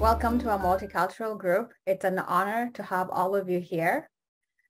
Welcome 0.00 0.38
to 0.38 0.48
our 0.48 0.58
multicultural 0.58 1.36
group. 1.36 1.74
It's 1.86 2.06
an 2.06 2.20
honor 2.20 2.70
to 2.72 2.82
have 2.82 3.10
all 3.10 3.36
of 3.36 3.50
you 3.50 3.60
here. 3.60 4.08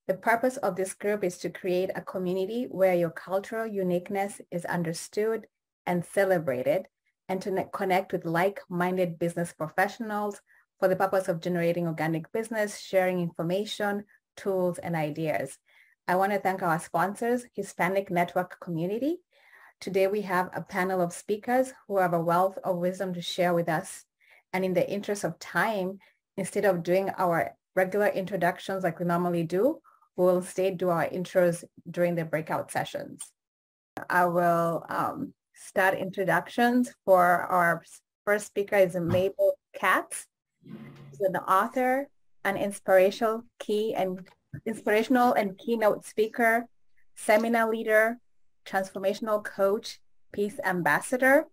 The 0.08 0.14
purpose 0.14 0.56
of 0.56 0.74
this 0.74 0.92
group 0.92 1.22
is 1.22 1.38
to 1.38 1.50
create 1.50 1.90
a 1.95 2.00
community 2.00 2.66
where 2.68 2.96
your 2.96 3.10
cultural 3.10 3.64
uniqueness 3.64 4.40
is 4.51 4.64
understood 4.64 5.46
and 5.87 6.04
celebrated 6.04 6.88
and 7.29 7.40
to 7.43 7.64
connect 7.72 8.11
with 8.11 8.24
like-minded 8.24 9.20
business 9.20 9.52
professionals 9.52 10.40
for 10.80 10.88
the 10.88 10.96
purpose 10.96 11.29
of 11.29 11.40
generating 11.40 11.86
organic 11.86 12.32
business, 12.32 12.80
sharing 12.80 13.20
information, 13.20 14.06
tools, 14.36 14.78
and 14.78 14.96
ideas. 14.96 15.58
I 16.08 16.16
want 16.16 16.32
to 16.32 16.40
thank 16.40 16.60
our 16.60 16.80
sponsors, 16.80 17.46
Hispanic 17.54 18.10
Network 18.10 18.58
Community. 18.58 19.18
Today 19.80 20.08
we 20.08 20.22
have 20.22 20.50
a 20.52 20.60
panel 20.60 21.00
of 21.00 21.12
speakers 21.12 21.72
who 21.86 21.98
have 21.98 22.14
a 22.14 22.20
wealth 22.20 22.58
of 22.64 22.78
wisdom 22.78 23.14
to 23.14 23.22
share 23.22 23.54
with 23.54 23.68
us 23.68 24.07
and 24.53 24.64
in 24.64 24.75
the 24.75 24.89
interest 24.89 25.25
of 25.25 25.39
time, 25.39 25.99
instead 26.36 26.64
of 26.64 26.82
doing 26.82 27.11
our 27.18 27.57
regular 27.77 28.08
introductions 28.08 28.85
like 28.85 28.99
we 28.99 29.07
normally 29.07 29.45
do, 29.45 29.81
we'll 30.17 30.39
instead 30.39 30.79
do 30.79 30.89
our 30.89 31.08
intros 31.08 31.64
during 31.91 32.14
the 32.14 32.25
breakout 32.25 32.70
sessions. 32.70 33.20
I 34.08 34.27
will 34.27 34.84
um, 34.89 35.34
start 35.55 35.98
introductions 35.98 36.92
for 37.05 37.22
our 37.25 37.83
first 38.25 38.47
speaker 38.47 38.77
is 38.77 38.97
Mabel 38.97 39.55
Katz. 39.75 40.27
She's 40.64 41.20
an 41.20 41.36
author, 41.36 42.08
an 42.44 42.56
inspirational 42.56 43.44
key 43.58 43.94
and 43.94 44.27
inspirational 44.67 45.33
and 45.34 45.58
keynote 45.58 46.05
speaker, 46.05 46.67
seminar 47.17 47.70
leader, 47.70 48.19
transformational 48.67 49.44
coach, 49.44 50.00
peace 50.33 50.58
ambassador, 50.64 51.44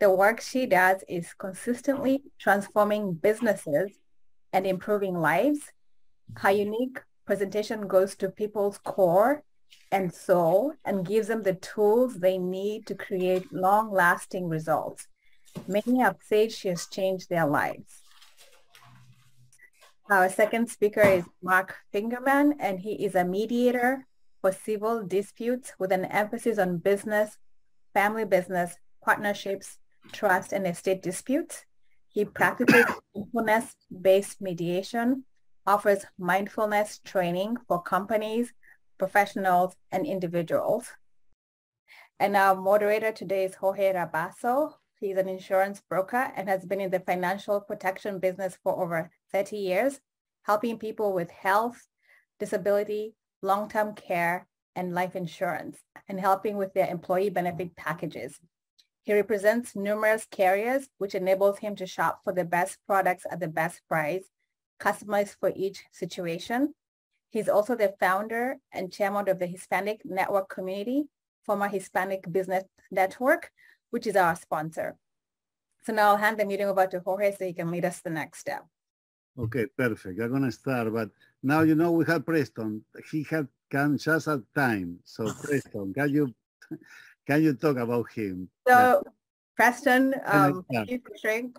the 0.00 0.10
work 0.10 0.40
she 0.40 0.66
does 0.66 1.04
is 1.08 1.34
consistently 1.34 2.22
transforming 2.38 3.14
businesses 3.14 3.92
and 4.52 4.66
improving 4.66 5.18
lives. 5.18 5.60
Her 6.36 6.50
unique 6.50 7.00
presentation 7.26 7.86
goes 7.86 8.14
to 8.16 8.28
people's 8.28 8.78
core 8.78 9.42
and 9.90 10.12
soul 10.12 10.74
and 10.84 11.06
gives 11.06 11.28
them 11.28 11.42
the 11.42 11.54
tools 11.54 12.18
they 12.18 12.38
need 12.38 12.86
to 12.86 12.94
create 12.94 13.52
long-lasting 13.52 14.48
results. 14.48 15.06
Many 15.68 16.00
have 16.00 16.16
said 16.20 16.52
she 16.52 16.68
has 16.68 16.86
changed 16.86 17.28
their 17.28 17.46
lives. 17.46 18.02
Our 20.10 20.28
second 20.28 20.68
speaker 20.68 21.00
is 21.00 21.24
Mark 21.42 21.76
Fingerman, 21.92 22.54
and 22.58 22.80
he 22.80 23.04
is 23.04 23.14
a 23.14 23.24
mediator 23.24 24.06
for 24.40 24.52
civil 24.52 25.02
disputes 25.02 25.72
with 25.78 25.92
an 25.92 26.04
emphasis 26.04 26.58
on 26.58 26.78
business, 26.78 27.38
family 27.94 28.26
business, 28.26 28.76
partnerships, 29.02 29.78
trust, 30.12 30.52
and 30.52 30.66
estate 30.66 31.02
disputes. 31.02 31.64
He 32.08 32.24
practices 32.24 32.84
mindfulness-based 33.14 34.40
mediation, 34.40 35.24
offers 35.66 36.04
mindfulness 36.18 37.00
training 37.04 37.56
for 37.66 37.82
companies, 37.82 38.52
professionals, 38.98 39.74
and 39.90 40.06
individuals. 40.06 40.88
And 42.20 42.36
our 42.36 42.54
moderator 42.54 43.10
today 43.10 43.44
is 43.44 43.56
Jorge 43.56 43.92
Rabasso. 43.92 44.74
He's 45.00 45.16
an 45.16 45.28
insurance 45.28 45.82
broker 45.88 46.32
and 46.36 46.48
has 46.48 46.64
been 46.64 46.80
in 46.80 46.90
the 46.90 47.00
financial 47.00 47.60
protection 47.60 48.20
business 48.20 48.56
for 48.62 48.80
over 48.80 49.10
30 49.32 49.56
years, 49.56 50.00
helping 50.42 50.78
people 50.78 51.12
with 51.12 51.30
health, 51.30 51.88
disability, 52.38 53.16
long-term 53.42 53.94
care, 53.94 54.46
and 54.76 54.94
life 54.94 55.16
insurance, 55.16 55.78
and 56.08 56.20
helping 56.20 56.56
with 56.56 56.72
their 56.74 56.88
employee 56.88 57.30
benefit 57.30 57.74
packages. 57.76 58.38
He 59.04 59.12
represents 59.12 59.76
numerous 59.76 60.26
carriers, 60.30 60.88
which 60.96 61.14
enables 61.14 61.58
him 61.58 61.76
to 61.76 61.86
shop 61.86 62.22
for 62.24 62.32
the 62.32 62.44
best 62.44 62.78
products 62.86 63.26
at 63.30 63.38
the 63.38 63.48
best 63.48 63.82
price, 63.86 64.24
customized 64.80 65.36
for 65.38 65.52
each 65.54 65.84
situation. 65.92 66.74
He's 67.30 67.48
also 67.48 67.76
the 67.76 67.94
founder 68.00 68.56
and 68.72 68.90
chairman 68.90 69.28
of 69.28 69.38
the 69.38 69.46
Hispanic 69.46 70.00
Network 70.06 70.48
Community, 70.48 71.04
former 71.44 71.68
Hispanic 71.68 72.32
Business 72.32 72.64
Network, 72.90 73.50
which 73.90 74.06
is 74.06 74.16
our 74.16 74.34
sponsor. 74.36 74.96
So 75.84 75.92
now 75.92 76.10
I'll 76.10 76.16
hand 76.16 76.38
the 76.38 76.46
meeting 76.46 76.66
over 76.66 76.86
to 76.86 77.00
Jorge 77.00 77.36
so 77.36 77.44
he 77.44 77.52
can 77.52 77.70
lead 77.70 77.84
us 77.84 78.00
the 78.00 78.08
next 78.08 78.38
step. 78.38 78.64
Okay, 79.38 79.66
perfect. 79.76 80.18
I'm 80.18 80.32
gonna 80.32 80.50
start, 80.50 80.90
but 80.94 81.10
now 81.42 81.60
you 81.60 81.74
know 81.74 81.92
we 81.92 82.06
have 82.06 82.24
Preston. 82.24 82.82
He 83.10 83.26
had 83.28 83.48
come 83.70 83.98
just 83.98 84.28
at 84.28 84.40
time. 84.54 85.00
So 85.04 85.30
Preston, 85.42 85.92
can 85.92 86.08
you 86.08 86.34
can 87.26 87.42
you 87.42 87.54
talk 87.54 87.76
about 87.76 88.10
him? 88.12 88.48
So 88.66 89.02
Preston, 89.56 90.14
um, 90.26 90.64
thank 90.72 90.90
you 90.90 91.00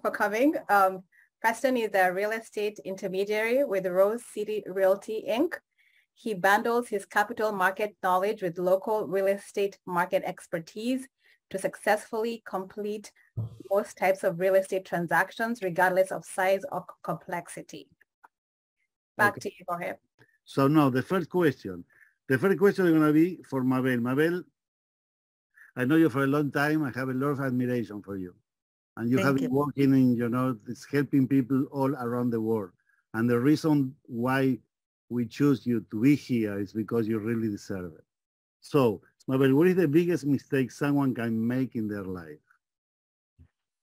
for 0.02 0.12
coming. 0.12 0.56
Um, 0.70 1.04
Preston 1.42 1.78
is 1.78 1.92
a 1.94 2.12
real 2.12 2.32
estate 2.32 2.80
intermediary 2.86 3.64
with 3.64 3.86
Rose 3.86 4.24
City 4.26 4.64
Realty 4.68 5.26
Inc. 5.30 5.54
He 6.14 6.34
bundles 6.34 6.88
his 6.88 7.06
capital 7.06 7.52
market 7.52 7.96
knowledge 8.02 8.42
with 8.42 8.58
local 8.58 9.08
real 9.08 9.28
estate 9.28 9.78
market 9.86 10.24
expertise 10.26 11.08
to 11.50 11.60
successfully 11.60 12.42
complete 12.46 13.12
most 13.70 13.98
types 13.98 14.24
of 14.24 14.40
real 14.40 14.56
estate 14.56 14.86
transactions, 14.86 15.62
regardless 15.62 16.12
of 16.12 16.26
size 16.26 16.62
or 16.72 16.86
complexity. 17.04 17.88
Back 19.18 19.34
okay. 19.38 19.50
to 19.50 19.56
you, 19.60 19.66
Jorge. 19.68 19.94
So 20.46 20.68
now 20.68 20.90
the 20.90 21.02
first 21.02 21.30
question. 21.30 21.84
The 22.28 22.38
first 22.38 22.58
question 22.58 22.88
is 22.88 22.92
going 22.92 23.06
to 23.06 23.14
be 23.14 23.44
for 23.48 23.64
Mabel. 23.64 24.00
Mabel, 24.00 24.44
I 25.76 25.86
know 25.86 25.96
you 25.96 26.10
for 26.10 26.24
a 26.24 26.28
long 26.28 26.52
time. 26.52 26.84
I 26.84 26.92
have 26.98 27.10
a 27.10 27.14
lot 27.14 27.32
of 27.32 27.42
admiration 27.42 28.02
for 28.02 28.18
you. 28.18 28.34
And 28.98 29.10
you 29.10 29.18
Thank 29.18 29.28
have 29.28 29.36
been 29.36 29.52
you. 29.52 29.58
working 29.58 29.94
in, 29.94 30.16
you 30.16 30.30
know, 30.30 30.58
it's 30.68 30.86
helping 30.90 31.28
people 31.28 31.66
all 31.72 31.94
around 31.96 32.30
the 32.30 32.40
world. 32.40 32.72
And 33.14 33.30
the 33.30 33.40
reason 33.40 33.94
why 34.04 34.60
we 35.10 35.26
choose 35.26 35.66
you 35.66 35.86
to 35.92 36.02
be 36.02 36.16
here 36.16 36.60
is 36.60 36.72
because 36.72 37.08
you 37.08 37.20
really 37.20 37.50
deserve 37.50 37.94
it. 37.94 38.04
So, 38.62 39.02
Mabel, 39.28 39.54
what 39.56 39.68
is 39.68 39.76
the 39.76 39.88
biggest 39.88 40.26
mistake 40.26 40.72
someone 40.72 41.14
can 41.14 41.36
make 41.36 41.76
in 41.76 41.88
their 41.88 42.04
life? 42.04 42.40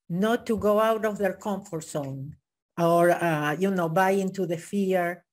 Not 0.09 0.45
to 0.47 0.57
go 0.57 0.79
out 0.79 1.05
of 1.05 1.17
their 1.17 1.33
comfort 1.33 1.83
zone 1.83 2.35
or, 2.79 3.11
uh, 3.11 3.55
you 3.57 3.71
know, 3.71 3.89
buy 3.89 4.11
into 4.11 4.45
the 4.45 4.57
fear, 4.57 5.23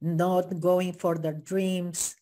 not 0.00 0.58
going 0.58 0.92
for 0.94 1.16
their 1.18 1.34
dreams, 1.34 2.16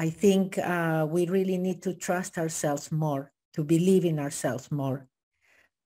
I 0.00 0.08
think 0.08 0.56
uh, 0.56 1.06
we 1.06 1.26
really 1.26 1.58
need 1.58 1.82
to 1.82 1.92
trust 1.92 2.38
ourselves 2.38 2.90
more, 2.90 3.32
to 3.52 3.62
believe 3.62 4.06
in 4.06 4.18
ourselves 4.18 4.72
more. 4.72 5.06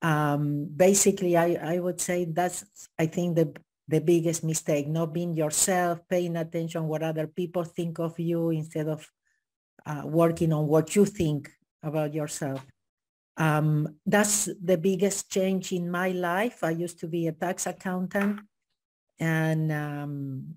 Um, 0.03 0.69
basically, 0.71 1.37
I, 1.37 1.75
I 1.75 1.79
would 1.81 2.01
say 2.01 2.25
that's, 2.25 2.65
I 2.97 3.07
think, 3.07 3.35
the, 3.35 3.53
the 3.89 4.01
biggest 4.01 4.45
mistake, 4.45 4.87
not 4.87 5.13
being 5.13 5.35
yourself, 5.35 5.99
paying 6.09 6.37
attention 6.37 6.87
what 6.87 7.03
other 7.03 7.27
people 7.27 7.65
think 7.65 7.99
of 7.99 8.17
you 8.21 8.51
instead 8.51 8.87
of 8.87 9.11
uh, 9.85 10.03
working 10.05 10.53
on 10.53 10.69
what 10.69 10.95
you 10.95 11.07
think 11.07 11.51
about 11.83 12.15
yourself. 12.15 12.65
Um, 13.37 13.97
that's 14.07 14.49
the 14.63 14.79
biggest 14.79 15.29
change 15.29 15.73
in 15.73 15.91
my 15.91 16.11
life. 16.11 16.63
I 16.63 16.71
used 16.71 17.01
to 17.01 17.09
be 17.09 17.27
a 17.27 17.33
tax 17.33 17.67
accountant 17.67 18.43
and 19.19 19.73
um, 19.73 20.55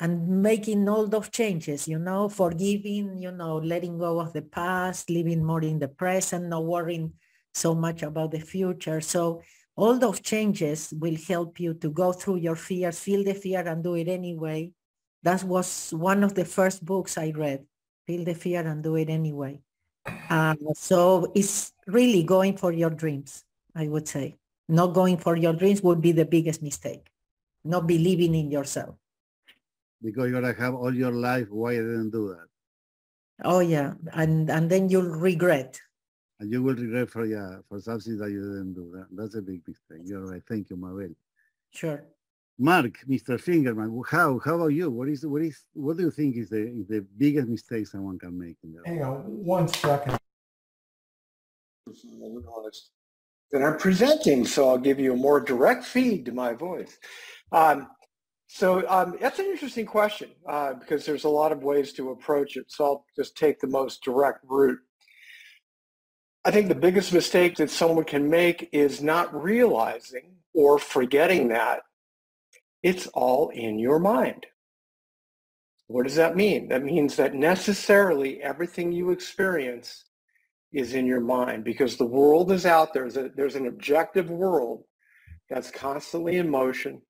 and 0.00 0.42
making 0.42 0.88
all 0.88 1.06
those 1.06 1.28
changes, 1.28 1.86
you 1.86 1.98
know, 1.98 2.28
forgiving, 2.28 3.18
you 3.18 3.30
know, 3.30 3.58
letting 3.58 3.98
go 3.98 4.18
of 4.18 4.32
the 4.32 4.42
past, 4.42 5.10
living 5.10 5.44
more 5.44 5.62
in 5.62 5.78
the 5.78 5.88
present, 5.88 6.48
not 6.48 6.64
worrying 6.64 7.12
so 7.52 7.74
much 7.74 8.02
about 8.02 8.30
the 8.30 8.40
future. 8.40 9.02
So 9.02 9.42
all 9.76 9.98
those 9.98 10.20
changes 10.20 10.92
will 10.98 11.16
help 11.28 11.60
you 11.60 11.74
to 11.74 11.90
go 11.90 12.12
through 12.12 12.36
your 12.36 12.56
fears, 12.56 12.98
feel 12.98 13.22
the 13.22 13.34
fear 13.34 13.60
and 13.60 13.84
do 13.84 13.94
it 13.94 14.08
anyway. 14.08 14.72
That 15.22 15.44
was 15.44 15.90
one 15.94 16.24
of 16.24 16.34
the 16.34 16.46
first 16.46 16.82
books 16.82 17.18
I 17.18 17.32
read, 17.36 17.66
Feel 18.06 18.24
the 18.24 18.34
Fear 18.34 18.66
and 18.66 18.82
Do 18.82 18.96
It 18.96 19.10
Anyway. 19.10 19.60
Uh, 20.30 20.54
so 20.72 21.30
it's 21.34 21.74
really 21.86 22.22
going 22.22 22.56
for 22.56 22.72
your 22.72 22.88
dreams, 22.88 23.44
I 23.76 23.86
would 23.88 24.08
say. 24.08 24.36
Not 24.66 24.94
going 24.94 25.18
for 25.18 25.36
your 25.36 25.52
dreams 25.52 25.82
would 25.82 26.00
be 26.00 26.12
the 26.12 26.24
biggest 26.24 26.62
mistake, 26.62 27.10
not 27.64 27.86
believing 27.86 28.34
in 28.34 28.50
yourself 28.50 28.99
because 30.02 30.30
you're 30.30 30.40
gonna 30.40 30.54
have 30.54 30.74
all 30.74 30.94
your 30.94 31.12
life 31.12 31.48
why 31.50 31.72
I 31.72 31.76
didn't 31.76 32.10
do 32.10 32.28
that. 32.28 32.48
Oh 33.44 33.60
yeah, 33.60 33.94
and 34.12 34.50
and 34.50 34.70
then 34.70 34.88
you'll 34.88 35.02
regret. 35.10 35.80
And 36.38 36.50
you 36.50 36.62
will 36.62 36.74
regret 36.74 37.10
for 37.10 37.24
yeah 37.24 37.58
for 37.68 37.80
something 37.80 38.18
that 38.18 38.30
you 38.30 38.40
didn't 38.40 38.74
do. 38.74 38.90
That, 38.94 39.06
that's 39.12 39.34
a 39.34 39.42
big 39.42 39.62
mistake. 39.66 40.02
You're 40.04 40.26
right. 40.26 40.42
Thank 40.48 40.70
you, 40.70 40.76
Mabel. 40.76 41.14
Sure. 41.70 42.02
Mark, 42.58 42.98
Mr. 43.08 43.40
Fingerman, 43.40 44.02
how 44.10 44.38
how 44.44 44.56
about 44.56 44.68
you? 44.68 44.90
What 44.90 45.08
is 45.08 45.24
what 45.24 45.40
is 45.40 45.64
what 45.72 45.96
do 45.96 46.04
you 46.04 46.10
think 46.10 46.36
is 46.36 46.50
the 46.50 46.60
is 46.60 46.86
the 46.88 47.06
biggest 47.16 47.48
mistake 47.48 47.86
someone 47.86 48.18
can 48.18 48.38
make 48.38 48.56
in 48.62 48.74
their 48.74 48.82
Hang 48.84 49.02
on 49.02 49.22
one 49.44 49.66
second. 49.68 50.18
That 53.52 53.62
I'm 53.62 53.78
presenting, 53.78 54.44
so 54.44 54.68
I'll 54.68 54.78
give 54.78 55.00
you 55.00 55.14
a 55.14 55.16
more 55.16 55.40
direct 55.40 55.84
feed 55.84 56.26
to 56.26 56.32
my 56.32 56.52
voice. 56.52 56.98
Um, 57.50 57.88
so 58.52 58.84
um, 58.88 59.16
that's 59.20 59.38
an 59.38 59.46
interesting 59.46 59.86
question 59.86 60.30
uh, 60.48 60.74
because 60.74 61.06
there's 61.06 61.22
a 61.22 61.28
lot 61.28 61.52
of 61.52 61.62
ways 61.62 61.92
to 61.92 62.10
approach 62.10 62.56
it. 62.56 62.64
So 62.66 62.84
I'll 62.84 63.04
just 63.14 63.36
take 63.36 63.60
the 63.60 63.68
most 63.68 64.02
direct 64.02 64.40
route. 64.42 64.80
I 66.44 66.50
think 66.50 66.66
the 66.66 66.74
biggest 66.74 67.12
mistake 67.12 67.54
that 67.56 67.70
someone 67.70 68.04
can 68.04 68.28
make 68.28 68.68
is 68.72 69.00
not 69.00 69.32
realizing 69.40 70.32
or 70.52 70.80
forgetting 70.80 71.46
that, 71.50 71.82
it's 72.82 73.06
all 73.08 73.50
in 73.50 73.78
your 73.78 74.00
mind. 74.00 74.46
What 75.86 76.02
does 76.02 76.16
that 76.16 76.34
mean? 76.34 76.66
That 76.70 76.82
means 76.82 77.14
that 77.16 77.34
necessarily 77.34 78.42
everything 78.42 78.90
you 78.90 79.10
experience 79.12 80.06
is 80.72 80.94
in 80.94 81.06
your 81.06 81.20
mind 81.20 81.62
because 81.62 81.96
the 81.96 82.04
world 82.04 82.50
is 82.50 82.66
out 82.66 82.92
there. 82.94 83.08
There's, 83.08 83.16
a, 83.16 83.30
there's 83.36 83.54
an 83.54 83.68
objective 83.68 84.28
world 84.28 84.82
that's 85.48 85.70
constantly 85.70 86.38
in 86.38 86.50
motion, 86.50 87.00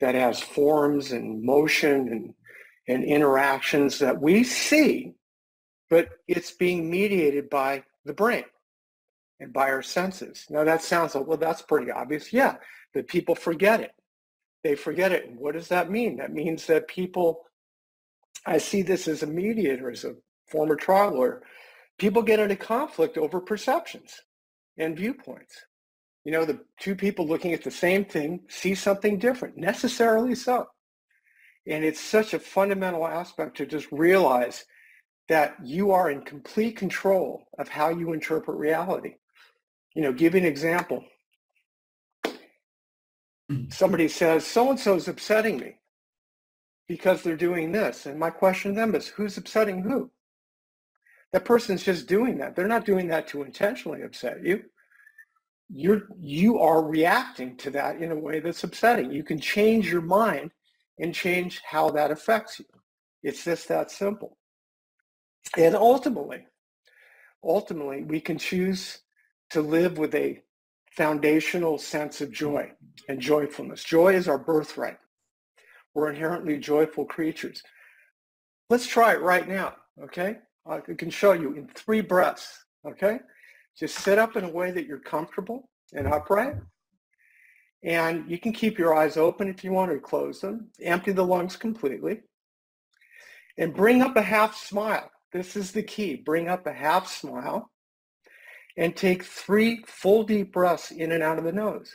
that 0.00 0.14
has 0.14 0.40
forms 0.40 1.12
and 1.12 1.42
motion 1.42 2.08
and, 2.08 2.34
and 2.88 3.04
interactions 3.04 3.98
that 3.98 4.20
we 4.20 4.44
see, 4.44 5.14
but 5.90 6.08
it's 6.26 6.52
being 6.52 6.90
mediated 6.90 7.50
by 7.50 7.82
the 8.04 8.12
brain 8.12 8.44
and 9.40 9.52
by 9.52 9.70
our 9.70 9.82
senses. 9.82 10.46
Now 10.50 10.64
that 10.64 10.82
sounds 10.82 11.14
like, 11.14 11.26
well, 11.26 11.36
that's 11.36 11.62
pretty 11.62 11.90
obvious. 11.90 12.32
Yeah, 12.32 12.56
but 12.94 13.08
people 13.08 13.34
forget 13.34 13.80
it. 13.80 13.92
They 14.64 14.74
forget 14.74 15.12
it. 15.12 15.26
And 15.28 15.38
what 15.38 15.54
does 15.54 15.68
that 15.68 15.90
mean? 15.90 16.16
That 16.16 16.32
means 16.32 16.66
that 16.66 16.88
people, 16.88 17.44
I 18.46 18.58
see 18.58 18.82
this 18.82 19.08
as 19.08 19.22
a 19.22 19.26
mediator, 19.26 19.90
as 19.90 20.04
a 20.04 20.14
former 20.50 20.76
trial 20.76 21.14
lawyer, 21.14 21.42
people 21.98 22.22
get 22.22 22.40
into 22.40 22.56
conflict 22.56 23.18
over 23.18 23.40
perceptions 23.40 24.20
and 24.76 24.96
viewpoints. 24.96 25.64
You 26.28 26.32
know, 26.32 26.44
the 26.44 26.60
two 26.78 26.94
people 26.94 27.26
looking 27.26 27.54
at 27.54 27.64
the 27.64 27.70
same 27.70 28.04
thing 28.04 28.40
see 28.48 28.74
something 28.74 29.18
different, 29.18 29.56
necessarily 29.56 30.34
so. 30.34 30.66
And 31.66 31.82
it's 31.82 32.00
such 32.00 32.34
a 32.34 32.38
fundamental 32.38 33.06
aspect 33.06 33.56
to 33.56 33.66
just 33.66 33.90
realize 33.90 34.66
that 35.30 35.56
you 35.64 35.90
are 35.90 36.10
in 36.10 36.20
complete 36.20 36.76
control 36.76 37.48
of 37.58 37.68
how 37.68 37.88
you 37.88 38.12
interpret 38.12 38.58
reality 38.58 39.14
you 39.94 40.02
know, 40.04 40.12
give 40.12 40.36
an 40.36 40.44
example. 40.44 41.04
Hmm. 43.50 43.68
Somebody 43.70 44.06
says, 44.06 44.46
so-and-so 44.46 44.94
is 44.94 45.08
upsetting 45.08 45.58
me 45.58 45.76
because 46.86 47.22
they're 47.22 47.36
doing 47.36 47.72
this. 47.72 48.06
And 48.06 48.18
my 48.18 48.30
question 48.30 48.74
to 48.74 48.80
them 48.80 48.94
is, 48.94 49.08
who's 49.08 49.36
upsetting 49.38 49.82
who? 49.82 50.10
That 51.32 51.44
person's 51.44 51.82
just 51.82 52.06
doing 52.06 52.38
that. 52.38 52.54
They're 52.54 52.68
not 52.68 52.84
doing 52.84 53.08
that 53.08 53.26
to 53.28 53.42
intentionally 53.42 54.02
upset 54.02 54.44
you. 54.44 54.64
You're, 55.70 56.08
you 56.18 56.58
are 56.58 56.82
reacting 56.82 57.56
to 57.58 57.70
that 57.70 58.00
in 58.00 58.10
a 58.10 58.18
way 58.18 58.40
that's 58.40 58.64
upsetting. 58.64 59.12
You 59.12 59.22
can 59.22 59.38
change 59.38 59.90
your 59.90 60.02
mind 60.02 60.50
and 60.98 61.14
change 61.14 61.60
how 61.64 61.90
that 61.90 62.10
affects 62.10 62.58
you. 62.58 62.66
It's 63.22 63.44
just 63.44 63.68
that 63.68 63.90
simple. 63.90 64.38
And 65.56 65.74
ultimately, 65.74 66.46
ultimately, 67.44 68.04
we 68.04 68.20
can 68.20 68.38
choose 68.38 68.98
to 69.50 69.60
live 69.60 69.98
with 69.98 70.14
a 70.14 70.42
foundational 70.92 71.78
sense 71.78 72.20
of 72.20 72.32
joy 72.32 72.70
and 73.08 73.20
joyfulness. 73.20 73.84
Joy 73.84 74.14
is 74.14 74.28
our 74.28 74.38
birthright. 74.38 74.98
We're 75.94 76.10
inherently 76.10 76.58
joyful 76.58 77.04
creatures. 77.04 77.62
Let's 78.70 78.86
try 78.86 79.14
it 79.14 79.20
right 79.20 79.48
now, 79.48 79.74
okay? 80.02 80.38
I 80.66 80.80
can 80.80 81.10
show 81.10 81.32
you 81.32 81.54
in 81.54 81.68
three 81.68 82.02
breaths, 82.02 82.64
okay? 82.86 83.20
Just 83.78 83.98
sit 83.98 84.18
up 84.18 84.36
in 84.36 84.44
a 84.44 84.50
way 84.50 84.70
that 84.70 84.86
you're 84.86 84.98
comfortable 84.98 85.68
and 85.92 86.06
upright. 86.06 86.56
And 87.84 88.28
you 88.28 88.38
can 88.38 88.52
keep 88.52 88.78
your 88.78 88.94
eyes 88.94 89.16
open 89.16 89.48
if 89.48 89.62
you 89.62 89.72
want 89.72 89.92
to 89.92 89.98
close 89.98 90.40
them. 90.40 90.68
Empty 90.82 91.12
the 91.12 91.24
lungs 91.24 91.56
completely. 91.56 92.22
And 93.56 93.74
bring 93.74 94.02
up 94.02 94.16
a 94.16 94.22
half 94.22 94.56
smile. 94.56 95.10
This 95.32 95.56
is 95.56 95.72
the 95.72 95.82
key. 95.82 96.16
Bring 96.16 96.48
up 96.48 96.66
a 96.66 96.72
half 96.72 97.08
smile 97.08 97.70
and 98.76 98.96
take 98.96 99.24
three 99.24 99.84
full 99.86 100.24
deep 100.24 100.52
breaths 100.52 100.90
in 100.90 101.12
and 101.12 101.22
out 101.22 101.38
of 101.38 101.44
the 101.44 101.52
nose. 101.52 101.92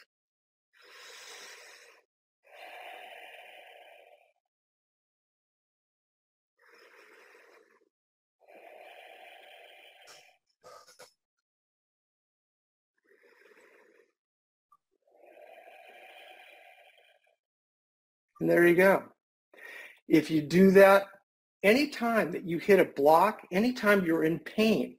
And 18.43 18.51
there 18.51 18.67
you 18.67 18.75
go. 18.75 19.03
If 20.09 20.29
you 20.29 20.41
do 20.41 20.71
that 20.71 21.05
anytime 21.63 22.33
that 22.33 22.43
you 22.45 22.57
hit 22.57 22.77
a 22.77 22.83
block, 22.83 23.39
anytime 23.53 24.03
you're 24.03 24.25
in 24.25 24.39
pain, 24.39 24.97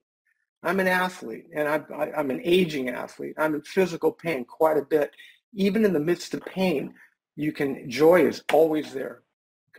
I'm 0.63 0.81
an 0.81 0.89
athlete 0.89 1.45
and 1.55 1.69
I'm, 1.69 1.85
I, 1.95 2.19
am 2.19 2.31
an 2.31 2.41
aging 2.43 2.89
athlete. 2.89 3.35
I'm 3.37 3.55
in 3.55 3.61
physical 3.61 4.13
pain 4.13 4.47
quite 4.47 4.79
a 4.79 4.83
bit. 4.89 5.11
Even 5.53 5.85
in 5.85 5.93
the 5.93 6.01
midst 6.01 6.33
of 6.33 6.43
pain, 6.47 6.95
you 7.37 7.53
can, 7.53 7.91
joy 7.91 8.27
is 8.27 8.43
always 8.51 8.95
there. 8.95 9.21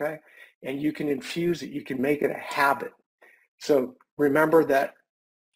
Okay. 0.00 0.18
And 0.62 0.80
you 0.80 0.92
can 0.92 1.08
infuse 1.08 1.64
it. 1.64 1.70
You 1.70 1.82
can 1.82 2.00
make 2.00 2.22
it 2.22 2.30
a 2.30 2.38
habit. 2.38 2.92
So 3.58 3.96
remember 4.16 4.64
that 4.66 4.94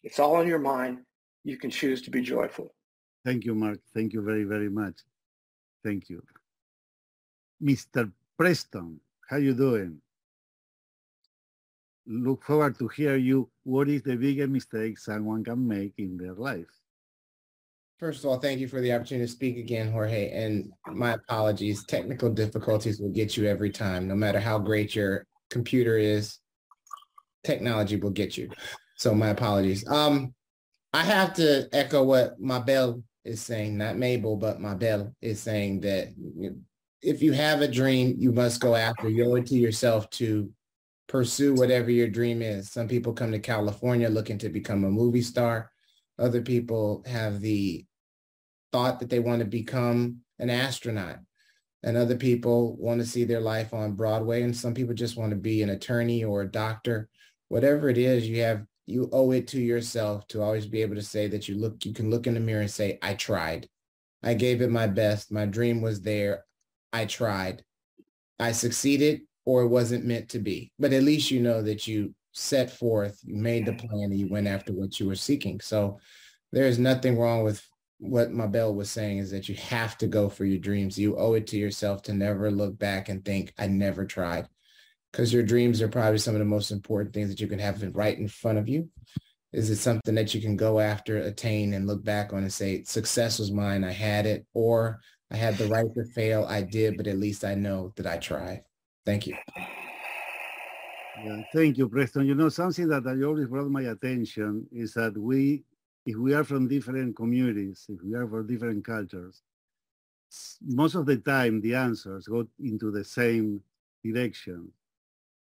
it's 0.03 0.19
all 0.19 0.41
in 0.41 0.49
your 0.49 0.59
mind. 0.59 0.97
You 1.45 1.57
can 1.57 1.69
choose 1.69 2.01
to 2.01 2.11
be 2.11 2.21
joyful. 2.21 2.75
Thank 3.23 3.45
you, 3.45 3.55
Mark. 3.55 3.79
Thank 3.93 4.11
you 4.11 4.21
very, 4.21 4.43
very 4.43 4.69
much. 4.69 4.99
Thank 5.81 6.09
you. 6.09 6.21
Mr. 7.63 8.11
Preston, 8.37 8.99
how 9.29 9.37
you 9.37 9.53
doing? 9.53 10.01
look 12.11 12.43
forward 12.43 12.77
to 12.79 12.87
hear 12.89 13.15
you. 13.15 13.49
What 13.63 13.89
is 13.89 14.03
the 14.03 14.15
biggest 14.15 14.49
mistake 14.49 14.97
someone 14.97 15.43
can 15.43 15.67
make 15.67 15.93
in 15.97 16.17
their 16.17 16.33
life? 16.33 16.67
First 17.97 18.23
of 18.23 18.31
all, 18.31 18.39
thank 18.39 18.59
you 18.59 18.67
for 18.67 18.81
the 18.81 18.91
opportunity 18.93 19.27
to 19.27 19.31
speak 19.31 19.57
again, 19.57 19.91
Jorge. 19.91 20.31
And 20.31 20.71
my 20.87 21.13
apologies. 21.13 21.85
Technical 21.85 22.31
difficulties 22.31 22.99
will 22.99 23.11
get 23.11 23.37
you 23.37 23.45
every 23.45 23.69
time, 23.69 24.07
no 24.07 24.15
matter 24.15 24.39
how 24.39 24.57
great 24.57 24.95
your 24.95 25.27
computer 25.49 25.97
is. 25.97 26.39
Technology 27.43 27.97
will 27.97 28.09
get 28.09 28.37
you. 28.37 28.49
So 28.97 29.13
my 29.13 29.29
apologies. 29.29 29.87
Um, 29.87 30.33
I 30.93 31.03
have 31.03 31.33
to 31.35 31.69
echo 31.71 32.03
what 32.03 32.39
Mabel 32.39 33.03
is 33.23 33.41
saying, 33.41 33.77
not 33.77 33.97
Mabel, 33.97 34.35
but 34.35 34.59
Mabel 34.59 35.15
is 35.21 35.39
saying 35.39 35.81
that 35.81 36.07
if 37.01 37.21
you 37.21 37.31
have 37.31 37.61
a 37.61 37.67
dream, 37.67 38.15
you 38.17 38.31
must 38.31 38.61
go 38.61 38.75
after. 38.75 39.09
You 39.09 39.31
owe 39.31 39.35
it 39.35 39.47
to 39.47 39.55
yourself 39.55 40.09
to 40.11 40.51
pursue 41.07 41.53
whatever 41.53 41.91
your 41.91 42.07
dream 42.07 42.41
is. 42.41 42.71
Some 42.71 42.87
people 42.87 43.13
come 43.13 43.31
to 43.31 43.39
California 43.39 44.09
looking 44.09 44.37
to 44.39 44.49
become 44.49 44.83
a 44.83 44.89
movie 44.89 45.21
star. 45.21 45.71
Other 46.19 46.41
people 46.41 47.03
have 47.07 47.41
the 47.41 47.85
thought 48.71 48.99
that 48.99 49.09
they 49.09 49.19
want 49.19 49.39
to 49.39 49.45
become 49.45 50.17
an 50.39 50.49
astronaut. 50.49 51.17
And 51.83 51.97
other 51.97 52.15
people 52.15 52.75
want 52.77 53.01
to 53.01 53.07
see 53.07 53.23
their 53.23 53.41
life 53.41 53.73
on 53.73 53.93
Broadway. 53.93 54.43
And 54.43 54.55
some 54.55 54.73
people 54.73 54.93
just 54.93 55.17
want 55.17 55.31
to 55.31 55.35
be 55.35 55.63
an 55.63 55.71
attorney 55.71 56.23
or 56.23 56.41
a 56.41 56.51
doctor. 56.51 57.09
Whatever 57.47 57.89
it 57.89 57.97
is, 57.97 58.29
you 58.29 58.41
have 58.43 58.65
you 58.85 59.09
owe 59.11 59.31
it 59.31 59.47
to 59.47 59.59
yourself 59.59 60.27
to 60.27 60.41
always 60.41 60.65
be 60.65 60.81
able 60.81 60.95
to 60.95 61.01
say 61.01 61.27
that 61.27 61.47
you 61.47 61.55
look, 61.55 61.83
you 61.85 61.93
can 61.93 62.09
look 62.09 62.27
in 62.27 62.33
the 62.33 62.39
mirror 62.39 62.61
and 62.61 62.71
say, 62.71 62.99
I 63.01 63.13
tried. 63.13 63.67
I 64.21 64.33
gave 64.33 64.61
it 64.61 64.69
my 64.69 64.87
best. 64.87 65.31
My 65.31 65.45
dream 65.45 65.81
was 65.81 66.01
there. 66.01 66.45
I 66.93 67.05
tried. 67.05 67.63
I 68.39 68.51
succeeded 68.51 69.21
or 69.45 69.63
it 69.63 69.67
wasn't 69.67 70.05
meant 70.05 70.29
to 70.29 70.39
be. 70.39 70.71
But 70.79 70.93
at 70.93 71.03
least 71.03 71.31
you 71.31 71.41
know 71.41 71.61
that 71.61 71.87
you 71.87 72.13
set 72.33 72.71
forth, 72.71 73.19
you 73.23 73.35
made 73.35 73.65
the 73.65 73.73
plan, 73.73 74.03
and 74.03 74.17
you 74.17 74.27
went 74.29 74.47
after 74.47 74.73
what 74.73 74.99
you 74.99 75.07
were 75.07 75.15
seeking. 75.15 75.59
So 75.59 75.99
there's 76.51 76.79
nothing 76.79 77.17
wrong 77.17 77.43
with 77.43 77.65
what 77.97 78.31
my 78.31 78.45
Mabel 78.45 78.73
was 78.73 78.89
saying 78.89 79.19
is 79.19 79.29
that 79.31 79.47
you 79.47 79.55
have 79.55 79.97
to 79.99 80.07
go 80.07 80.27
for 80.27 80.43
your 80.43 80.57
dreams. 80.57 80.97
You 80.97 81.17
owe 81.17 81.33
it 81.33 81.45
to 81.47 81.57
yourself 81.57 82.01
to 82.03 82.13
never 82.13 82.49
look 82.49 82.77
back 82.77 83.09
and 83.09 83.23
think, 83.23 83.53
I 83.59 83.67
never 83.67 84.05
tried. 84.05 84.47
Because 85.11 85.31
your 85.31 85.43
dreams 85.43 85.81
are 85.81 85.87
probably 85.87 86.17
some 86.17 86.33
of 86.33 86.39
the 86.39 86.45
most 86.45 86.71
important 86.71 87.13
things 87.13 87.29
that 87.29 87.39
you 87.39 87.47
can 87.47 87.59
have 87.59 87.83
right 87.93 88.17
in 88.17 88.27
front 88.27 88.57
of 88.57 88.67
you. 88.67 88.89
Is 89.53 89.69
it 89.69 89.75
something 89.75 90.15
that 90.15 90.33
you 90.33 90.41
can 90.41 90.55
go 90.55 90.79
after, 90.79 91.17
attain, 91.17 91.73
and 91.73 91.85
look 91.85 92.03
back 92.03 92.31
on 92.31 92.39
and 92.39 92.53
say, 92.53 92.83
success 92.83 93.37
was 93.37 93.51
mine, 93.51 93.83
I 93.83 93.91
had 93.91 94.25
it, 94.25 94.45
or 94.53 95.01
I 95.31 95.37
had 95.37 95.57
the 95.57 95.67
right 95.67 95.93
to 95.95 96.03
fail, 96.03 96.45
I 96.49 96.61
did, 96.61 96.97
but 96.97 97.07
at 97.07 97.17
least 97.17 97.45
I 97.45 97.55
know 97.55 97.93
that 97.95 98.05
I 98.05 98.17
tried. 98.17 98.63
Thank 99.05 99.27
you. 99.27 99.35
Yeah, 101.23 101.41
thank 101.53 101.77
you, 101.77 101.87
Preston. 101.87 102.25
You 102.25 102.35
know, 102.35 102.49
something 102.49 102.87
that 102.89 103.07
I 103.07 103.23
always 103.25 103.47
brought 103.47 103.69
my 103.69 103.83
attention 103.83 104.67
is 104.71 104.93
that 104.95 105.17
we, 105.17 105.63
if 106.05 106.17
we 106.17 106.33
are 106.33 106.43
from 106.43 106.67
different 106.67 107.15
communities, 107.15 107.85
if 107.87 108.01
we 108.03 108.13
are 108.15 108.27
from 108.27 108.47
different 108.47 108.83
cultures, 108.83 109.41
most 110.65 110.95
of 110.95 111.05
the 111.05 111.17
time 111.17 111.61
the 111.61 111.75
answers 111.75 112.27
go 112.27 112.47
into 112.59 112.91
the 112.91 113.03
same 113.03 113.61
direction. 114.03 114.69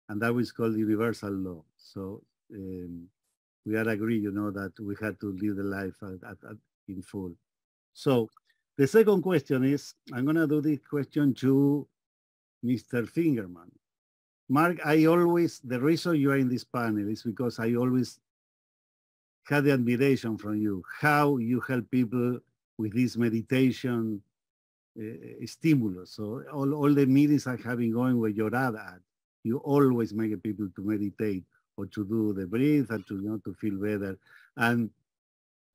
And 0.09 0.21
that 0.21 0.35
is 0.37 0.51
called 0.51 0.77
universal 0.77 1.31
law. 1.31 1.63
So 1.77 2.23
um, 2.53 3.07
we 3.65 3.75
are 3.75 3.87
agree, 3.87 4.19
you 4.19 4.31
know, 4.31 4.51
that 4.51 4.79
we 4.79 4.95
had 5.01 5.19
to 5.19 5.37
live 5.41 5.57
the 5.57 5.63
life 5.63 5.95
at, 6.01 6.29
at, 6.29 6.37
at, 6.49 6.57
in 6.87 7.01
full. 7.01 7.33
So 7.93 8.29
the 8.77 8.87
second 8.87 9.23
question 9.23 9.63
is, 9.63 9.95
I'm 10.13 10.23
going 10.23 10.35
to 10.37 10.47
do 10.47 10.61
this 10.61 10.79
question 10.87 11.33
to 11.35 11.87
Mr. 12.63 13.09
Fingerman. 13.11 13.71
Mark, 14.49 14.77
I 14.85 15.05
always, 15.05 15.59
the 15.63 15.79
reason 15.79 16.15
you 16.15 16.31
are 16.31 16.37
in 16.37 16.47
this 16.47 16.63
panel 16.63 17.09
is 17.09 17.23
because 17.23 17.59
I 17.59 17.73
always 17.73 18.19
had 19.45 19.63
the 19.63 19.71
admiration 19.71 20.37
from 20.37 20.57
you, 20.57 20.83
how 21.01 21.37
you 21.37 21.59
help 21.61 21.89
people 21.89 22.39
with 22.77 22.93
this 22.93 23.17
meditation 23.17 24.21
uh, 24.99 25.45
stimulus. 25.45 26.11
So 26.11 26.43
all, 26.53 26.73
all 26.73 26.93
the 26.93 27.05
meetings 27.05 27.47
I 27.47 27.57
have 27.65 27.79
been 27.79 27.93
going 27.93 28.19
where 28.19 28.29
you're 28.29 28.55
at, 28.55 28.75
at, 28.75 28.99
you 29.43 29.57
always 29.57 30.13
make 30.13 30.41
people 30.43 30.67
to 30.75 30.81
meditate 30.83 31.43
or 31.77 31.87
to 31.87 32.05
do 32.05 32.33
the 32.33 32.45
breathe 32.45 32.87
and 32.89 33.05
to, 33.07 33.15
you 33.15 33.29
know, 33.29 33.37
to 33.45 33.53
feel 33.53 33.77
better. 33.79 34.17
And 34.55 34.89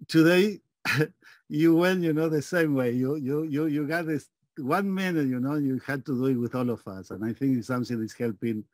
today 0.09 0.61
you 1.49 1.77
went, 1.77 2.03
you 2.03 2.13
know, 2.13 2.29
the 2.29 2.43
same 2.43 2.75
way. 2.75 2.93
You, 2.93 3.17
you, 3.17 3.45
you, 3.45 3.67
you 3.67 3.87
got 3.87 4.07
this 4.07 4.29
one 4.59 4.93
minute, 4.93 5.27
you 5.27 5.41
know, 5.41 5.55
you 5.55 5.81
had 5.87 6.05
to 6.07 6.17
do 6.17 6.27
it 6.27 6.37
with 6.37 6.55
all 6.55 6.69
of 6.71 6.87
us. 6.87 7.11
And 7.11 7.25
I 7.25 7.33
think 7.33 7.59
it's 7.59 7.69
something 7.69 8.01
that's 8.01 8.15
helping, 8.15 8.65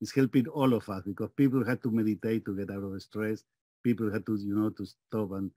is 0.00 0.12
helping 0.12 0.46
all 0.48 0.74
of 0.74 0.88
us 0.88 1.02
because 1.06 1.30
people 1.36 1.64
had 1.64 1.82
to 1.82 1.90
meditate 1.90 2.44
to 2.46 2.56
get 2.56 2.70
out 2.70 2.82
of 2.82 3.02
stress. 3.02 3.44
People 3.84 4.12
had 4.12 4.26
to, 4.26 4.36
you 4.36 4.54
know, 4.54 4.70
to 4.70 4.86
stop. 4.86 5.32
And 5.32 5.50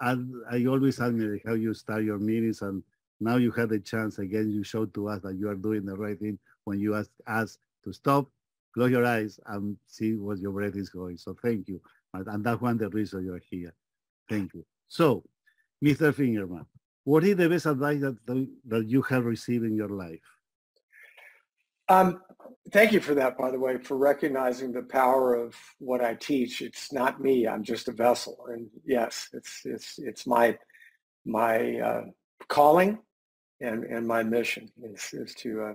I, 0.00 0.16
I 0.50 0.66
always 0.66 1.00
admire 1.00 1.38
how 1.46 1.54
you 1.54 1.74
start 1.74 2.04
your 2.04 2.18
meetings 2.18 2.62
and 2.62 2.82
now 3.20 3.36
you 3.36 3.50
had 3.50 3.68
the 3.68 3.78
chance 3.78 4.18
again, 4.18 4.50
you 4.50 4.64
showed 4.64 4.94
to 4.94 5.08
us 5.08 5.20
that 5.22 5.36
you 5.36 5.48
are 5.50 5.54
doing 5.54 5.84
the 5.84 5.94
right 5.94 6.18
thing 6.18 6.38
when 6.64 6.80
you 6.80 6.94
ask 6.94 7.10
us 7.26 7.58
to 7.84 7.92
stop, 7.92 8.26
close 8.72 8.90
your 8.90 9.04
eyes 9.04 9.38
and 9.46 9.76
see 9.86 10.14
what 10.14 10.38
your 10.38 10.52
breath 10.52 10.76
is 10.76 10.88
going. 10.88 11.18
So 11.18 11.36
thank 11.42 11.68
you. 11.68 11.80
And 12.14 12.42
that's 12.42 12.60
one 12.60 12.72
of 12.72 12.78
the 12.78 12.88
reasons 12.88 13.26
you're 13.26 13.42
here. 13.50 13.74
Thank 14.28 14.54
you. 14.54 14.64
So, 14.88 15.22
Mr. 15.82 16.12
Fingerman, 16.12 16.66
what 17.04 17.24
is 17.24 17.36
the 17.36 17.48
best 17.48 17.66
advice 17.66 18.00
that, 18.00 18.16
that 18.66 18.86
you 18.86 19.02
have 19.02 19.24
received 19.24 19.64
in 19.64 19.74
your 19.74 19.88
life? 19.88 20.20
Um, 21.88 22.20
thank 22.72 22.92
you 22.92 23.00
for 23.00 23.14
that, 23.14 23.36
by 23.36 23.50
the 23.50 23.58
way, 23.58 23.78
for 23.78 23.96
recognizing 23.96 24.72
the 24.72 24.82
power 24.82 25.34
of 25.34 25.56
what 25.78 26.04
I 26.04 26.14
teach. 26.14 26.62
It's 26.62 26.92
not 26.92 27.20
me. 27.20 27.48
I'm 27.48 27.64
just 27.64 27.88
a 27.88 27.92
vessel. 27.92 28.46
And 28.48 28.68
yes, 28.84 29.28
it's, 29.32 29.62
it's, 29.64 29.98
it's 29.98 30.26
my, 30.26 30.56
my 31.24 31.78
uh, 31.80 32.04
calling 32.48 32.98
and, 33.60 33.84
and 33.84 34.06
my 34.06 34.22
mission 34.22 34.68
is, 34.82 35.12
is 35.12 35.34
to 35.36 35.62
uh, 35.62 35.72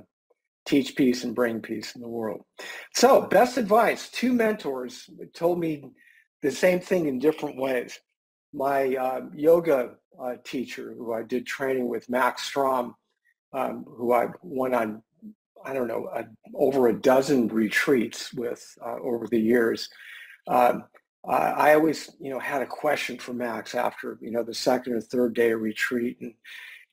teach 0.66 0.96
peace 0.96 1.24
and 1.24 1.36
bring 1.36 1.62
peace 1.62 1.96
in 1.96 2.02
the 2.02 2.08
world. 2.08 2.42
So 2.94 3.22
best 3.22 3.58
advice, 3.58 4.10
two 4.10 4.34
mentors 4.34 5.10
told 5.34 5.60
me 5.60 5.84
the 6.42 6.52
same 6.52 6.80
thing 6.80 7.08
in 7.08 7.20
different 7.20 7.58
ways. 7.58 8.00
My 8.56 8.96
uh, 8.96 9.22
yoga 9.36 9.96
uh, 10.18 10.36
teacher 10.46 10.96
who 10.98 11.14
I 11.14 11.24
did 11.24 11.46
training 11.46 11.90
with, 11.90 12.10
Max 12.10 12.44
Strom, 12.44 12.96
um, 13.52 13.84
who 13.86 14.14
I 14.14 14.28
went 14.42 14.74
on, 14.74 15.04
I 15.66 15.74
don't 15.74 15.88
know, 15.88 16.08
a, 16.14 16.26
over 16.54 16.88
a 16.88 16.94
dozen 16.94 17.50
retreats 17.50 18.34
with 18.34 18.66
uh, 18.82 18.96
over 19.04 19.28
the 19.28 19.40
years. 19.40 19.90
Um, 20.48 20.86
I 21.28 21.74
always, 21.74 22.12
you 22.20 22.30
know, 22.30 22.40
had 22.40 22.62
a 22.62 22.68
question 22.68 23.18
for 23.18 23.34
Max 23.34 23.74
after, 23.74 24.18
you 24.22 24.32
know, 24.32 24.44
the 24.44 24.54
second 24.54 24.94
or 24.94 25.02
third 25.02 25.34
day 25.34 25.52
of 25.52 25.62
retreat, 25.62 26.18
and 26.22 26.34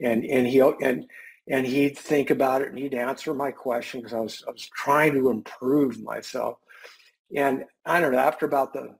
and 0.00 0.24
and 0.24 0.46
he 0.46 0.60
and 0.60 1.06
and 1.48 1.66
he'd 1.66 1.98
think 1.98 2.30
about 2.30 2.62
it 2.62 2.68
and 2.68 2.78
he'd 2.78 2.94
answer 2.94 3.34
my 3.34 3.50
question 3.50 4.00
because 4.00 4.14
I 4.14 4.20
was 4.20 4.42
I 4.48 4.50
was 4.50 4.68
trying 4.74 5.12
to 5.14 5.30
improve 5.30 6.02
myself. 6.02 6.56
And 7.36 7.64
I 7.84 8.00
don't 8.00 8.12
know, 8.12 8.18
after 8.18 8.46
about 8.46 8.72
the 8.72 8.96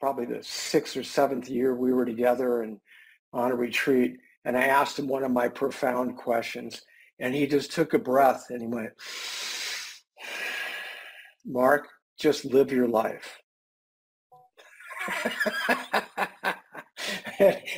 probably 0.00 0.26
the 0.26 0.42
sixth 0.42 0.96
or 0.96 1.04
seventh 1.04 1.48
year 1.48 1.74
we 1.74 1.92
were 1.92 2.04
together 2.04 2.62
and 2.62 2.80
on 3.32 3.52
a 3.52 3.54
retreat, 3.54 4.16
and 4.44 4.56
I 4.56 4.64
asked 4.64 4.98
him 4.98 5.06
one 5.06 5.22
of 5.22 5.30
my 5.30 5.46
profound 5.48 6.16
questions, 6.16 6.82
and 7.20 7.34
he 7.34 7.46
just 7.46 7.70
took 7.70 7.94
a 7.94 7.98
breath 7.98 8.46
and 8.50 8.60
he 8.60 8.66
went, 8.66 8.90
Mark, 11.44 11.88
just 12.18 12.44
live 12.44 12.72
your 12.72 12.88
life. 12.88 13.38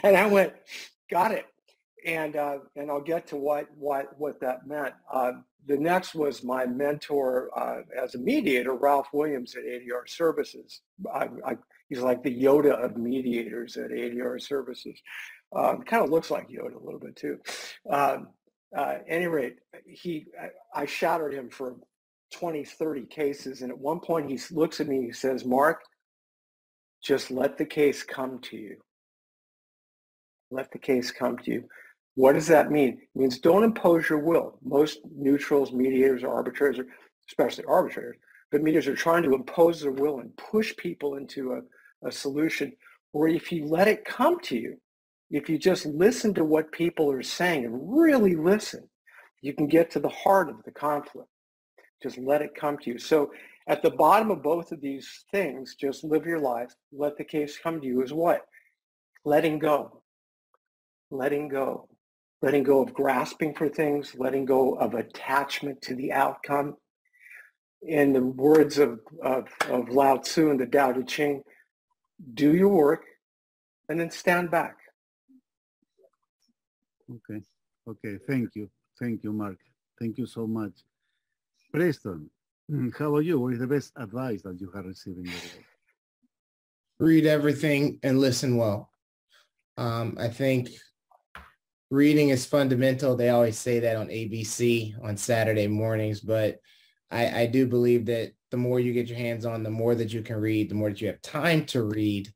and 0.03 0.17
I 0.17 0.27
went, 0.27 0.55
got 1.11 1.33
it 1.33 1.47
and 2.05 2.37
uh, 2.37 2.59
and 2.77 2.91
I'll 2.91 3.01
get 3.01 3.27
to 3.29 3.37
what 3.37 3.67
what 3.77 4.19
what 4.19 4.41
that 4.41 4.67
meant. 4.67 4.95
Uh, 5.13 5.33
the 5.67 5.77
next 5.77 6.15
was 6.15 6.43
my 6.43 6.67
mentor 6.67 7.51
uh, 7.57 7.83
as 8.01 8.15
a 8.15 8.19
mediator, 8.19 8.75
Ralph 8.75 9.09
Williams 9.13 9.55
at 9.55 9.63
ADR 9.63 10.09
Services. 10.09 10.81
I, 11.13 11.29
I, 11.47 11.57
he's 11.93 12.03
like 12.03 12.23
the 12.23 12.43
Yoda 12.45 12.73
of 12.85 12.97
mediators 12.97 13.77
at 13.77 13.91
ADR 13.91 14.41
Services. 14.41 15.01
Um, 15.55 15.83
kind 15.83 16.05
of 16.05 16.11
looks 16.11 16.31
like 16.31 16.49
Yoda 16.49 16.75
a 16.75 16.85
little 16.85 17.01
bit 17.01 17.17
too. 17.17 17.39
Um, 17.91 18.29
uh, 18.77 18.97
any 19.09 19.27
rate, 19.27 19.57
he 19.87 20.27
I, 20.75 20.83
I 20.83 20.87
shadowed 20.87 21.35
him 21.35 21.51
for 21.51 21.77
20, 22.35 22.65
30 22.65 23.07
cases, 23.07 23.63
and 23.63 23.71
at 23.71 23.79
one 23.79 24.01
point 24.01 24.31
he 24.31 24.41
looks 24.55 24.81
at 24.81 24.89
me. 24.89 25.03
He 25.03 25.13
says, 25.13 25.45
"Mark, 25.45 25.83
just 27.05 27.31
let 27.31 27.59
the 27.59 27.67
case 27.67 28.03
come 28.03 28.41
to 28.45 28.57
you." 28.57 28.77
let 30.53 30.73
the 30.73 30.79
case 30.79 31.13
come 31.13 31.39
to 31.39 31.53
you. 31.53 31.65
What 32.17 32.35
does 32.35 32.49
that 32.49 32.73
mean? 32.73 33.01
It 33.15 33.21
means 33.21 33.39
don't 33.39 33.65
impose 33.65 34.11
your 34.11 34.21
will. 34.21 34.59
Most 34.65 35.01
neutrals, 35.17 35.73
mediators, 35.73 36.25
or 36.25 36.35
arbitrators, 36.35 36.87
especially 37.29 37.65
arbitrators, 37.67 38.17
but 38.53 38.63
mediators 38.63 38.89
are 38.89 38.97
trying 38.97 39.25
to 39.25 39.35
impose 39.35 39.83
their 39.83 39.93
will 39.93 40.21
and 40.21 40.37
push 40.37 40.77
people 40.77 41.17
into 41.17 41.55
a, 41.55 41.61
a 42.05 42.13
solution. 42.13 42.73
Or 43.13 43.29
if 43.29 43.53
you 43.53 43.67
let 43.67 43.89
it 43.89 44.05
come 44.05 44.41
to 44.41 44.57
you, 44.57 44.77
if 45.31 45.49
you 45.49 45.59
just 45.59 45.87
listen 45.87 46.35
to 46.35 46.45
what 46.45 46.73
people 46.73 47.11
are 47.11 47.23
saying 47.23 47.65
and 47.65 47.79
really 47.83 48.37
listen, 48.37 48.89
you 49.41 49.55
can 49.55 49.67
get 49.67 49.91
to 49.93 50.01
the 50.01 50.09
heart 50.09 50.49
of 50.49 50.63
the 50.65 50.71
conflict. 50.71 51.29
Just 52.03 52.19
let 52.19 52.43
it 52.43 52.55
come 52.55 52.79
to 52.79 52.91
you. 52.91 52.99
So 52.99 53.31
at 53.69 53.83
the 53.83 53.91
bottom 53.91 54.31
of 54.31 54.43
both 54.43 54.73
of 54.73 54.81
these 54.81 55.25
things, 55.31 55.75
just 55.75 56.05
live 56.05 56.27
your 56.27 56.41
life, 56.41 56.73
let 56.93 57.17
the 57.17 57.25
case 57.25 57.59
come 57.63 57.81
to 57.81 57.87
you 57.87 58.03
is 58.03 58.13
what? 58.13 58.43
Letting 59.25 59.59
go. 59.59 60.03
Letting 61.11 61.49
go 61.49 61.89
letting 62.43 62.65
go 62.65 62.83
of 62.83 62.93
grasping 62.93 63.55
for 63.55 63.69
things, 63.69 64.15
letting 64.19 64.45
go 64.45 64.75
of 64.75 64.95
attachment 64.95 65.81
to 65.83 65.95
the 65.95 66.13
outcome. 66.13 66.77
In 67.83 68.13
the 68.13 68.23
words 68.23 68.79
of, 68.79 69.01
of, 69.25 69.49
of 69.69 69.89
Lao 69.89 70.19
Tzu 70.19 70.51
and 70.51 70.61
the 70.61 70.67
Tao 70.67 70.93
Te 70.93 71.03
Ching, 71.03 71.43
do 72.35 72.55
your 72.55 72.69
work 72.69 73.05
and 73.89 73.99
then 74.01 74.11
stand 74.11 74.51
back. 74.51 74.77
Okay. 77.11 77.43
Okay. 77.89 78.19
Thank 78.27 78.55
you. 78.55 78.71
Thank 78.99 79.25
you, 79.25 79.33
Mark. 79.33 79.59
Thank 79.99 80.19
you 80.19 80.27
so 80.27 80.47
much. 80.47 80.73
Preston, 81.73 82.31
how 82.99 83.09
about 83.09 83.25
you? 83.25 83.41
What 83.41 83.55
is 83.55 83.59
the 83.59 83.67
best 83.67 83.93
advice 83.97 84.43
that 84.43 84.61
you 84.61 84.71
have 84.75 84.85
received 84.85 85.19
in 85.19 85.25
your 85.25 85.35
life? 85.35 85.59
Read 86.99 87.27
everything 87.27 87.99
and 88.03 88.21
listen 88.21 88.57
well. 88.57 88.91
Um, 89.77 90.17
I 90.21 90.29
think 90.29 90.69
reading 91.91 92.29
is 92.29 92.47
fundamental. 92.47 93.17
They 93.17 93.31
always 93.31 93.59
say 93.59 93.81
that 93.81 93.97
on 93.97 94.09
ABC 94.09 94.95
on 95.03 95.17
Saturday 95.17 95.67
mornings, 95.67 96.21
but 96.21 96.59
I, 97.11 97.43
I 97.43 97.47
do 97.47 97.67
believe 97.67 98.07
that 98.07 98.33
the 98.53 98.57
more 98.59 98.79
you 98.79 98.93
get 98.93 99.09
your 99.09 99.19
hands 99.19 99.45
on, 99.45 99.65
the 99.65 99.71
more 99.71 99.97
that 99.97 100.13
you 100.13 100.23
can 100.23 100.37
read, 100.37 100.69
the 100.69 100.75
more 100.75 100.91
that 100.91 101.01
you 101.01 101.09
have 101.09 101.23
time 101.23 101.65
to 101.67 101.83
read 101.83 102.33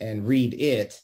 and 0.00 0.26
read 0.26 0.54
it, 0.54 1.00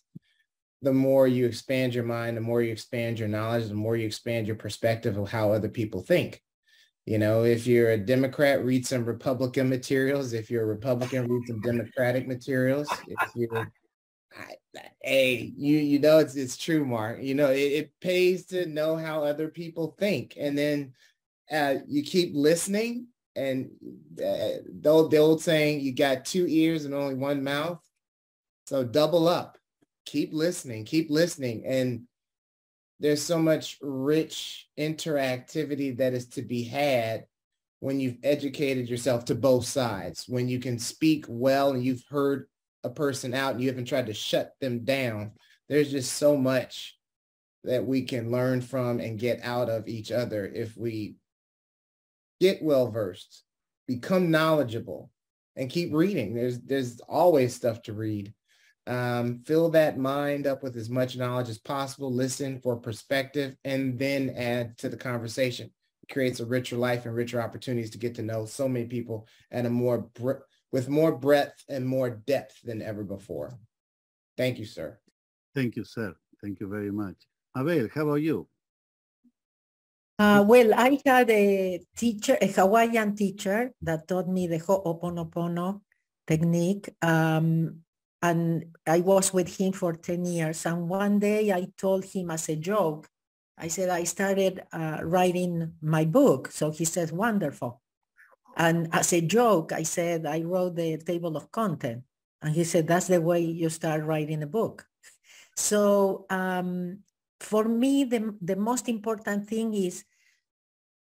the 0.82 0.92
more 0.92 1.28
you 1.28 1.46
expand 1.46 1.94
your 1.94 2.04
mind, 2.04 2.36
the 2.36 2.40
more 2.40 2.62
you 2.62 2.72
expand 2.72 3.18
your 3.18 3.28
knowledge, 3.28 3.68
the 3.68 3.74
more 3.74 3.96
you 3.96 4.06
expand 4.06 4.46
your 4.46 4.56
perspective 4.56 5.18
of 5.18 5.28
how 5.28 5.52
other 5.52 5.68
people 5.68 6.00
think. 6.00 6.42
You 7.04 7.18
know, 7.18 7.44
if 7.44 7.66
you're 7.66 7.90
a 7.90 7.98
Democrat, 7.98 8.64
read 8.64 8.86
some 8.86 9.04
Republican 9.04 9.68
materials. 9.68 10.32
If 10.32 10.50
you're 10.50 10.64
a 10.64 10.66
Republican, 10.66 11.28
read 11.28 11.46
some 11.46 11.60
Democratic 11.60 12.26
materials. 12.26 12.88
If 13.06 13.30
you're 13.36 13.70
hey, 15.02 15.52
you 15.56 15.78
you 15.78 15.98
know 15.98 16.18
it's 16.18 16.34
it's 16.34 16.56
true, 16.56 16.84
Mark. 16.84 17.22
You 17.22 17.34
know 17.34 17.50
it, 17.50 17.58
it 17.58 17.92
pays 18.00 18.46
to 18.46 18.66
know 18.66 18.96
how 18.96 19.22
other 19.22 19.48
people 19.48 19.94
think, 19.98 20.34
and 20.40 20.56
then 20.56 20.94
uh, 21.50 21.76
you 21.86 22.02
keep 22.02 22.32
listening. 22.34 23.06
And 23.36 23.70
uh, 24.18 24.64
the, 24.80 24.88
old, 24.88 25.10
the 25.10 25.18
old 25.18 25.42
saying, 25.42 25.80
you 25.80 25.94
got 25.94 26.24
two 26.24 26.46
ears 26.48 26.84
and 26.84 26.94
only 26.94 27.14
one 27.14 27.44
mouth. 27.44 27.80
So 28.66 28.82
double 28.82 29.28
up. 29.28 29.58
Keep 30.06 30.32
listening. 30.32 30.84
Keep 30.84 31.10
listening. 31.10 31.64
And 31.66 32.04
there's 32.98 33.22
so 33.22 33.38
much 33.38 33.76
rich 33.82 34.68
interactivity 34.78 35.98
that 35.98 36.14
is 36.14 36.26
to 36.28 36.42
be 36.42 36.64
had 36.64 37.26
when 37.80 38.00
you've 38.00 38.18
educated 38.22 38.88
yourself 38.88 39.26
to 39.26 39.34
both 39.34 39.66
sides, 39.66 40.24
when 40.26 40.48
you 40.48 40.58
can 40.58 40.78
speak 40.78 41.26
well 41.28 41.72
and 41.72 41.84
you've 41.84 42.04
heard 42.08 42.46
a 42.84 42.90
person 42.90 43.34
out 43.34 43.52
and 43.52 43.60
you 43.60 43.68
haven't 43.68 43.84
tried 43.84 44.06
to 44.06 44.14
shut 44.14 44.52
them 44.60 44.84
down. 44.84 45.32
There's 45.68 45.90
just 45.90 46.14
so 46.14 46.36
much 46.36 46.96
that 47.64 47.84
we 47.84 48.02
can 48.02 48.30
learn 48.30 48.60
from 48.60 49.00
and 49.00 49.18
get 49.18 49.40
out 49.42 49.68
of 49.68 49.88
each 49.88 50.10
other 50.10 50.46
if 50.46 50.76
we 50.76 51.16
get 52.40 52.62
well 52.62 52.90
versed, 52.90 53.44
become 53.86 54.30
knowledgeable, 54.30 55.10
and 55.56 55.70
keep 55.70 55.92
reading. 55.92 56.34
There's 56.34 56.60
there's 56.60 57.00
always 57.00 57.54
stuff 57.54 57.82
to 57.82 57.92
read. 57.92 58.32
Um, 58.86 59.42
fill 59.44 59.70
that 59.70 59.98
mind 59.98 60.46
up 60.46 60.62
with 60.62 60.76
as 60.76 60.88
much 60.88 61.16
knowledge 61.16 61.48
as 61.48 61.58
possible. 61.58 62.12
Listen 62.12 62.60
for 62.60 62.76
perspective, 62.76 63.56
and 63.64 63.98
then 63.98 64.30
add 64.36 64.78
to 64.78 64.88
the 64.88 64.96
conversation. 64.96 65.70
It 66.02 66.12
creates 66.12 66.40
a 66.40 66.46
richer 66.46 66.76
life 66.76 67.04
and 67.06 67.14
richer 67.14 67.40
opportunities 67.40 67.90
to 67.90 67.98
get 67.98 68.14
to 68.16 68.22
know 68.22 68.46
so 68.46 68.68
many 68.68 68.86
people 68.86 69.26
at 69.50 69.66
a 69.66 69.70
more 69.70 70.08
with 70.72 70.88
more 70.88 71.16
breadth 71.16 71.64
and 71.68 71.86
more 71.86 72.10
depth 72.10 72.60
than 72.62 72.82
ever 72.82 73.02
before. 73.02 73.58
Thank 74.36 74.58
you, 74.58 74.66
sir. 74.66 74.98
Thank 75.54 75.76
you, 75.76 75.84
sir. 75.84 76.14
Thank 76.42 76.60
you 76.60 76.68
very 76.68 76.92
much. 76.92 77.16
Abel, 77.56 77.88
how 77.94 78.02
about 78.02 78.16
you? 78.16 78.46
Uh, 80.18 80.42
well, 80.46 80.72
I 80.74 80.98
had 81.04 81.28
a 81.30 81.80
teacher, 81.94 82.38
a 82.40 82.46
Hawaiian 82.46 83.14
teacher 83.14 83.72
that 83.82 84.08
taught 84.08 84.28
me 84.28 84.46
the 84.46 84.58
Ho'oponopono 84.58 85.82
technique. 86.26 86.88
Um, 87.02 87.82
and 88.22 88.64
I 88.86 89.00
was 89.00 89.32
with 89.32 89.58
him 89.58 89.72
for 89.72 89.92
10 89.92 90.24
years. 90.24 90.64
And 90.64 90.88
one 90.88 91.18
day 91.18 91.52
I 91.52 91.68
told 91.76 92.04
him 92.04 92.30
as 92.30 92.48
a 92.48 92.56
joke, 92.56 93.08
I 93.58 93.68
said, 93.68 93.90
I 93.90 94.04
started 94.04 94.62
uh, 94.72 94.98
writing 95.02 95.74
my 95.82 96.04
book. 96.04 96.50
So 96.50 96.70
he 96.70 96.84
said, 96.84 97.10
wonderful. 97.10 97.82
And 98.56 98.88
as 98.92 99.12
a 99.12 99.20
joke, 99.20 99.72
I 99.72 99.82
said, 99.82 100.24
I 100.26 100.40
wrote 100.42 100.76
the 100.76 100.96
table 100.96 101.36
of 101.36 101.52
content. 101.52 102.04
And 102.40 102.54
he 102.54 102.64
said, 102.64 102.86
that's 102.86 103.06
the 103.08 103.20
way 103.20 103.40
you 103.40 103.68
start 103.68 104.02
writing 104.04 104.42
a 104.42 104.46
book. 104.46 104.86
So 105.56 106.26
um, 106.30 107.00
for 107.40 107.64
me, 107.64 108.04
the, 108.04 108.34
the 108.40 108.56
most 108.56 108.88
important 108.88 109.48
thing 109.48 109.74
is 109.74 110.04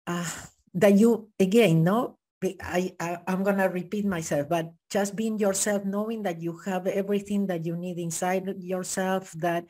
uh, 0.06 0.28
that 0.74 0.98
you, 0.98 1.30
again, 1.38 1.84
no, 1.84 2.18
I, 2.62 2.92
I, 2.98 3.18
I'm 3.26 3.42
going 3.42 3.58
to 3.58 3.68
repeat 3.68 4.06
myself, 4.06 4.48
but 4.48 4.72
just 4.90 5.14
being 5.14 5.38
yourself, 5.38 5.84
knowing 5.84 6.22
that 6.22 6.40
you 6.40 6.58
have 6.64 6.86
everything 6.86 7.46
that 7.48 7.66
you 7.66 7.76
need 7.76 7.98
inside 7.98 8.48
yourself, 8.60 9.32
that 9.32 9.64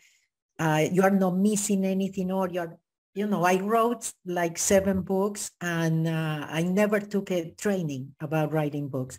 uh, 0.58 0.86
you 0.92 1.02
are 1.02 1.10
not 1.10 1.36
missing 1.36 1.84
anything 1.84 2.30
or 2.30 2.48
you're, 2.48 2.78
you 3.14 3.26
know, 3.26 3.42
I 3.42 3.56
wrote 3.56 4.12
like 4.24 4.56
seven 4.56 5.02
books 5.02 5.50
and 5.60 6.06
uh, 6.06 6.46
I 6.48 6.62
never 6.62 7.00
took 7.00 7.32
a 7.32 7.50
training 7.58 8.14
about 8.20 8.52
writing 8.52 8.88
books. 8.88 9.18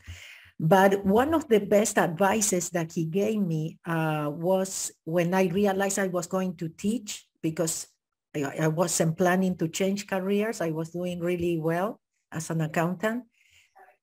But 0.62 1.04
one 1.04 1.34
of 1.34 1.50
the 1.50 1.58
best 1.58 1.98
advices 1.98 2.70
that 2.70 2.94
he 2.94 3.06
gave 3.06 3.42
me 3.42 3.80
uh, 3.82 4.30
was 4.30 4.92
when 5.06 5.34
I 5.34 5.50
realized 5.50 5.98
I 5.98 6.06
was 6.06 6.28
going 6.28 6.54
to 6.58 6.70
teach 6.70 7.26
because 7.42 7.88
I, 8.36 8.44
I 8.62 8.68
wasn't 8.68 9.18
planning 9.18 9.58
to 9.58 9.68
change 9.68 10.06
careers. 10.06 10.62
I 10.62 10.70
was 10.70 10.92
doing 10.92 11.20
really 11.20 11.58
well 11.58 12.00
as 12.32 12.52
an 12.52 12.62
accountant. 12.62 13.26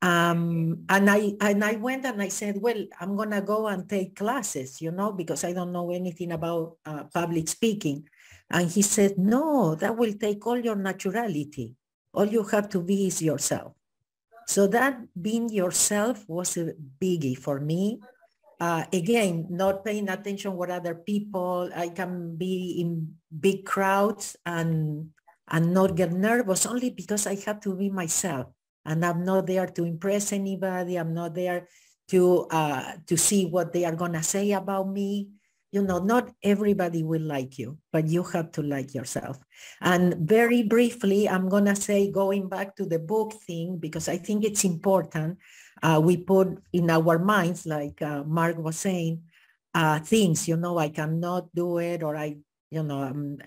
Um, 0.02 0.82
and 0.88 1.08
I 1.08 1.38
and 1.40 1.62
I 1.62 1.78
went 1.78 2.04
and 2.04 2.20
I 2.20 2.26
said, 2.26 2.58
well, 2.58 2.82
I'm 2.98 3.14
gonna 3.14 3.40
go 3.40 3.68
and 3.68 3.88
take 3.88 4.16
classes, 4.18 4.82
you 4.82 4.90
know, 4.90 5.12
because 5.12 5.44
I 5.44 5.52
don't 5.52 5.70
know 5.70 5.92
anything 5.92 6.32
about 6.32 6.78
uh, 6.84 7.04
public 7.14 7.46
speaking. 7.46 8.02
And 8.50 8.68
he 8.68 8.82
said, 8.82 9.14
no, 9.16 9.76
that 9.76 9.96
will 9.96 10.14
take 10.14 10.44
all 10.44 10.58
your 10.58 10.76
naturality. 10.76 11.74
All 12.12 12.26
you 12.26 12.42
have 12.50 12.68
to 12.70 12.82
be 12.82 13.06
is 13.06 13.22
yourself. 13.22 13.77
So 14.48 14.66
that 14.72 14.96
being 15.12 15.52
yourself 15.52 16.24
was 16.26 16.56
a 16.56 16.72
biggie 16.98 17.36
for 17.36 17.60
me. 17.60 18.00
Uh, 18.58 18.88
again, 18.92 19.46
not 19.50 19.84
paying 19.84 20.08
attention 20.08 20.56
what 20.56 20.72
other 20.72 20.96
people, 20.96 21.70
I 21.76 21.90
can 21.90 22.34
be 22.34 22.80
in 22.80 23.14
big 23.28 23.64
crowds 23.64 24.34
and, 24.44 25.10
and 25.46 25.74
not 25.74 25.94
get 25.94 26.12
nervous 26.12 26.66
only 26.66 26.90
because 26.90 27.28
I 27.28 27.36
have 27.46 27.60
to 27.60 27.76
be 27.76 27.90
myself 27.90 28.48
and 28.88 29.04
I'm 29.04 29.22
not 29.22 29.46
there 29.46 29.66
to 29.68 29.84
impress 29.84 30.32
anybody. 30.32 30.96
I'm 30.96 31.12
not 31.12 31.34
there 31.34 31.68
to 32.08 32.48
uh, 32.50 32.96
to 33.06 33.16
see 33.16 33.44
what 33.44 33.72
they 33.72 33.84
are 33.84 33.94
gonna 33.94 34.22
say 34.24 34.52
about 34.52 34.88
me. 34.88 35.28
You 35.70 35.82
know, 35.82 35.98
not 35.98 36.32
everybody 36.42 37.02
will 37.02 37.22
like 37.22 37.58
you, 37.58 37.78
but 37.92 38.08
you 38.08 38.22
have 38.22 38.52
to 38.52 38.62
like 38.62 38.94
yourself. 38.94 39.38
And 39.80 40.16
very 40.16 40.62
briefly, 40.62 41.28
I'm 41.28 41.48
gonna 41.48 41.76
say 41.76 42.10
going 42.10 42.48
back 42.48 42.74
to 42.76 42.86
the 42.86 42.98
book 42.98 43.34
thing 43.46 43.76
because 43.78 44.08
I 44.08 44.16
think 44.16 44.44
it's 44.44 44.64
important. 44.64 45.38
Uh, 45.82 46.00
we 46.02 46.16
put 46.16 46.58
in 46.72 46.90
our 46.90 47.18
minds, 47.18 47.66
like 47.66 48.00
uh, 48.00 48.24
Mark 48.24 48.56
was 48.58 48.78
saying, 48.78 49.22
uh, 49.74 50.00
things. 50.00 50.48
You 50.48 50.56
know, 50.56 50.78
I 50.78 50.88
cannot 50.88 51.54
do 51.54 51.78
it, 51.78 52.02
or 52.02 52.16
I, 52.16 52.36
you 52.70 52.82
know, 52.82 53.02
I'm, 53.02 53.38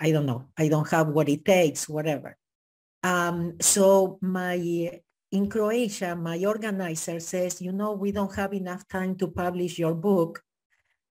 I 0.00 0.10
don't 0.10 0.26
know, 0.26 0.46
I 0.58 0.68
don't 0.68 0.88
have 0.90 1.08
what 1.08 1.28
it 1.28 1.44
takes, 1.44 1.88
whatever. 1.88 2.36
Um, 3.02 3.56
so 3.60 4.18
my 4.20 5.00
in 5.32 5.48
Croatia, 5.48 6.16
my 6.16 6.44
organizer 6.44 7.20
says, 7.20 7.62
you 7.62 7.72
know, 7.72 7.92
we 7.92 8.10
don't 8.10 8.34
have 8.34 8.52
enough 8.52 8.86
time 8.88 9.14
to 9.16 9.28
publish 9.28 9.78
your 9.78 9.94
book. 9.94 10.42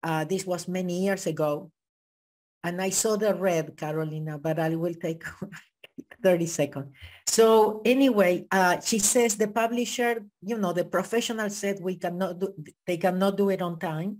Uh, 0.03 0.25
this 0.25 0.45
was 0.45 0.67
many 0.67 1.03
years 1.03 1.25
ago. 1.25 1.71
And 2.63 2.81
I 2.81 2.89
saw 2.89 3.15
the 3.15 3.33
red, 3.33 3.75
Carolina, 3.75 4.37
but 4.37 4.59
I 4.59 4.75
will 4.75 4.93
take 4.93 5.23
30 6.23 6.45
seconds. 6.45 6.87
So 7.27 7.81
anyway, 7.85 8.45
uh, 8.51 8.79
she 8.79 8.99
says 8.99 9.35
the 9.35 9.47
publisher, 9.47 10.23
you 10.41 10.57
know, 10.57 10.73
the 10.73 10.85
professional 10.85 11.49
said 11.49 11.79
we 11.81 11.97
cannot 11.97 12.39
do, 12.39 12.53
they 12.87 12.97
cannot 12.97 13.37
do 13.37 13.49
it 13.49 13.61
on 13.61 13.79
time. 13.79 14.19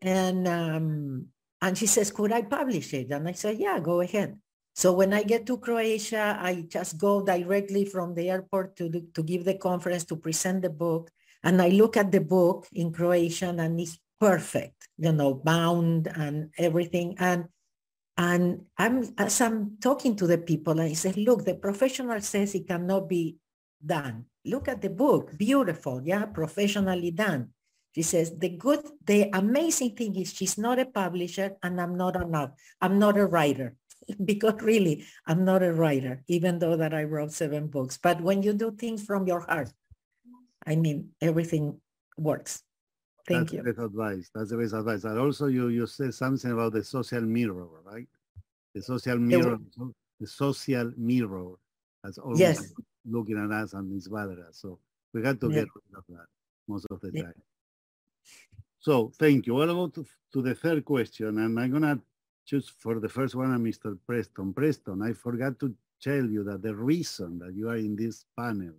And, 0.00 0.48
um, 0.48 1.26
and 1.60 1.78
she 1.78 1.86
says, 1.86 2.10
could 2.10 2.32
I 2.32 2.42
publish 2.42 2.92
it? 2.94 3.10
And 3.10 3.28
I 3.28 3.32
said, 3.32 3.58
yeah, 3.58 3.78
go 3.80 4.00
ahead. 4.00 4.38
So 4.74 4.92
when 4.94 5.12
I 5.12 5.22
get 5.22 5.46
to 5.46 5.58
Croatia, 5.58 6.38
I 6.40 6.64
just 6.66 6.96
go 6.96 7.22
directly 7.22 7.84
from 7.84 8.14
the 8.14 8.30
airport 8.30 8.76
to, 8.76 8.88
to 8.90 9.22
give 9.22 9.44
the 9.44 9.54
conference 9.54 10.04
to 10.06 10.16
present 10.16 10.62
the 10.62 10.70
book. 10.70 11.10
And 11.44 11.60
I 11.60 11.68
look 11.68 11.96
at 11.96 12.10
the 12.10 12.20
book 12.20 12.66
in 12.72 12.92
Croatian 12.92 13.60
and 13.60 13.78
it's 13.78 13.98
perfect, 14.18 14.81
you 14.98 15.12
know, 15.12 15.34
bound 15.34 16.08
and 16.08 16.50
everything. 16.58 17.16
And 17.18 17.46
and 18.16 18.66
I'm 18.76 19.14
as 19.18 19.40
I'm 19.40 19.78
talking 19.80 20.16
to 20.16 20.26
the 20.26 20.38
people, 20.38 20.80
I 20.80 20.92
say, 20.92 21.12
look, 21.12 21.44
the 21.44 21.54
professional 21.54 22.20
says 22.20 22.54
it 22.54 22.68
cannot 22.68 23.08
be 23.08 23.36
done. 23.84 24.26
Look 24.44 24.68
at 24.68 24.82
the 24.82 24.90
book, 24.90 25.36
beautiful, 25.38 26.02
yeah, 26.04 26.26
professionally 26.26 27.10
done. 27.10 27.50
She 27.94 28.02
says, 28.02 28.38
the 28.38 28.48
good, 28.48 28.80
the 29.04 29.28
amazing 29.34 29.96
thing 29.96 30.16
is 30.16 30.32
she's 30.32 30.56
not 30.56 30.78
a 30.78 30.86
publisher 30.86 31.56
and 31.62 31.80
I'm 31.80 31.96
not 31.96 32.16
a, 32.16 32.52
I'm 32.80 32.98
not 32.98 33.18
a 33.18 33.26
writer. 33.26 33.76
because 34.24 34.60
really 34.62 35.04
I'm 35.26 35.44
not 35.44 35.62
a 35.62 35.72
writer, 35.72 36.22
even 36.28 36.58
though 36.58 36.76
that 36.76 36.94
I 36.94 37.04
wrote 37.04 37.32
seven 37.32 37.68
books. 37.68 37.98
But 37.98 38.20
when 38.20 38.42
you 38.42 38.52
do 38.52 38.72
things 38.72 39.04
from 39.04 39.26
your 39.26 39.40
heart, 39.40 39.72
I 40.66 40.76
mean, 40.76 41.10
everything 41.20 41.80
works. 42.16 42.62
Thank 43.26 43.50
That's 43.50 43.52
you. 43.52 43.62
That's 43.62 43.78
advice. 43.78 44.30
That's 44.34 44.50
the 44.50 44.56
best 44.56 44.74
advice. 44.74 45.04
And 45.04 45.18
also 45.18 45.46
you, 45.46 45.68
you 45.68 45.86
said 45.86 46.12
something 46.14 46.50
about 46.50 46.72
the 46.72 46.82
social 46.82 47.20
mirror, 47.20 47.68
right? 47.84 48.08
The 48.74 48.82
social 48.82 49.18
mirror, 49.18 49.58
the, 49.76 49.92
the 50.20 50.26
social 50.26 50.92
mirror 50.96 51.54
that's 52.02 52.18
always 52.18 52.40
yes. 52.40 52.72
looking 53.08 53.38
at 53.38 53.50
us 53.50 53.74
and 53.74 53.92
misbothering 53.92 54.48
us. 54.48 54.58
So 54.58 54.78
we 55.12 55.22
got 55.22 55.40
to 55.40 55.48
yeah. 55.48 55.54
get 55.54 55.68
rid 55.74 55.98
of 55.98 56.04
that 56.08 56.26
most 56.66 56.86
of 56.90 57.00
the 57.00 57.10
yeah. 57.12 57.22
time. 57.22 57.42
So 58.80 59.12
thank 59.18 59.46
you. 59.46 59.60
I'll 59.60 59.66
go 59.68 59.86
to, 59.88 60.06
to 60.32 60.42
the 60.42 60.54
third 60.54 60.84
question 60.84 61.38
and 61.38 61.60
I'm 61.60 61.70
gonna 61.70 62.00
choose 62.44 62.68
for 62.68 62.98
the 62.98 63.08
first 63.08 63.34
one, 63.36 63.56
Mr. 63.64 63.96
Preston. 64.06 64.52
Preston, 64.52 65.02
I 65.02 65.12
forgot 65.12 65.60
to 65.60 65.72
tell 66.00 66.24
you 66.24 66.42
that 66.44 66.62
the 66.62 66.74
reason 66.74 67.38
that 67.38 67.54
you 67.54 67.68
are 67.68 67.76
in 67.76 67.94
this 67.94 68.24
panel 68.36 68.74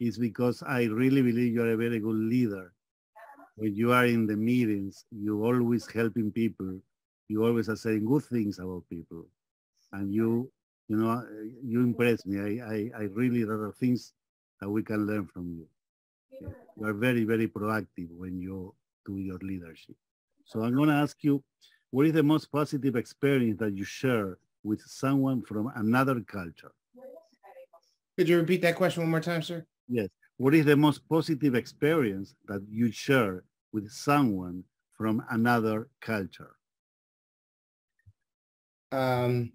is 0.00 0.18
because 0.18 0.62
I 0.62 0.84
really 0.84 1.22
believe 1.22 1.54
you're 1.54 1.72
a 1.72 1.76
very 1.76 2.00
good 2.00 2.16
leader. 2.16 2.72
When 3.58 3.74
you 3.74 3.92
are 3.92 4.06
in 4.06 4.24
the 4.26 4.36
meetings, 4.36 5.04
you 5.10 5.44
always 5.44 5.90
helping 5.90 6.30
people. 6.30 6.78
You 7.26 7.44
always 7.44 7.68
are 7.68 7.76
saying 7.76 8.04
good 8.06 8.22
things 8.22 8.60
about 8.60 8.84
people. 8.88 9.26
And 9.92 10.14
you, 10.14 10.48
you 10.86 10.96
know, 10.96 11.10
uh, 11.10 11.22
you 11.64 11.80
impress 11.80 12.24
me. 12.24 12.38
I, 12.38 12.64
I, 12.64 12.90
I 12.96 13.02
really, 13.20 13.42
there 13.42 13.60
are 13.62 13.72
things 13.72 14.12
that 14.60 14.70
we 14.70 14.84
can 14.84 15.06
learn 15.06 15.26
from 15.26 15.48
you. 15.48 15.66
You 16.76 16.86
are 16.86 16.92
very, 16.92 17.24
very 17.24 17.48
proactive 17.48 18.10
when 18.16 18.38
you 18.40 18.74
do 19.04 19.18
your 19.18 19.38
leadership. 19.38 19.96
So 20.44 20.62
I'm 20.62 20.76
going 20.76 20.88
to 20.90 20.94
ask 20.94 21.16
you, 21.22 21.42
what 21.90 22.06
is 22.06 22.12
the 22.12 22.22
most 22.22 22.52
positive 22.52 22.94
experience 22.94 23.58
that 23.58 23.76
you 23.76 23.82
share 23.82 24.38
with 24.62 24.82
someone 24.82 25.42
from 25.42 25.72
another 25.74 26.20
culture? 26.20 26.72
Could 28.16 28.28
you 28.28 28.36
repeat 28.36 28.62
that 28.62 28.76
question 28.76 29.02
one 29.02 29.10
more 29.10 29.20
time, 29.20 29.42
sir? 29.42 29.66
Yes. 29.88 30.08
What 30.36 30.54
is 30.54 30.64
the 30.64 30.76
most 30.76 31.08
positive 31.08 31.56
experience 31.56 32.36
that 32.46 32.62
you 32.70 32.92
share 32.92 33.42
with 33.72 33.90
someone 33.90 34.64
from 34.96 35.22
another 35.30 35.88
culture? 36.00 36.56
Um, 38.90 39.52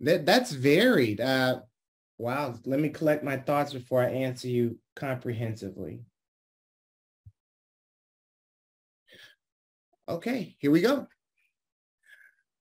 that 0.00 0.26
that's 0.26 0.52
varied. 0.52 1.20
Uh, 1.20 1.60
wow. 2.18 2.54
Let 2.64 2.80
me 2.80 2.88
collect 2.90 3.24
my 3.24 3.36
thoughts 3.36 3.72
before 3.72 4.02
I 4.02 4.10
answer 4.10 4.48
you 4.48 4.78
comprehensively. 4.96 6.00
Okay, 10.08 10.56
here 10.58 10.70
we 10.70 10.80
go. 10.80 11.06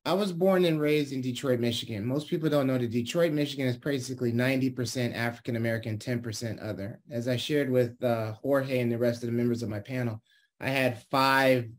I 0.10 0.14
was 0.14 0.32
born 0.32 0.66
and 0.66 0.82
raised 0.82 1.14
in 1.14 1.22
Detroit, 1.22 1.60
Michigan. 1.60 2.04
Most 2.04 2.30
people 2.30 2.50
don't 2.50 2.66
know 2.66 2.80
that 2.80 2.90
Detroit, 2.90 3.32
Michigan 3.32 3.68
is 3.68 3.78
basically 3.78 4.34
90% 4.34 5.16
African 5.16 5.56
American, 5.56 6.00
10% 6.00 6.68
other. 6.68 7.00
As 7.12 7.28
I 7.28 7.36
shared 7.38 7.70
with 7.70 8.04
uh, 8.04 8.34
Jorge 8.42 8.80
and 8.80 8.92
the 8.92 8.98
rest 8.98 9.22
of 9.22 9.28
the 9.28 9.36
members 9.36 9.62
of 9.62 9.70
my 9.70 9.80
panel, 9.80 10.20
I 10.60 10.70
had 10.70 11.04
five 11.12 11.70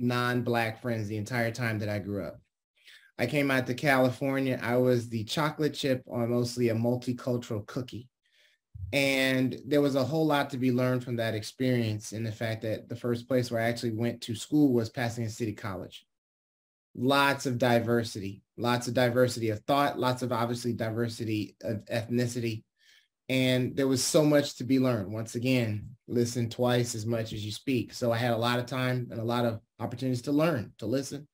non-Black 0.00 0.82
friends 0.82 1.06
the 1.06 1.16
entire 1.16 1.52
time 1.52 1.78
that 1.78 1.88
I 1.88 2.00
grew 2.00 2.24
up. 2.24 2.40
I 3.20 3.26
came 3.26 3.52
out 3.52 3.68
to 3.68 3.74
California. 3.74 4.58
I 4.60 4.78
was 4.78 5.08
the 5.08 5.22
chocolate 5.22 5.74
chip 5.74 6.02
on 6.10 6.28
mostly 6.28 6.70
a 6.70 6.74
multicultural 6.74 7.64
cookie. 7.66 8.08
And 8.92 9.60
there 9.64 9.80
was 9.80 9.94
a 9.94 10.04
whole 10.04 10.26
lot 10.26 10.50
to 10.50 10.56
be 10.56 10.72
learned 10.72 11.04
from 11.04 11.14
that 11.16 11.34
experience 11.34 12.10
in 12.10 12.24
the 12.24 12.32
fact 12.32 12.62
that 12.62 12.88
the 12.88 12.96
first 12.96 13.28
place 13.28 13.52
where 13.52 13.60
I 13.60 13.68
actually 13.68 13.92
went 13.92 14.22
to 14.22 14.34
school 14.34 14.72
was 14.72 14.90
Pasadena 14.90 15.30
City 15.30 15.52
College. 15.52 16.04
Lots 16.96 17.46
of 17.46 17.58
diversity, 17.58 18.42
lots 18.56 18.88
of 18.88 18.94
diversity 18.94 19.50
of 19.50 19.60
thought, 19.60 19.98
lots 19.98 20.22
of 20.22 20.32
obviously 20.32 20.72
diversity 20.72 21.56
of 21.62 21.84
ethnicity. 21.86 22.64
And 23.28 23.76
there 23.76 23.88
was 23.88 24.02
so 24.02 24.24
much 24.24 24.56
to 24.56 24.64
be 24.64 24.78
learned. 24.78 25.12
Once 25.12 25.34
again, 25.34 25.90
listen 26.08 26.48
twice 26.48 26.94
as 26.94 27.04
much 27.04 27.32
as 27.32 27.44
you 27.44 27.52
speak. 27.52 27.92
So 27.92 28.12
I 28.12 28.16
had 28.16 28.32
a 28.32 28.38
lot 28.38 28.58
of 28.58 28.66
time 28.66 29.08
and 29.10 29.20
a 29.20 29.24
lot 29.24 29.44
of 29.44 29.60
opportunities 29.80 30.22
to 30.22 30.32
learn, 30.32 30.72
to 30.78 30.86
listen. 30.86 31.28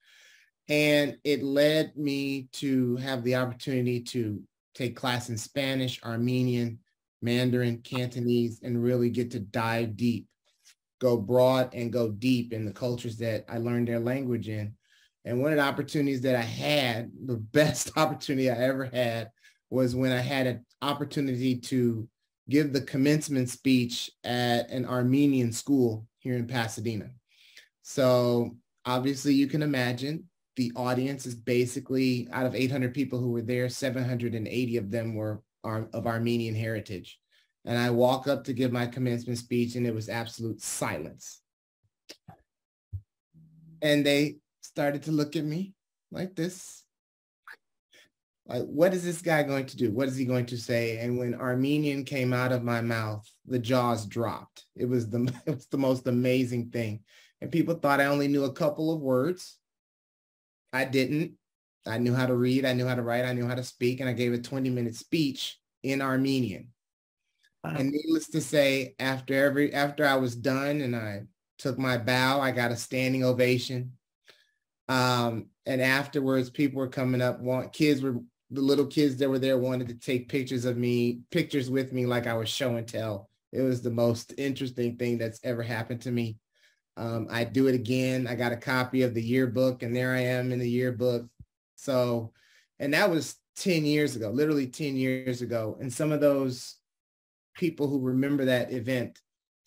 And 0.68 1.18
it 1.22 1.42
led 1.42 1.96
me 1.96 2.48
to 2.54 2.96
have 2.96 3.22
the 3.22 3.36
opportunity 3.36 4.00
to 4.00 4.42
take 4.74 4.96
class 4.96 5.28
in 5.28 5.36
Spanish, 5.36 6.02
Armenian, 6.02 6.78
Mandarin, 7.20 7.78
Cantonese, 7.78 8.60
and 8.62 8.82
really 8.82 9.10
get 9.10 9.30
to 9.32 9.40
dive 9.40 9.96
deep, 9.96 10.26
go 11.00 11.16
broad 11.16 11.74
and 11.74 11.92
go 11.92 12.10
deep 12.10 12.52
in 12.52 12.64
the 12.64 12.72
cultures 12.72 13.18
that 13.18 13.44
I 13.48 13.58
learned 13.58 13.88
their 13.88 14.00
language 14.00 14.48
in. 14.48 14.74
And 15.24 15.40
one 15.40 15.52
of 15.52 15.58
the 15.58 15.64
opportunities 15.64 16.22
that 16.22 16.34
I 16.34 16.42
had, 16.42 17.10
the 17.24 17.36
best 17.52 17.96
opportunity 17.96 18.50
I 18.50 18.54
ever 18.54 18.84
had, 18.84 19.30
was 19.70 19.94
when 19.94 20.12
I 20.12 20.20
had 20.20 20.46
an 20.46 20.66
opportunity 20.82 21.56
to 21.56 22.08
give 22.48 22.72
the 22.72 22.80
commencement 22.82 23.48
speech 23.48 24.10
at 24.24 24.68
an 24.70 24.84
Armenian 24.84 25.52
school 25.52 26.06
here 26.18 26.36
in 26.36 26.46
Pasadena. 26.46 27.10
So 27.82 28.56
obviously 28.84 29.34
you 29.34 29.46
can 29.46 29.62
imagine 29.62 30.24
the 30.56 30.72
audience 30.76 31.24
is 31.24 31.34
basically 31.34 32.28
out 32.32 32.46
of 32.46 32.54
800 32.54 32.92
people 32.92 33.18
who 33.18 33.30
were 33.30 33.42
there, 33.42 33.68
780 33.68 34.76
of 34.76 34.90
them 34.90 35.14
were 35.14 35.42
of 35.64 36.06
Armenian 36.06 36.54
heritage. 36.54 37.18
And 37.64 37.78
I 37.78 37.90
walk 37.90 38.26
up 38.26 38.44
to 38.44 38.52
give 38.52 38.72
my 38.72 38.86
commencement 38.86 39.38
speech 39.38 39.76
and 39.76 39.86
it 39.86 39.94
was 39.94 40.08
absolute 40.08 40.60
silence. 40.60 41.40
And 43.80 44.04
they 44.04 44.36
started 44.74 45.02
to 45.04 45.12
look 45.12 45.36
at 45.36 45.44
me 45.44 45.74
like 46.10 46.34
this. 46.34 46.82
Like, 48.46 48.64
what 48.64 48.92
is 48.92 49.04
this 49.04 49.22
guy 49.22 49.42
going 49.44 49.66
to 49.66 49.76
do? 49.76 49.92
What 49.92 50.08
is 50.08 50.16
he 50.16 50.24
going 50.24 50.46
to 50.46 50.58
say? 50.58 50.98
And 50.98 51.16
when 51.16 51.34
Armenian 51.34 52.04
came 52.04 52.32
out 52.32 52.52
of 52.52 52.64
my 52.64 52.80
mouth, 52.80 53.28
the 53.46 53.58
jaws 53.58 54.06
dropped. 54.06 54.64
It 54.74 54.86
was 54.86 55.08
the, 55.08 55.32
it 55.46 55.54
was 55.54 55.66
the 55.66 55.78
most 55.78 56.06
amazing 56.06 56.70
thing. 56.70 57.00
And 57.40 57.52
people 57.52 57.74
thought 57.74 58.00
I 58.00 58.06
only 58.06 58.28
knew 58.28 58.44
a 58.44 58.52
couple 58.52 58.92
of 58.92 59.00
words. 59.00 59.58
I 60.72 60.84
didn't. 60.84 61.32
I 61.86 61.98
knew 61.98 62.14
how 62.14 62.26
to 62.26 62.34
read. 62.34 62.64
I 62.64 62.72
knew 62.72 62.86
how 62.86 62.94
to 62.94 63.02
write. 63.02 63.24
I 63.24 63.32
knew 63.32 63.46
how 63.46 63.54
to 63.54 63.64
speak. 63.64 64.00
And 64.00 64.08
I 64.08 64.12
gave 64.12 64.32
a 64.32 64.38
20 64.38 64.70
minute 64.70 64.94
speech 64.94 65.58
in 65.82 66.00
Armenian. 66.00 66.68
Wow. 67.62 67.74
And 67.76 67.90
needless 67.90 68.28
to 68.30 68.40
say, 68.40 68.94
after 68.98 69.34
every, 69.34 69.72
after 69.72 70.06
I 70.06 70.16
was 70.16 70.34
done 70.34 70.80
and 70.80 70.96
I 70.96 71.22
took 71.58 71.78
my 71.78 71.98
bow, 71.98 72.40
I 72.40 72.50
got 72.50 72.72
a 72.72 72.76
standing 72.76 73.24
ovation. 73.24 73.92
Um, 74.92 75.46
and 75.64 75.80
afterwards, 75.80 76.50
people 76.50 76.78
were 76.78 76.88
coming 76.88 77.22
up, 77.22 77.40
want 77.40 77.72
kids 77.72 78.02
were 78.02 78.16
the 78.50 78.60
little 78.60 78.86
kids 78.86 79.16
that 79.16 79.30
were 79.30 79.38
there 79.38 79.56
wanted 79.56 79.88
to 79.88 79.94
take 79.94 80.28
pictures 80.28 80.66
of 80.66 80.76
me, 80.76 81.20
pictures 81.30 81.70
with 81.70 81.92
me 81.92 82.04
like 82.04 82.26
I 82.26 82.34
was 82.34 82.50
show 82.50 82.76
and 82.76 82.86
tell. 82.86 83.30
It 83.52 83.62
was 83.62 83.80
the 83.80 83.90
most 83.90 84.34
interesting 84.36 84.96
thing 84.96 85.16
that's 85.16 85.40
ever 85.44 85.62
happened 85.62 86.02
to 86.02 86.10
me. 86.10 86.36
Um, 86.98 87.26
I 87.30 87.44
do 87.44 87.68
it 87.68 87.74
again. 87.74 88.26
I 88.26 88.34
got 88.34 88.52
a 88.52 88.56
copy 88.56 89.00
of 89.02 89.14
the 89.14 89.22
yearbook 89.22 89.82
and 89.82 89.96
there 89.96 90.12
I 90.12 90.20
am 90.20 90.52
in 90.52 90.58
the 90.58 90.68
yearbook. 90.68 91.26
So, 91.76 92.34
and 92.78 92.92
that 92.92 93.08
was 93.08 93.36
10 93.56 93.86
years 93.86 94.14
ago, 94.14 94.28
literally 94.28 94.66
10 94.66 94.96
years 94.96 95.40
ago. 95.40 95.78
And 95.80 95.90
some 95.90 96.12
of 96.12 96.20
those 96.20 96.76
people 97.54 97.88
who 97.88 97.98
remember 97.98 98.44
that 98.44 98.72
event 98.72 99.18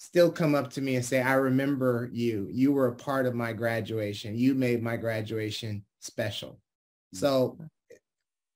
still 0.06 0.32
come 0.32 0.54
up 0.54 0.70
to 0.72 0.82
me 0.82 0.96
and 0.96 1.04
say, 1.04 1.22
I 1.22 1.34
remember 1.34 2.10
you. 2.14 2.48
You 2.52 2.72
were 2.72 2.88
a 2.88 2.96
part 2.96 3.26
of 3.26 3.34
my 3.34 3.54
graduation. 3.54 4.38
You 4.38 4.54
made 4.54 4.84
my 4.84 4.98
graduation 4.98 5.84
special. 6.00 6.60
So 7.14 7.58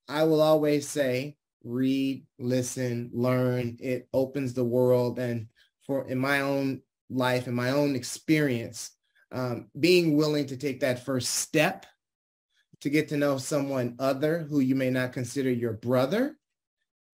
I 0.08 0.24
will 0.24 0.42
always 0.42 0.88
say, 0.88 1.38
read, 1.64 2.26
listen, 2.38 3.10
learn. 3.14 3.78
It 3.80 4.08
opens 4.14 4.54
the 4.54 4.64
world. 4.64 5.18
And 5.18 5.48
for 5.88 6.08
in 6.08 6.20
my 6.20 6.42
own 6.42 6.82
life, 7.10 7.48
in 7.48 7.56
my 7.56 7.72
own 7.72 7.96
experience, 7.96 8.92
um, 9.32 9.70
being 9.80 10.16
willing 10.16 10.46
to 10.48 10.58
take 10.58 10.82
that 10.82 11.04
first 11.04 11.34
step 11.36 11.86
to 12.82 12.90
get 12.90 13.10
to 13.10 13.18
know 13.18 13.38
someone 13.38 13.96
other 14.00 14.40
who 14.50 14.60
you 14.60 14.76
may 14.76 14.90
not 14.90 15.14
consider 15.14 15.52
your 15.52 15.74
brother 15.74 16.38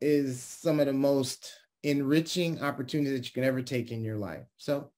is 0.01 0.41
some 0.41 0.79
of 0.79 0.87
the 0.87 0.93
most 0.93 1.51
enriching 1.85 2.61
opportunity 2.61 3.11
that 3.11 3.25
you 3.25 3.31
can 3.31 3.43
ever 3.43 3.61
take 3.61 3.91
in 3.91 4.03
your 4.03 4.17
life. 4.17 4.45
So 4.57 4.89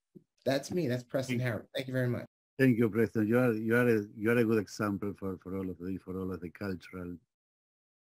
that's 0.45 0.71
me. 0.71 0.87
That's 0.87 1.03
Preston 1.03 1.39
Howard. 1.39 1.67
Thank 1.75 1.87
you 1.87 1.93
very 1.93 2.07
much. 2.07 2.25
Thank 2.57 2.77
you, 2.77 2.89
Preston. 2.89 3.27
You 3.27 3.37
are 3.39 3.53
you 3.53 3.75
are 3.75 3.87
a 3.87 4.01
you 4.15 4.31
are 4.31 4.37
a 4.37 4.45
good 4.45 4.59
example 4.59 5.13
for, 5.19 5.37
for 5.43 5.57
all 5.57 5.69
of 5.69 5.77
the 5.77 5.97
for 6.03 6.17
all 6.19 6.31
of 6.31 6.39
the 6.39 6.49
cultural 6.49 7.15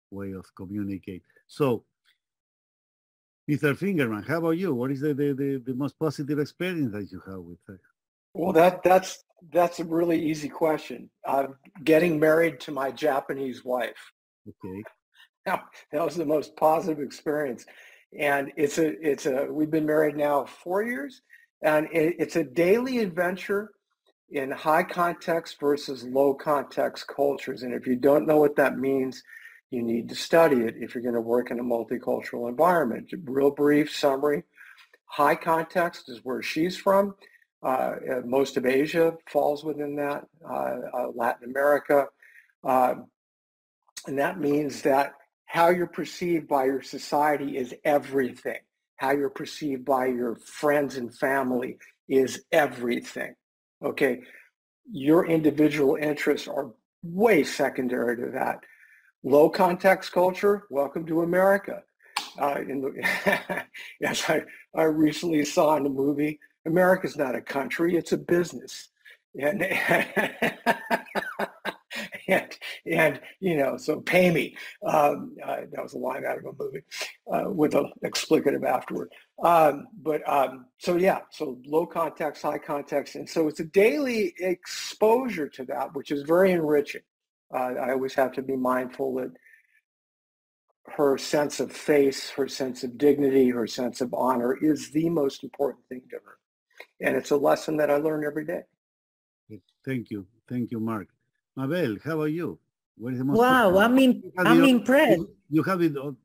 way 0.10 0.32
of 0.32 0.46
communicate. 0.56 1.24
So 1.48 1.86
Mr. 3.50 3.76
Fingerman, 3.78 4.28
how 4.28 4.40
about 4.40 4.52
you? 4.52 4.74
What 4.74 4.92
is 4.92 5.02
the, 5.02 5.14
the, 5.14 5.34
the, 5.34 5.62
the 5.66 5.74
most 5.74 5.98
positive 6.00 6.40
experience 6.40 6.92
that 6.94 7.12
you 7.12 7.22
have 7.26 7.40
with 7.40 7.58
her? 7.68 7.80
Well, 8.34 8.54
that 8.54 8.82
that's 8.84 9.24
that's 9.52 9.80
a 9.80 9.84
really 9.84 10.24
easy 10.24 10.50
question. 10.50 11.10
Uh, 11.26 11.48
getting 11.84 12.20
married 12.20 12.60
to 12.62 12.72
my 12.72 12.92
Japanese 12.92 13.66
wife. 13.66 14.02
Okay. 14.48 14.84
That, 15.46 15.64
that 15.92 16.06
was 16.06 16.16
the 16.16 16.26
most 16.26 16.56
positive 16.56 17.04
experience 17.04 17.66
and 18.18 18.52
it's 18.56 18.78
a 18.78 19.10
it's 19.10 19.26
a 19.26 19.48
we've 19.50 19.72
been 19.72 19.86
married 19.86 20.16
now 20.16 20.46
four 20.46 20.84
years 20.84 21.22
and 21.64 21.88
it, 21.92 22.16
it's 22.20 22.36
a 22.36 22.44
daily 22.44 23.00
adventure 23.00 23.72
in 24.30 24.52
high 24.52 24.84
context 24.84 25.58
versus 25.60 26.04
low 26.04 26.34
context 26.34 27.08
cultures 27.08 27.64
and 27.64 27.74
if 27.74 27.88
you 27.88 27.96
don't 27.96 28.28
know 28.28 28.38
what 28.38 28.56
that 28.56 28.78
means 28.78 29.24
you 29.70 29.82
need 29.82 30.10
to 30.10 30.16
study 30.16 30.62
it 30.62 30.76
if 30.80 30.94
you're 30.94 31.04
going 31.04 31.16
to 31.16 31.22
work 31.22 31.50
in 31.50 31.58
a 31.58 31.64
multicultural 31.64 32.50
environment. 32.50 33.10
Real 33.24 33.52
brief 33.52 33.96
summary 33.96 34.44
high 35.12 35.36
context 35.36 36.08
is 36.08 36.22
where 36.24 36.42
she's 36.42 36.78
from 36.78 37.14
uh, 37.64 37.96
most 38.26 38.58
of 38.58 38.66
asia 38.66 39.14
falls 39.28 39.64
within 39.64 39.96
that 39.96 40.26
uh, 40.50 40.78
uh, 40.94 41.08
latin 41.14 41.50
america 41.50 42.06
um, 42.64 43.08
and 44.08 44.18
that 44.18 44.40
means 44.40 44.82
that 44.82 45.14
how 45.52 45.68
you're 45.68 45.86
perceived 45.86 46.48
by 46.48 46.64
your 46.64 46.82
society 46.82 47.58
is 47.58 47.76
everything. 47.84 48.60
How 48.96 49.12
you're 49.12 49.30
perceived 49.30 49.84
by 49.84 50.06
your 50.06 50.38
friends 50.38 50.96
and 50.96 51.14
family 51.14 51.78
is 52.08 52.46
everything. 52.54 53.36
Okay. 53.84 54.22
Your 54.90 55.26
individual 55.26 55.98
interests 55.98 56.48
are 56.48 56.72
way 57.04 57.44
secondary 57.44 58.16
to 58.16 58.32
that. 58.32 58.60
Low 59.26 59.50
context 59.50 60.14
culture, 60.14 60.64
welcome 60.70 61.06
to 61.08 61.24
America. 61.24 61.84
Uh, 62.40 62.60
the, 62.60 63.66
as 64.04 64.24
I, 64.30 64.44
I 64.74 64.84
recently 64.84 65.44
saw 65.44 65.76
in 65.76 65.84
the 65.84 65.90
movie, 65.90 66.40
America's 66.66 67.18
not 67.18 67.36
a 67.36 67.42
country, 67.42 67.98
it's 67.98 68.14
a 68.14 68.18
business. 68.18 68.88
And 69.38 69.62
and 72.32 72.58
and 72.86 73.22
you 73.40 73.58
know, 73.58 73.78
so 73.78 74.00
pay 74.02 74.32
me. 74.32 74.56
Um, 74.86 75.36
uh, 75.46 75.62
that 75.72 75.84
was 75.84 75.94
a 75.94 75.98
line 75.98 76.26
out 76.26 76.38
of 76.38 76.46
a 76.46 76.54
movie 76.58 76.84
uh, 77.32 77.50
with 77.50 77.76
an 77.76 77.92
explicative 78.04 78.66
afterward. 78.66 79.10
Um, 79.44 79.88
but 80.02 80.28
um, 80.28 80.66
so 80.78 80.98
yeah, 80.98 81.20
so 81.32 81.60
low 81.66 81.86
context, 81.86 82.44
high 82.44 82.60
context, 82.60 83.16
and 83.16 83.30
so 83.30 83.48
it's 83.48 83.60
a 83.60 83.66
daily 83.66 84.34
exposure 84.40 85.50
to 85.50 85.66
that, 85.66 85.94
which 85.94 86.12
is 86.12 86.24
very 86.24 86.52
enriching. 86.52 87.02
Uh, 87.54 87.74
I 87.82 87.92
always 87.92 88.14
have 88.14 88.32
to 88.34 88.42
be 88.42 88.56
mindful 88.56 89.16
that 89.16 89.32
her 90.88 91.18
sense 91.18 91.60
of 91.60 91.72
face, 91.72 92.30
her 92.32 92.48
sense 92.48 92.84
of 92.84 92.98
dignity, 92.98 93.50
her 93.50 93.68
sense 93.68 94.02
of 94.02 94.14
honor 94.14 94.58
is 94.62 94.92
the 94.92 95.10
most 95.10 95.44
important 95.44 95.86
thing 95.90 96.02
to 96.10 96.18
her. 96.18 96.38
And 97.02 97.16
it's 97.16 97.32
a 97.32 97.38
lesson 97.38 97.78
that 97.78 97.90
I 97.90 97.98
learn 97.98 98.24
every 98.26 98.46
day. 98.46 98.62
Thank 99.86 100.12
you. 100.12 100.28
Thank 100.48 100.72
you, 100.72 100.80
Mark. 100.80 101.08
Mabel, 101.56 101.98
how 102.04 102.22
are 102.22 102.28
you? 102.28 102.60
What 102.98 103.14
is 103.14 103.20
the 103.20 103.26
most 103.26 103.40
wow, 103.40 103.78
I 103.80 103.88
mean, 103.88 104.32
I'm 104.38 104.64
impressed. 104.64 105.18
You, 105.18 105.30
you 105.50 105.64
have 105.64 105.80
been 105.80 106.16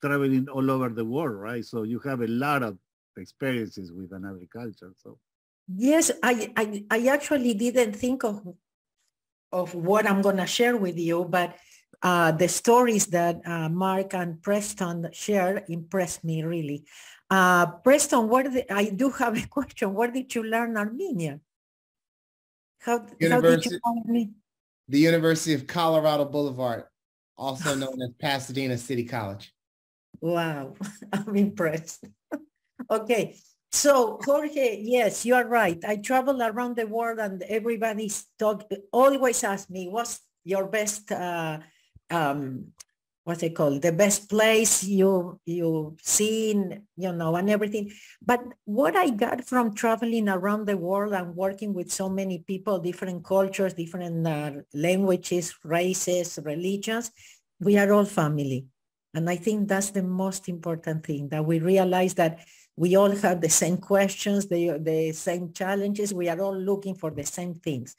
traveling 0.00 0.48
all 0.48 0.70
over 0.70 0.88
the 0.88 1.04
world, 1.04 1.36
right? 1.36 1.64
So 1.64 1.82
you 1.82 1.98
have 2.00 2.20
a 2.22 2.26
lot 2.26 2.62
of 2.62 2.78
experiences 3.16 3.92
with 3.92 4.12
an 4.12 4.24
agriculture. 4.24 4.92
So 5.02 5.18
yes, 5.68 6.10
I, 6.22 6.52
I, 6.56 6.84
I 6.90 7.06
actually 7.08 7.54
didn't 7.54 7.94
think 7.94 8.24
of 8.24 8.42
of 9.52 9.74
what 9.74 10.08
I'm 10.08 10.22
going 10.22 10.36
to 10.36 10.46
share 10.46 10.76
with 10.76 10.96
you, 10.96 11.24
but 11.24 11.56
uh, 12.02 12.30
the 12.30 12.46
stories 12.48 13.06
that 13.06 13.40
uh, 13.44 13.68
Mark 13.68 14.14
and 14.14 14.40
Preston 14.40 15.08
shared 15.12 15.64
impressed 15.68 16.22
me 16.22 16.44
really. 16.44 16.84
Uh, 17.28 17.66
Preston, 17.66 18.28
what 18.28 18.52
the, 18.52 18.72
I 18.72 18.90
do 18.90 19.10
have 19.10 19.36
a 19.36 19.46
question. 19.50 19.92
Where 19.92 20.10
did 20.10 20.34
you 20.34 20.44
learn 20.44 20.76
Armenian? 20.76 21.40
How, 22.80 23.06
University, 23.18 23.78
how 23.84 23.94
did 23.94 24.04
you 24.06 24.12
me? 24.12 24.30
The 24.88 24.98
University 24.98 25.54
of 25.54 25.66
Colorado 25.66 26.24
Boulevard, 26.24 26.84
also 27.36 27.74
known 27.74 28.00
as 28.02 28.10
Pasadena 28.18 28.76
City 28.76 29.04
College. 29.04 29.52
Wow, 30.20 30.74
I'm 31.12 31.36
impressed. 31.36 32.04
okay, 32.90 33.36
So 33.72 34.18
Jorge, 34.24 34.82
yes, 34.82 35.24
you 35.24 35.34
are 35.34 35.46
right. 35.46 35.78
I 35.86 35.96
travel 35.96 36.42
around 36.42 36.74
the 36.76 36.86
world 36.86 37.20
and 37.20 37.42
everybody's 37.44 38.26
talk 38.38 38.66
always 38.92 39.44
ask 39.44 39.70
me, 39.70 39.86
what's 39.86 40.18
your 40.42 40.66
best 40.66 41.12
uh, 41.12 41.58
um, 42.10 42.72
what's 43.24 43.42
it 43.42 43.54
called 43.54 43.82
the 43.82 43.92
best 43.92 44.28
place 44.28 44.82
you 44.82 45.38
you've 45.44 46.00
seen 46.02 46.86
you 46.96 47.12
know 47.12 47.36
and 47.36 47.50
everything. 47.50 47.90
But 48.24 48.40
what 48.64 48.96
i 48.96 49.10
got 49.10 49.44
from 49.44 49.74
traveling 49.74 50.28
around 50.28 50.66
the 50.66 50.76
world 50.76 51.12
and 51.12 51.36
working 51.36 51.74
with 51.74 51.92
so 51.92 52.08
many 52.08 52.38
people 52.38 52.78
different 52.78 53.24
cultures 53.24 53.74
different 53.74 54.26
uh, 54.26 54.52
languages 54.74 55.54
races 55.64 56.38
religions 56.44 57.10
we 57.60 57.76
are 57.76 57.92
all 57.92 58.06
family. 58.06 58.66
And 59.14 59.28
i 59.28 59.36
think 59.36 59.68
that's 59.68 59.90
the 59.90 60.02
most 60.02 60.48
important 60.48 61.04
thing 61.04 61.28
that 61.28 61.44
we 61.44 61.58
realize 61.58 62.14
that 62.14 62.40
we 62.80 62.96
all 62.96 63.14
have 63.14 63.42
the 63.42 63.50
same 63.50 63.76
questions, 63.76 64.46
the, 64.46 64.78
the 64.80 65.12
same 65.12 65.52
challenges. 65.52 66.14
We 66.14 66.30
are 66.30 66.40
all 66.40 66.56
looking 66.56 66.94
for 66.94 67.10
the 67.10 67.26
same 67.26 67.52
things. 67.52 67.94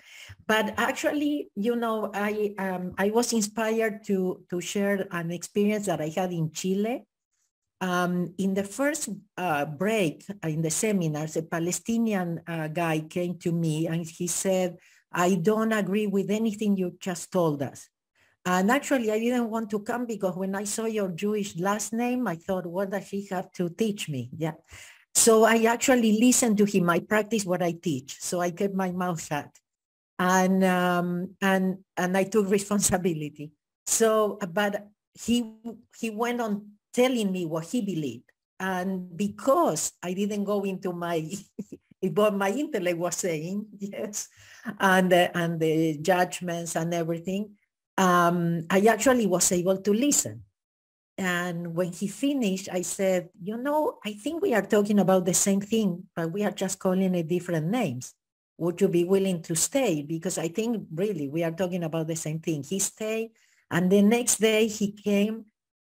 But 0.48 0.74
actually, 0.76 1.52
you 1.56 1.76
know, 1.76 2.10
I, 2.16 2.56
um, 2.58 2.96
I 2.98 3.12
was 3.12 3.32
inspired 3.32 4.04
to, 4.06 4.44
to 4.50 4.60
share 4.60 5.08
an 5.12 5.30
experience 5.30 5.86
that 5.86 6.02
I 6.02 6.10
had 6.10 6.34
in 6.34 6.52
Chile. 6.52 7.04
Um, 7.80 8.34
in 8.40 8.56
the 8.56 8.64
first 8.64 9.10
uh, 9.38 9.66
break 9.66 10.26
in 10.42 10.64
the 10.64 10.72
seminars, 10.72 11.38
a 11.38 11.44
Palestinian 11.44 12.42
uh, 12.48 12.68
guy 12.68 13.02
came 13.02 13.38
to 13.46 13.52
me 13.52 13.86
and 13.86 14.04
he 14.04 14.26
said, 14.26 14.78
I 15.12 15.36
don't 15.36 15.74
agree 15.74 16.08
with 16.08 16.32
anything 16.32 16.76
you 16.76 16.98
just 17.00 17.32
told 17.32 17.62
us. 17.62 17.88
And 18.46 18.72
actually, 18.72 19.12
I 19.12 19.20
didn't 19.20 19.50
want 19.50 19.70
to 19.70 19.80
come 19.80 20.06
because 20.08 20.36
when 20.36 20.56
I 20.56 20.64
saw 20.64 20.86
your 20.86 21.10
Jewish 21.10 21.58
last 21.58 21.94
name, 21.94 22.28
I 22.28 22.36
thought, 22.36 22.66
what 22.66 22.90
does 22.90 23.08
he 23.10 23.28
have 23.28 23.52
to 23.54 23.70
teach 23.70 24.10
me? 24.10 24.30
Yeah. 24.36 24.54
So 25.14 25.44
I 25.44 25.64
actually 25.64 26.20
listened 26.20 26.58
to 26.58 26.66
him. 26.66 26.90
I 26.90 27.02
practice 27.02 27.46
what 27.46 27.62
I 27.62 27.74
teach. 27.74 28.20
So 28.20 28.40
I 28.40 28.50
kept 28.52 28.74
my 28.74 28.92
mouth 28.92 29.22
shut. 29.22 29.50
And, 30.18 30.64
um, 30.64 31.36
and, 31.42 31.80
and 31.96 32.18
I 32.18 32.24
took 32.24 32.50
responsibility. 32.50 33.52
So, 33.86 34.40
but 34.52 34.88
he, 35.14 35.54
he 36.00 36.10
went 36.10 36.42
on 36.42 36.72
telling 36.94 37.32
me 37.32 37.46
what 37.46 37.66
he 37.66 37.82
believed. 37.82 38.32
And 38.60 39.16
because 39.16 39.94
I 40.02 40.14
didn't 40.14 40.46
go 40.46 40.64
into 40.64 40.94
my, 40.94 41.32
what 42.02 42.34
my 42.34 42.50
intellect 42.50 42.98
was 42.98 43.16
saying, 43.18 43.68
yes, 43.78 44.30
and, 44.80 45.14
uh, 45.14 45.30
and 45.34 45.60
the 45.60 45.98
judgments 45.98 46.76
and 46.76 46.94
everything, 46.94 47.52
um, 47.98 48.62
I 48.70 48.82
actually 48.82 49.28
was 49.28 49.52
able 49.52 49.78
to 49.78 49.94
listen. 49.94 50.44
And 51.18 51.76
when 51.76 51.92
he 51.92 52.08
finished, 52.08 52.70
I 52.72 52.82
said, 52.82 53.30
you 53.42 53.58
know, 53.58 54.00
I 54.06 54.14
think 54.14 54.42
we 54.42 54.54
are 54.54 54.66
talking 54.66 55.00
about 55.00 55.26
the 55.26 55.34
same 55.34 55.62
thing, 55.62 56.08
but 56.16 56.32
we 56.32 56.44
are 56.44 56.52
just 56.52 56.80
calling 56.80 57.14
it 57.14 57.28
different 57.28 57.68
names. 57.68 58.14
Would 58.58 58.82
you 58.82 58.88
be 58.88 59.04
willing 59.04 59.42
to 59.44 59.56
stay? 59.56 60.02
Because 60.02 60.38
I 60.38 60.48
think 60.48 60.88
really 60.94 61.28
we 61.28 61.44
are 61.44 61.52
talking 61.52 61.84
about 61.84 62.08
the 62.08 62.16
same 62.16 62.40
thing. 62.40 62.64
He 62.64 62.80
stayed 62.80 63.32
and 63.72 63.90
the 63.90 64.02
next 64.02 64.40
day 64.40 64.68
he 64.68 64.92
came 64.92 65.46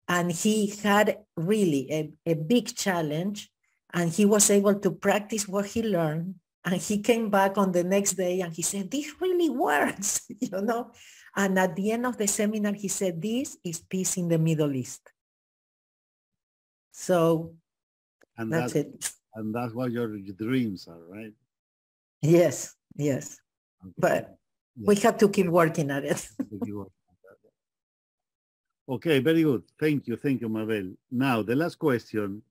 and 0.06 0.30
he 0.30 0.68
had 0.82 1.18
really 1.36 1.88
a, 1.90 2.12
a 2.26 2.34
big 2.34 2.74
challenge 2.76 3.50
and 3.94 4.10
he 4.10 4.26
was 4.26 4.50
able 4.50 4.74
to 4.74 4.90
practice 4.90 5.48
what 5.48 5.66
he 5.66 5.82
learned. 5.82 6.34
And 6.64 6.76
he 6.76 7.00
came 7.00 7.30
back 7.30 7.56
on 7.56 7.72
the 7.72 7.82
next 7.82 8.12
day 8.12 8.40
and 8.40 8.52
he 8.52 8.60
said, 8.60 8.90
this 8.90 9.14
really 9.18 9.48
works, 9.48 10.26
you 10.40 10.60
know? 10.60 10.92
And 11.36 11.58
at 11.58 11.76
the 11.76 11.92
end 11.92 12.06
of 12.06 12.16
the 12.16 12.26
seminar, 12.26 12.72
he 12.72 12.88
said, 12.88 13.22
this 13.22 13.56
is 13.64 13.80
peace 13.80 14.16
in 14.16 14.28
the 14.28 14.38
Middle 14.38 14.74
East. 14.74 15.12
So 16.92 17.54
and 18.36 18.52
that's, 18.52 18.74
it. 18.74 19.12
And 19.34 19.54
that's 19.54 19.72
what 19.74 19.92
your 19.92 20.08
dreams 20.18 20.88
are, 20.88 21.00
right? 21.08 21.32
Yes, 22.22 22.74
yes. 22.96 23.38
Okay. 23.82 23.94
But 23.96 24.36
we 24.76 24.96
have 24.96 25.18
to 25.18 25.28
keep 25.28 25.46
working 25.46 25.90
at 25.90 26.04
it. 26.04 26.28
okay, 28.88 29.18
very 29.20 29.42
good. 29.42 29.62
Thank 29.78 30.08
you. 30.08 30.16
Thank 30.16 30.40
you, 30.40 30.48
Mabel. 30.48 30.92
Now, 31.10 31.42
the 31.42 31.54
last 31.54 31.78
question 31.78 32.42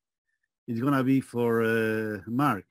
is 0.68 0.80
going 0.80 0.94
to 0.94 1.04
be 1.04 1.22
for 1.22 1.64
uh, 1.64 2.20
Mark. 2.28 2.66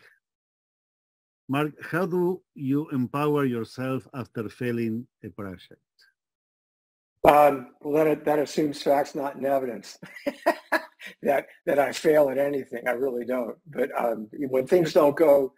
Mark, 1.49 1.73
how 1.83 2.07
do 2.07 2.43
you 2.55 2.89
empower 2.91 3.45
yourself 3.45 4.07
after 4.15 4.49
failing 4.49 5.07
a 5.25 5.29
project? 5.31 5.81
Um, 7.29 7.69
well, 7.81 8.05
that, 8.07 8.25
that 8.25 8.39
assumes 8.39 8.83
facts, 8.83 9.15
not 9.15 9.37
in 9.37 9.45
evidence. 9.45 9.99
that 11.23 11.47
that 11.67 11.79
I 11.79 11.93
fail 11.93 12.31
at 12.31 12.39
anything. 12.39 12.89
I 12.89 12.93
really 12.93 13.27
don't. 13.27 13.57
But 13.67 13.91
um, 13.99 14.29
when 14.33 14.67
things 14.67 14.95
don't 14.95 15.17
go 15.17 15.53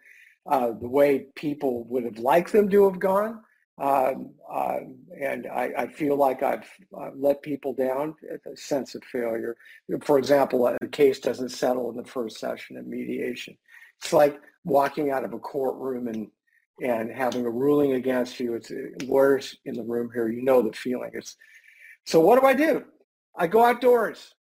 uh, 0.45 0.71
the 0.79 0.89
way 0.89 1.27
people 1.35 1.85
would 1.85 2.03
have 2.03 2.17
liked 2.17 2.51
them 2.51 2.69
to 2.69 2.89
have 2.89 2.99
gone, 2.99 3.41
um, 3.79 4.31
uh, 4.51 4.79
and 5.19 5.47
I, 5.47 5.71
I, 5.77 5.87
feel 5.87 6.15
like 6.15 6.43
I've 6.43 6.69
uh, 6.95 7.09
let 7.15 7.41
people 7.41 7.73
down, 7.73 8.15
a 8.45 8.55
sense 8.55 8.93
of 8.93 9.03
failure. 9.05 9.55
For 10.03 10.19
example, 10.19 10.67
a 10.67 10.87
case 10.87 11.19
doesn't 11.19 11.49
settle 11.49 11.89
in 11.89 11.95
the 11.95 12.03
first 12.03 12.39
session 12.39 12.77
of 12.77 12.85
mediation. 12.85 13.57
It's 13.99 14.13
like 14.13 14.39
walking 14.65 15.09
out 15.09 15.23
of 15.23 15.33
a 15.33 15.39
courtroom 15.39 16.07
and 16.07 16.27
and 16.83 17.11
having 17.11 17.45
a 17.45 17.49
ruling 17.49 17.93
against 17.93 18.39
you. 18.39 18.55
It's 18.55 18.71
uh, 18.71 19.05
lawyers 19.05 19.57
in 19.65 19.75
the 19.75 19.83
room 19.83 20.09
here. 20.13 20.27
You 20.27 20.43
know 20.43 20.61
the 20.61 20.73
feeling. 20.73 21.11
It's 21.13 21.37
so. 22.05 22.19
What 22.19 22.39
do 22.39 22.47
I 22.47 22.53
do? 22.53 22.85
I 23.37 23.47
go 23.47 23.63
outdoors 23.63 24.33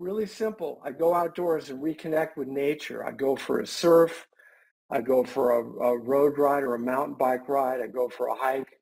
really 0.00 0.26
simple. 0.26 0.80
I 0.84 0.90
go 0.90 1.14
outdoors 1.14 1.70
and 1.70 1.80
reconnect 1.80 2.36
with 2.36 2.48
nature. 2.48 3.06
I 3.06 3.12
go 3.12 3.36
for 3.36 3.60
a 3.60 3.66
surf. 3.66 4.26
I 4.90 5.02
go 5.02 5.22
for 5.22 5.50
a, 5.52 5.62
a 5.84 5.98
road 5.98 6.38
ride 6.38 6.64
or 6.64 6.74
a 6.74 6.78
mountain 6.78 7.14
bike 7.14 7.48
ride. 7.48 7.80
I 7.80 7.86
go 7.86 8.08
for 8.08 8.28
a 8.28 8.34
hike 8.34 8.80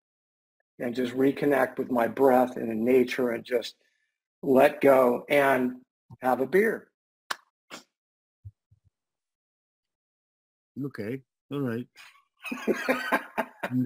and 0.79 0.95
just 0.95 1.13
reconnect 1.15 1.77
with 1.77 1.91
my 1.91 2.07
breath 2.07 2.57
and 2.57 2.71
in 2.71 2.85
nature 2.85 3.31
and 3.31 3.45
just 3.45 3.75
let 4.43 4.81
go 4.81 5.25
and 5.29 5.73
have 6.23 6.41
a 6.41 6.47
beer. 6.47 6.89
Okay. 10.83 11.21
All 11.51 11.61
right. 11.61 11.87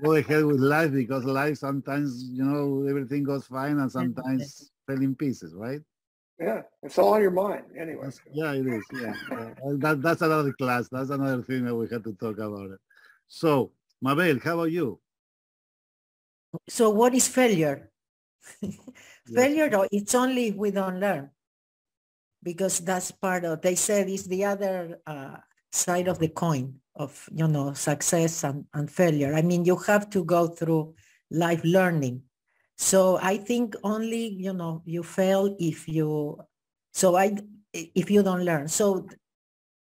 Go 0.02 0.14
ahead 0.14 0.44
with 0.44 0.60
life 0.60 0.92
because 0.92 1.24
life 1.24 1.56
sometimes, 1.58 2.24
you 2.30 2.44
know, 2.44 2.86
everything 2.88 3.24
goes 3.24 3.46
fine 3.46 3.78
and 3.78 3.90
sometimes 3.90 4.70
fell 4.86 4.96
in 4.96 5.14
pieces, 5.14 5.54
right? 5.54 5.80
Yeah, 6.40 6.62
it's 6.82 6.98
all 6.98 7.14
on 7.14 7.22
your 7.22 7.30
mind 7.30 7.64
anyway. 7.78 8.08
Yeah, 8.32 8.52
it 8.52 8.66
is. 8.66 8.84
Yeah, 8.92 9.14
that, 9.78 10.02
that's 10.02 10.22
another 10.22 10.52
class. 10.52 10.88
That's 10.90 11.10
another 11.10 11.42
thing 11.42 11.64
that 11.66 11.74
we 11.74 11.88
had 11.88 12.04
to 12.04 12.14
talk 12.14 12.38
about 12.38 12.70
it. 12.70 12.80
So, 13.28 13.72
Mabel, 14.00 14.38
how 14.42 14.54
about 14.54 14.72
you? 14.72 14.98
So, 16.68 16.90
what 16.90 17.14
is 17.14 17.28
failure? 17.28 17.90
failure, 19.34 19.70
though, 19.70 19.86
it's 19.90 20.14
only 20.14 20.48
if 20.48 20.56
we 20.56 20.70
don't 20.70 20.98
learn, 20.98 21.30
because 22.42 22.80
that's 22.80 23.10
part 23.12 23.44
of. 23.44 23.62
They 23.62 23.76
said 23.76 24.08
it's 24.08 24.24
the 24.24 24.44
other 24.44 25.00
uh, 25.06 25.36
side 25.70 26.08
of 26.08 26.18
the 26.18 26.28
coin 26.28 26.81
of 26.94 27.28
you 27.34 27.48
know 27.48 27.72
success 27.72 28.44
and, 28.44 28.64
and 28.74 28.90
failure. 28.90 29.34
I 29.34 29.42
mean, 29.42 29.64
you 29.64 29.76
have 29.76 30.10
to 30.10 30.24
go 30.24 30.46
through 30.48 30.94
life 31.30 31.62
learning 31.64 32.22
so 32.82 33.18
I 33.22 33.36
think 33.38 33.76
only, 33.84 34.26
you 34.26 34.52
know, 34.52 34.82
you 34.84 35.02
fail 35.02 35.54
if 35.60 35.88
you, 35.88 36.38
so 36.92 37.16
I, 37.16 37.36
if 37.72 38.10
you 38.10 38.22
don't 38.22 38.44
learn. 38.44 38.66
So 38.66 39.06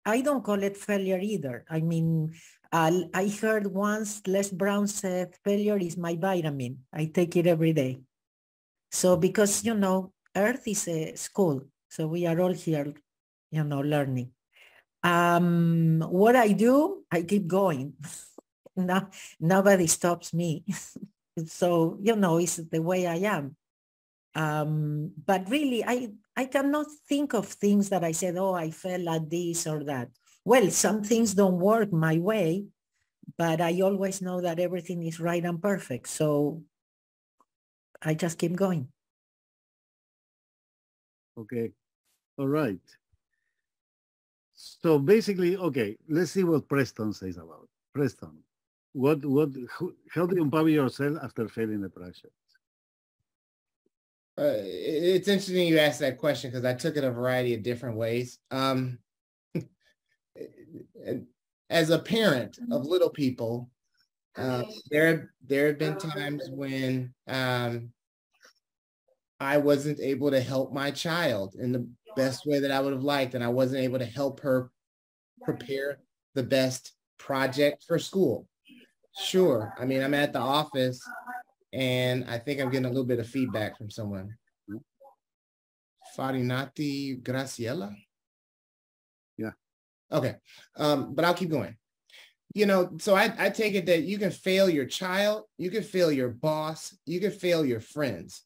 I 0.04 0.20
don't 0.20 0.42
call 0.42 0.62
it 0.64 0.76
failure 0.76 1.20
either. 1.22 1.64
I 1.70 1.80
mean, 1.80 2.34
uh, 2.72 2.90
I 3.14 3.28
heard 3.28 3.68
once 3.68 4.22
Les 4.26 4.50
Brown 4.50 4.88
said, 4.88 5.36
failure 5.44 5.78
is 5.78 5.96
my 5.96 6.16
vitamin. 6.16 6.78
I 6.92 7.06
take 7.06 7.36
it 7.36 7.46
every 7.46 7.72
day. 7.72 8.00
So 8.90 9.16
because, 9.16 9.64
you 9.64 9.74
know, 9.74 10.12
Earth 10.34 10.66
is 10.66 10.88
a 10.88 11.14
school. 11.14 11.62
So 11.88 12.08
we 12.08 12.26
are 12.26 12.40
all 12.40 12.52
here, 12.52 12.92
you 13.52 13.62
know, 13.62 13.80
learning. 13.80 14.32
Um, 15.02 16.00
what 16.08 16.36
I 16.36 16.52
do, 16.52 17.04
I 17.10 17.22
keep 17.22 17.46
going. 17.46 17.94
no, 18.76 19.08
nobody 19.40 19.86
stops 19.86 20.34
me. 20.34 20.64
So, 21.46 21.98
you 22.02 22.16
know, 22.16 22.38
it's 22.38 22.56
the 22.56 22.82
way 22.82 23.06
I 23.06 23.22
am. 23.30 23.54
Um, 24.34 25.12
but 25.24 25.48
really, 25.48 25.84
I, 25.84 26.10
I 26.36 26.46
cannot 26.46 26.86
think 27.08 27.32
of 27.32 27.46
things 27.46 27.90
that 27.90 28.02
I 28.02 28.10
said, 28.10 28.36
oh, 28.36 28.54
I 28.54 28.72
fell 28.72 29.08
at 29.08 29.30
this 29.30 29.64
or 29.68 29.84
that. 29.84 30.08
Well, 30.44 30.68
some 30.70 31.04
things 31.04 31.34
don't 31.34 31.60
work 31.60 31.92
my 31.92 32.18
way, 32.18 32.66
but 33.36 33.60
I 33.60 33.80
always 33.82 34.22
know 34.22 34.40
that 34.40 34.58
everything 34.58 35.04
is 35.04 35.20
right 35.20 35.44
and 35.44 35.62
perfect. 35.62 36.08
So 36.08 36.62
I 38.02 38.14
just 38.14 38.38
keep 38.38 38.56
going. 38.56 38.88
Okay. 41.36 41.72
All 42.36 42.48
right. 42.48 42.80
So 44.60 44.98
basically, 44.98 45.56
okay, 45.56 45.96
let's 46.08 46.32
see 46.32 46.44
what 46.44 46.68
Preston 46.68 47.12
says 47.12 47.36
about 47.36 47.62
it. 47.62 47.70
Preston 47.94 48.38
what 48.92 49.22
what 49.24 49.50
how 50.10 50.26
do 50.26 50.34
you 50.34 50.42
empower 50.42 50.68
yourself 50.68 51.18
after 51.22 51.46
failing 51.46 51.82
the 51.82 51.90
project 51.90 52.32
uh, 54.38 54.56
it's 54.64 55.28
interesting 55.28 55.68
you 55.68 55.78
asked 55.78 56.00
that 56.00 56.16
question 56.16 56.50
because 56.50 56.64
i 56.64 56.72
took 56.72 56.96
it 56.96 57.04
a 57.04 57.10
variety 57.10 57.52
of 57.52 57.62
different 57.62 57.98
ways 57.98 58.38
um, 58.50 58.98
as 61.70 61.90
a 61.90 61.98
parent 61.98 62.58
of 62.70 62.86
little 62.86 63.10
people, 63.10 63.70
uh, 64.36 64.64
there 64.90 65.34
there 65.46 65.68
have 65.68 65.78
been 65.78 65.96
times 65.96 66.48
when 66.50 67.12
um, 67.26 67.92
I 69.40 69.58
wasn't 69.58 70.00
able 70.00 70.30
to 70.30 70.40
help 70.40 70.72
my 70.72 70.90
child 70.90 71.56
in 71.58 71.72
the 71.72 71.88
best 72.18 72.44
way 72.44 72.58
that 72.60 72.70
I 72.70 72.80
would 72.80 72.92
have 72.92 73.02
liked, 73.02 73.34
and 73.34 73.42
I 73.42 73.48
wasn't 73.48 73.82
able 73.82 73.98
to 73.98 74.04
help 74.04 74.40
her 74.40 74.70
prepare 75.42 76.00
the 76.34 76.42
best 76.42 76.92
project 77.18 77.84
for 77.86 77.98
school. 77.98 78.46
Sure. 79.18 79.74
I 79.78 79.84
mean, 79.84 80.02
I'm 80.02 80.14
at 80.14 80.32
the 80.32 80.38
office 80.38 81.00
and 81.72 82.24
I 82.28 82.38
think 82.38 82.60
I'm 82.60 82.70
getting 82.70 82.86
a 82.86 82.88
little 82.88 83.04
bit 83.04 83.18
of 83.18 83.26
feedback 83.26 83.76
from 83.76 83.90
someone. 83.90 84.36
Farinati 86.16 87.22
Graciela? 87.22 87.94
Yeah. 89.36 89.50
Okay. 90.10 90.36
Um, 90.76 91.14
but 91.14 91.24
I'll 91.24 91.34
keep 91.34 91.50
going. 91.50 91.76
You 92.54 92.66
know, 92.66 92.96
so 92.98 93.14
I, 93.14 93.32
I 93.38 93.50
take 93.50 93.74
it 93.74 93.86
that 93.86 94.02
you 94.02 94.18
can 94.18 94.30
fail 94.30 94.70
your 94.70 94.86
child, 94.86 95.44
you 95.58 95.70
can 95.70 95.82
fail 95.82 96.10
your 96.10 96.30
boss, 96.30 96.96
you 97.04 97.20
can 97.20 97.30
fail 97.30 97.64
your 97.64 97.80
friends. 97.80 98.42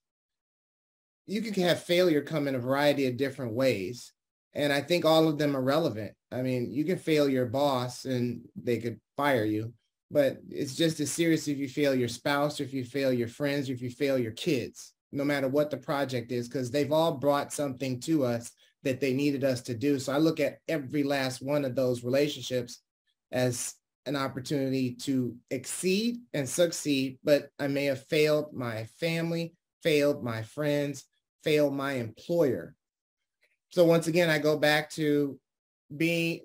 You 1.26 1.42
can 1.42 1.54
have 1.62 1.82
failure 1.82 2.22
come 2.22 2.48
in 2.48 2.54
a 2.54 2.58
variety 2.58 3.06
of 3.06 3.16
different 3.16 3.54
ways. 3.54 4.12
And 4.54 4.72
I 4.72 4.80
think 4.80 5.04
all 5.04 5.28
of 5.28 5.38
them 5.38 5.56
are 5.56 5.62
relevant. 5.62 6.12
I 6.30 6.42
mean, 6.42 6.70
you 6.70 6.84
can 6.84 6.98
fail 6.98 7.28
your 7.28 7.46
boss 7.46 8.04
and 8.04 8.42
they 8.54 8.78
could 8.78 9.00
fire 9.16 9.44
you, 9.44 9.72
but 10.10 10.38
it's 10.50 10.74
just 10.74 11.00
as 11.00 11.10
serious 11.10 11.48
if 11.48 11.56
you 11.56 11.68
fail 11.68 11.94
your 11.94 12.08
spouse, 12.08 12.60
or 12.60 12.64
if 12.64 12.74
you 12.74 12.84
fail 12.84 13.12
your 13.12 13.28
friends, 13.28 13.70
or 13.70 13.72
if 13.72 13.80
you 13.80 13.88
fail 13.88 14.18
your 14.18 14.32
kids, 14.32 14.92
no 15.10 15.24
matter 15.24 15.48
what 15.48 15.70
the 15.70 15.76
project 15.78 16.32
is, 16.32 16.48
because 16.48 16.70
they've 16.70 16.92
all 16.92 17.12
brought 17.12 17.52
something 17.52 17.98
to 18.00 18.24
us 18.24 18.50
that 18.82 19.00
they 19.00 19.14
needed 19.14 19.44
us 19.44 19.62
to 19.62 19.74
do. 19.74 19.98
So 19.98 20.12
I 20.12 20.18
look 20.18 20.40
at 20.40 20.58
every 20.68 21.02
last 21.02 21.40
one 21.40 21.64
of 21.64 21.74
those 21.74 22.04
relationships 22.04 22.82
as 23.30 23.74
an 24.04 24.16
opportunity 24.16 24.94
to 24.96 25.34
exceed 25.50 26.18
and 26.34 26.48
succeed, 26.48 27.18
but 27.24 27.48
I 27.58 27.68
may 27.68 27.84
have 27.86 28.04
failed 28.08 28.52
my 28.52 28.84
family, 28.98 29.54
failed 29.82 30.22
my 30.22 30.42
friends, 30.42 31.04
failed 31.44 31.74
my 31.74 31.92
employer. 31.92 32.74
So 33.70 33.84
once 33.84 34.06
again, 34.06 34.30
I 34.30 34.38
go 34.38 34.58
back 34.58 34.90
to 34.92 35.38
being 35.94 36.40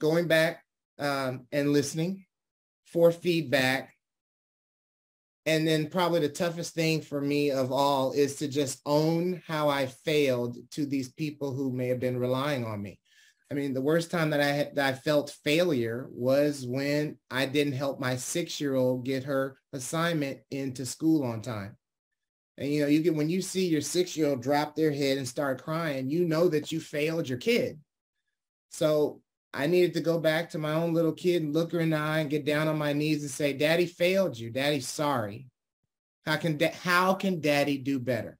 going 0.00 0.28
back 0.28 0.64
um, 0.98 1.46
and 1.52 1.72
listening 1.72 2.24
for 2.86 3.12
feedback. 3.12 3.94
And 5.44 5.66
then 5.66 5.88
probably 5.88 6.20
the 6.20 6.28
toughest 6.28 6.74
thing 6.74 7.00
for 7.00 7.20
me 7.20 7.50
of 7.50 7.72
all 7.72 8.12
is 8.12 8.36
to 8.36 8.48
just 8.48 8.80
own 8.86 9.42
how 9.46 9.68
I 9.68 9.86
failed 9.86 10.56
to 10.72 10.86
these 10.86 11.12
people 11.12 11.52
who 11.52 11.72
may 11.72 11.88
have 11.88 12.00
been 12.00 12.18
relying 12.18 12.64
on 12.64 12.80
me. 12.80 13.00
I 13.50 13.54
mean, 13.54 13.74
the 13.74 13.82
worst 13.82 14.10
time 14.10 14.30
that 14.30 14.40
I 14.40 14.46
had 14.46 14.76
that 14.76 14.94
I 14.94 14.96
felt 14.96 15.36
failure 15.44 16.08
was 16.10 16.64
when 16.66 17.18
I 17.30 17.44
didn't 17.44 17.74
help 17.74 18.00
my 18.00 18.16
six-year-old 18.16 19.04
get 19.04 19.24
her 19.24 19.58
assignment 19.74 20.40
into 20.50 20.86
school 20.86 21.24
on 21.24 21.42
time. 21.42 21.76
And 22.58 22.68
you 22.68 22.82
know, 22.82 22.86
you 22.86 23.00
get 23.00 23.14
when 23.14 23.30
you 23.30 23.40
see 23.40 23.66
your 23.66 23.80
six-year-old 23.80 24.42
drop 24.42 24.76
their 24.76 24.92
head 24.92 25.18
and 25.18 25.26
start 25.26 25.62
crying, 25.62 26.10
you 26.10 26.24
know 26.24 26.48
that 26.48 26.70
you 26.70 26.80
failed 26.80 27.28
your 27.28 27.38
kid. 27.38 27.78
So 28.70 29.20
I 29.54 29.66
needed 29.66 29.94
to 29.94 30.00
go 30.00 30.18
back 30.18 30.50
to 30.50 30.58
my 30.58 30.72
own 30.72 30.94
little 30.94 31.12
kid 31.12 31.42
and 31.42 31.52
look 31.52 31.72
her 31.72 31.80
in 31.80 31.90
the 31.90 31.96
eye 31.96 32.20
and 32.20 32.30
get 32.30 32.44
down 32.44 32.68
on 32.68 32.78
my 32.78 32.92
knees 32.92 33.22
and 33.22 33.30
say, 33.30 33.52
Daddy 33.52 33.86
failed 33.86 34.38
you. 34.38 34.50
Daddy's 34.50 34.88
sorry. 34.88 35.48
How 36.24 36.36
can 36.36 36.56
da- 36.56 36.72
how 36.72 37.14
can 37.14 37.40
daddy 37.40 37.78
do 37.78 37.98
better? 37.98 38.38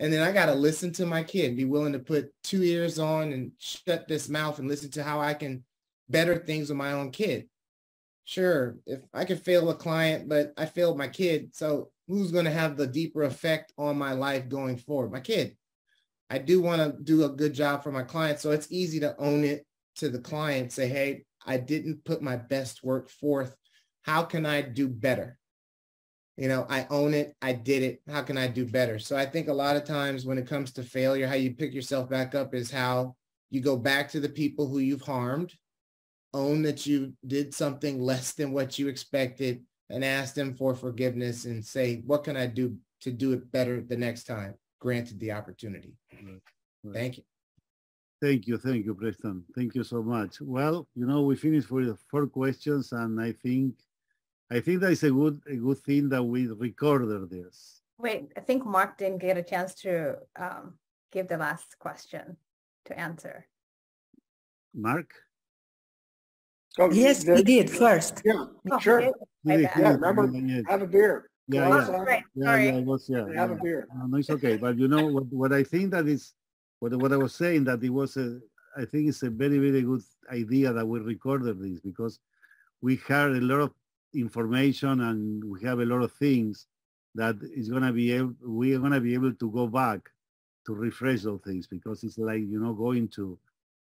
And 0.00 0.12
then 0.12 0.22
I 0.22 0.32
got 0.32 0.46
to 0.46 0.54
listen 0.54 0.92
to 0.94 1.06
my 1.06 1.22
kid, 1.24 1.56
be 1.56 1.64
willing 1.64 1.92
to 1.92 1.98
put 1.98 2.32
two 2.44 2.62
ears 2.62 2.98
on 2.98 3.32
and 3.32 3.52
shut 3.58 4.06
this 4.06 4.28
mouth 4.28 4.58
and 4.58 4.68
listen 4.68 4.90
to 4.92 5.02
how 5.02 5.20
I 5.20 5.34
can 5.34 5.64
better 6.08 6.36
things 6.36 6.68
with 6.68 6.78
my 6.78 6.92
own 6.92 7.10
kid. 7.10 7.48
Sure, 8.24 8.76
if 8.86 9.00
I 9.12 9.24
could 9.24 9.42
fail 9.42 9.70
a 9.70 9.74
client, 9.74 10.28
but 10.28 10.52
I 10.56 10.66
failed 10.66 10.98
my 10.98 11.08
kid. 11.08 11.50
So 11.52 11.90
who's 12.08 12.32
going 12.32 12.46
to 12.46 12.50
have 12.50 12.76
the 12.76 12.86
deeper 12.86 13.22
effect 13.22 13.72
on 13.78 13.98
my 13.98 14.12
life 14.12 14.48
going 14.48 14.78
forward? 14.78 15.12
My 15.12 15.20
kid. 15.20 15.56
I 16.30 16.38
do 16.38 16.60
want 16.60 16.82
to 16.82 17.02
do 17.02 17.24
a 17.24 17.28
good 17.28 17.54
job 17.54 17.82
for 17.82 17.92
my 17.92 18.02
clients. 18.02 18.42
So 18.42 18.50
it's 18.50 18.70
easy 18.70 19.00
to 19.00 19.16
own 19.18 19.44
it 19.44 19.64
to 19.96 20.08
the 20.08 20.18
client, 20.18 20.72
say, 20.72 20.88
hey, 20.88 21.24
I 21.46 21.56
didn't 21.56 22.04
put 22.04 22.20
my 22.22 22.36
best 22.36 22.82
work 22.82 23.08
forth. 23.08 23.54
How 24.02 24.22
can 24.22 24.44
I 24.44 24.62
do 24.62 24.88
better? 24.88 25.38
You 26.36 26.48
know, 26.48 26.66
I 26.68 26.86
own 26.90 27.14
it. 27.14 27.34
I 27.42 27.52
did 27.52 27.82
it. 27.82 28.00
How 28.08 28.22
can 28.22 28.38
I 28.38 28.46
do 28.46 28.64
better? 28.64 28.98
So 28.98 29.16
I 29.16 29.26
think 29.26 29.48
a 29.48 29.52
lot 29.52 29.76
of 29.76 29.84
times 29.84 30.24
when 30.24 30.38
it 30.38 30.46
comes 30.46 30.72
to 30.72 30.82
failure, 30.82 31.26
how 31.26 31.34
you 31.34 31.54
pick 31.54 31.74
yourself 31.74 32.08
back 32.08 32.34
up 32.34 32.54
is 32.54 32.70
how 32.70 33.16
you 33.50 33.60
go 33.60 33.76
back 33.76 34.10
to 34.10 34.20
the 34.20 34.28
people 34.28 34.68
who 34.68 34.78
you've 34.78 35.02
harmed, 35.02 35.52
own 36.34 36.62
that 36.62 36.86
you 36.86 37.14
did 37.26 37.54
something 37.54 38.00
less 38.00 38.34
than 38.34 38.52
what 38.52 38.78
you 38.78 38.88
expected, 38.88 39.64
and 39.90 40.04
ask 40.04 40.34
them 40.34 40.54
for 40.54 40.74
forgiveness 40.74 41.44
and 41.44 41.64
say, 41.64 42.02
what 42.06 42.24
can 42.24 42.36
I 42.36 42.46
do 42.46 42.76
to 43.00 43.10
do 43.10 43.32
it 43.32 43.50
better 43.52 43.80
the 43.80 43.96
next 43.96 44.24
time, 44.24 44.54
granted 44.80 45.18
the 45.20 45.32
opportunity. 45.32 45.94
Right. 46.12 46.40
Right. 46.84 46.94
Thank 46.94 47.16
you. 47.18 47.24
Thank 48.20 48.46
you. 48.46 48.58
Thank 48.58 48.84
you, 48.86 48.94
Preston. 48.94 49.44
Thank 49.54 49.74
you 49.74 49.84
so 49.84 50.02
much. 50.02 50.40
Well, 50.40 50.88
you 50.94 51.06
know, 51.06 51.22
we 51.22 51.36
finished 51.36 51.70
with 51.70 51.98
four 52.10 52.26
questions 52.26 52.92
and 52.92 53.20
I 53.20 53.32
think 53.32 53.74
I 54.50 54.60
think 54.60 54.80
that 54.80 54.92
is 54.92 55.02
a 55.04 55.10
good 55.10 55.40
a 55.48 55.56
good 55.56 55.78
thing 55.78 56.08
that 56.08 56.22
we 56.22 56.48
recorded 56.48 57.30
this. 57.30 57.82
Wait, 57.98 58.32
I 58.36 58.40
think 58.40 58.64
Mark 58.64 58.96
didn't 58.96 59.18
get 59.18 59.36
a 59.36 59.42
chance 59.42 59.74
to 59.82 60.16
um, 60.36 60.78
give 61.12 61.28
the 61.28 61.36
last 61.36 61.78
question 61.78 62.36
to 62.86 62.98
answer. 62.98 63.46
Mark? 64.74 65.12
Oh, 66.78 66.92
yes, 66.92 67.24
he 67.24 67.42
did 67.42 67.68
first. 67.68 68.22
Yeah, 68.24 68.44
oh, 68.70 68.78
sure. 69.48 69.60
Yeah, 69.60 69.92
remember, 69.92 70.70
have 70.70 70.82
a 70.82 70.86
beer. 70.86 71.30
Yeah, 71.48 71.68
yeah. 71.68 71.90
Right. 71.90 72.22
yeah, 72.34 72.56
yeah, 72.56 72.72
it 72.74 72.84
was, 72.84 73.08
yeah. 73.08 73.26
Have 73.34 73.50
yeah. 73.50 73.56
a 73.56 73.62
beer. 73.62 73.88
No, 73.96 74.06
no, 74.06 74.18
it's 74.18 74.30
okay. 74.30 74.56
But 74.58 74.78
you 74.78 74.86
know 74.86 75.06
what, 75.06 75.32
what 75.32 75.52
I 75.52 75.62
think 75.64 75.92
that 75.92 76.06
is, 76.06 76.34
what, 76.80 76.94
what 76.96 77.12
I 77.12 77.16
was 77.16 77.34
saying 77.34 77.64
that 77.64 77.82
it 77.82 77.90
was 77.90 78.16
a, 78.18 78.38
I 78.76 78.84
think 78.84 79.08
it's 79.08 79.22
a 79.22 79.30
very, 79.30 79.58
very 79.58 79.82
good 79.82 80.02
idea 80.30 80.72
that 80.72 80.86
we 80.86 81.00
recorded 81.00 81.58
this 81.58 81.80
because 81.80 82.20
we 82.82 83.00
had 83.08 83.30
a 83.30 83.40
lot 83.40 83.60
of 83.60 83.72
information 84.14 85.00
and 85.00 85.42
we 85.42 85.62
have 85.64 85.80
a 85.80 85.86
lot 85.86 86.02
of 86.02 86.12
things 86.12 86.66
that 87.14 87.36
is 87.42 87.70
going 87.70 87.82
to 87.82 87.92
be 87.92 88.12
able, 88.12 88.34
we 88.46 88.74
are 88.74 88.78
going 88.78 88.92
to 88.92 89.00
be 89.00 89.14
able 89.14 89.32
to 89.32 89.50
go 89.50 89.66
back 89.66 90.00
to 90.66 90.74
refresh 90.74 91.22
those 91.22 91.40
things 91.40 91.66
because 91.66 92.04
it's 92.04 92.18
like, 92.18 92.40
you 92.40 92.60
know, 92.60 92.74
going 92.74 93.08
to, 93.08 93.38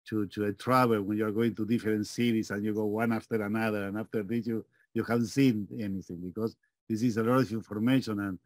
to, 0.08 0.26
to 0.28 0.46
a 0.46 0.52
travel 0.54 1.02
when 1.02 1.18
you're 1.18 1.30
going 1.30 1.54
to 1.54 1.66
different 1.66 2.06
cities 2.06 2.50
and 2.50 2.64
you 2.64 2.72
go 2.72 2.86
one 2.86 3.12
after 3.12 3.40
another 3.42 3.84
and 3.88 3.98
after 3.98 4.22
this 4.22 4.46
you, 4.46 4.64
you 4.94 5.04
haven't 5.04 5.26
seen 5.26 5.66
anything 5.74 6.20
because 6.24 6.56
this 6.88 7.02
is 7.02 7.16
a 7.16 7.22
lot 7.22 7.40
of 7.40 7.52
information 7.52 8.20
and 8.20 8.38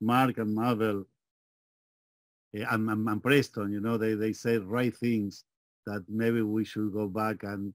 Mark 0.00 0.38
and 0.38 0.54
Mabel 0.54 1.04
eh, 2.54 2.64
and, 2.70 2.90
and, 2.90 3.08
and 3.08 3.22
Preston, 3.22 3.72
you 3.72 3.80
know, 3.80 3.96
they, 3.96 4.14
they 4.14 4.32
say 4.32 4.58
right 4.58 4.94
things 4.96 5.44
that 5.86 6.04
maybe 6.08 6.42
we 6.42 6.64
should 6.64 6.92
go 6.92 7.06
back 7.08 7.42
and 7.42 7.72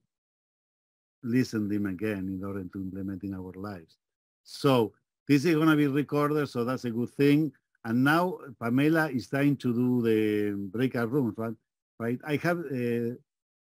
listen 1.23 1.67
them 1.67 1.85
again 1.85 2.27
in 2.27 2.43
order 2.43 2.63
to 2.63 2.81
implement 2.81 3.23
in 3.23 3.33
our 3.33 3.51
lives. 3.55 3.97
So 4.43 4.93
this 5.27 5.45
is 5.45 5.55
going 5.55 5.67
to 5.67 5.75
be 5.75 5.87
recorded, 5.87 6.49
so 6.49 6.63
that's 6.63 6.85
a 6.85 6.91
good 6.91 7.09
thing. 7.11 7.51
And 7.85 8.03
now 8.03 8.39
Pamela 8.61 9.09
is 9.09 9.27
trying 9.27 9.57
to 9.57 9.73
do 9.73 10.01
the 10.01 10.69
breakout 10.71 11.11
rooms, 11.11 11.35
right? 11.37 11.53
Right. 11.99 12.19
I 12.25 12.37
have 12.37 12.59
uh, 12.59 13.15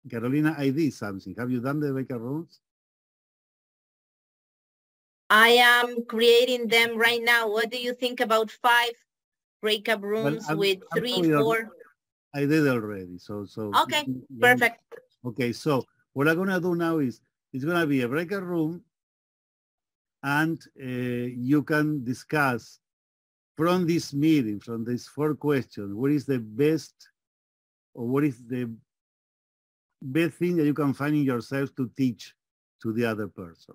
Carolina. 0.08 0.54
I 0.56 0.70
did 0.70 0.94
something. 0.94 1.34
Have 1.38 1.50
you 1.50 1.60
done 1.60 1.80
the 1.80 1.92
breakout 1.92 2.20
rooms? 2.20 2.60
I 5.30 5.48
am 5.50 6.04
creating 6.06 6.68
them 6.68 6.96
right 6.96 7.22
now. 7.22 7.50
What 7.50 7.70
do 7.70 7.78
you 7.78 7.92
think 7.92 8.20
about 8.20 8.50
five 8.50 8.92
breakup 9.60 10.02
rooms 10.02 10.46
well, 10.48 10.58
with 10.58 10.78
3 10.96 11.32
four? 11.32 11.70
I 12.34 12.46
did 12.46 12.66
already. 12.66 13.18
So 13.18 13.44
so. 13.44 13.72
Okay, 13.82 14.06
perfect. 14.40 14.80
Okay, 15.24 15.52
so 15.52 15.84
what 16.12 16.28
I'm 16.28 16.36
gonna 16.36 16.60
do 16.60 16.74
now 16.74 16.98
is 16.98 17.20
it's 17.52 17.64
gonna 17.64 17.86
be 17.86 18.02
a 18.02 18.08
breakout 18.08 18.42
room, 18.42 18.82
and 20.22 20.60
uh, 20.80 20.84
you 20.84 21.62
can 21.62 22.04
discuss 22.04 22.80
from 23.56 23.86
this 23.86 24.14
meeting, 24.14 24.60
from 24.60 24.84
these 24.84 25.08
four 25.08 25.34
questions, 25.34 25.92
what 25.92 26.12
is 26.12 26.24
the 26.24 26.38
best 26.38 26.94
or 27.92 28.06
what 28.06 28.24
is 28.24 28.44
the 28.46 28.70
best 30.00 30.34
thing 30.34 30.56
that 30.56 30.64
you 30.64 30.74
can 30.74 30.94
find 30.94 31.16
in 31.16 31.22
yourself 31.22 31.74
to 31.74 31.90
teach 31.96 32.34
to 32.80 32.92
the 32.92 33.04
other 33.04 33.26
person. 33.26 33.74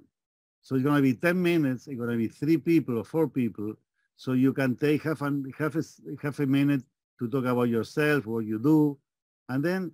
So 0.63 0.75
it's 0.75 0.83
going 0.83 0.95
to 0.95 1.01
be 1.01 1.13
10 1.13 1.41
minutes. 1.41 1.87
It's 1.87 1.97
going 1.97 2.09
to 2.09 2.17
be 2.17 2.29
three 2.29 2.57
people 2.57 2.97
or 2.97 3.03
four 3.03 3.27
people. 3.27 3.73
So 4.15 4.31
you 4.31 4.53
can 4.53 4.75
take 4.75 5.03
half, 5.03 5.21
an, 5.21 5.51
half, 5.57 5.75
a, 5.75 5.83
half 6.21 6.39
a 6.39 6.45
minute 6.45 6.83
to 7.19 7.27
talk 7.27 7.45
about 7.45 7.63
yourself, 7.69 8.25
what 8.25 8.45
you 8.45 8.59
do. 8.59 8.97
And 9.49 9.63
then 9.63 9.91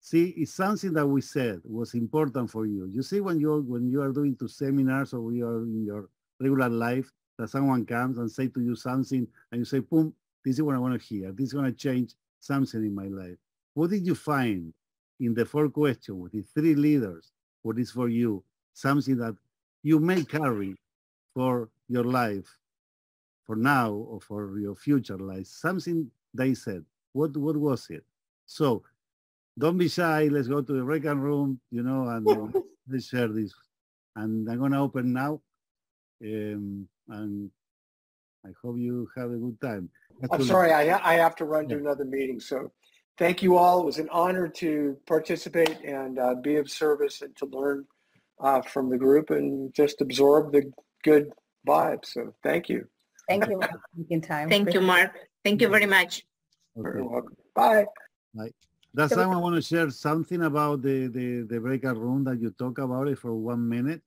see, 0.00 0.34
it's 0.36 0.52
something 0.52 0.92
that 0.92 1.06
we 1.06 1.22
said 1.22 1.62
was 1.64 1.94
important 1.94 2.50
for 2.50 2.66
you. 2.66 2.86
You 2.92 3.02
see 3.02 3.20
when 3.20 3.40
you 3.40 3.64
when 3.66 3.88
you 3.88 4.02
are 4.02 4.12
doing 4.12 4.36
two 4.36 4.48
seminars 4.48 5.14
or 5.14 5.32
you 5.32 5.46
are 5.46 5.62
in 5.62 5.84
your 5.84 6.10
regular 6.38 6.68
life, 6.68 7.10
that 7.38 7.48
someone 7.48 7.86
comes 7.86 8.18
and 8.18 8.30
say 8.30 8.48
to 8.48 8.60
you 8.60 8.76
something 8.76 9.26
and 9.50 9.58
you 9.58 9.64
say, 9.64 9.78
boom, 9.78 10.12
this 10.44 10.56
is 10.56 10.62
what 10.62 10.74
I 10.74 10.78
want 10.78 11.00
to 11.00 11.06
hear. 11.06 11.32
This 11.32 11.48
is 11.48 11.52
going 11.54 11.66
to 11.66 11.72
change 11.72 12.14
something 12.40 12.84
in 12.84 12.94
my 12.94 13.06
life. 13.06 13.38
What 13.74 13.90
did 13.90 14.06
you 14.06 14.14
find 14.14 14.74
in 15.20 15.34
the 15.34 15.46
four 15.46 15.70
questions 15.70 16.18
with 16.20 16.32
the 16.32 16.42
three 16.42 16.74
leaders 16.74 17.30
what 17.62 17.78
is 17.78 17.92
for 17.92 18.08
you, 18.08 18.42
something 18.74 19.16
that 19.18 19.36
you 19.82 19.98
may 19.98 20.24
carry 20.24 20.76
for 21.34 21.68
your 21.88 22.04
life, 22.04 22.58
for 23.44 23.56
now 23.56 23.92
or 23.92 24.20
for 24.20 24.58
your 24.58 24.74
future 24.74 25.18
life, 25.18 25.46
something 25.46 26.10
they 26.34 26.54
said. 26.54 26.84
What, 27.12 27.36
what 27.36 27.56
was 27.56 27.88
it? 27.90 28.04
So 28.46 28.82
don't 29.58 29.78
be 29.78 29.88
shy. 29.88 30.28
Let's 30.28 30.48
go 30.48 30.62
to 30.62 30.72
the 30.72 30.84
breakout 30.84 31.18
room, 31.18 31.60
you 31.70 31.82
know, 31.82 32.08
and 32.08 32.54
let's 32.88 33.08
share 33.08 33.28
this. 33.28 33.52
And 34.16 34.48
I'm 34.48 34.58
going 34.58 34.72
to 34.72 34.78
open 34.78 35.12
now. 35.12 35.40
Um, 36.24 36.88
and 37.08 37.50
I 38.46 38.50
hope 38.62 38.78
you 38.78 39.08
have 39.16 39.30
a 39.30 39.36
good 39.36 39.60
time. 39.60 39.90
I'm 40.30 40.44
sorry, 40.44 40.72
I, 40.72 41.12
I 41.12 41.14
have 41.14 41.34
to 41.36 41.44
run 41.44 41.68
to 41.68 41.76
another 41.76 42.04
meeting. 42.04 42.38
So 42.38 42.70
thank 43.18 43.42
you 43.42 43.56
all. 43.56 43.80
It 43.80 43.86
was 43.86 43.98
an 43.98 44.08
honor 44.10 44.48
to 44.48 44.96
participate 45.06 45.80
and 45.84 46.18
uh, 46.18 46.34
be 46.36 46.56
of 46.56 46.70
service 46.70 47.22
and 47.22 47.34
to 47.36 47.46
learn 47.46 47.86
uh, 48.40 48.62
from 48.62 48.90
the 48.90 48.98
group 48.98 49.30
and 49.30 49.72
just 49.74 50.00
absorb 50.00 50.52
the 50.52 50.70
good 51.02 51.30
vibes. 51.66 52.06
So 52.06 52.34
thank 52.42 52.68
you. 52.68 52.86
Thank 53.28 53.48
you 53.48 53.60
for 53.60 54.20
time. 54.20 54.48
Thank 54.48 54.74
you, 54.74 54.80
Mark. 54.80 55.16
Thank 55.44 55.60
you 55.60 55.68
very 55.68 55.86
much. 55.86 56.24
Okay. 56.76 56.82
Very 56.82 57.02
welcome. 57.02 57.36
Bye. 57.54 57.86
Bye. 58.34 58.50
That's 58.94 59.14
time 59.14 59.30
I 59.30 59.36
want 59.36 59.56
to 59.56 59.62
share 59.62 59.88
something 59.90 60.42
about 60.42 60.82
the, 60.82 61.06
the, 61.06 61.46
the 61.48 61.60
breakout 61.60 61.96
room 61.96 62.24
that 62.24 62.40
you 62.40 62.50
talk 62.50 62.78
about 62.78 63.08
it 63.08 63.18
for 63.18 63.34
one 63.34 63.66
minute. 63.68 64.02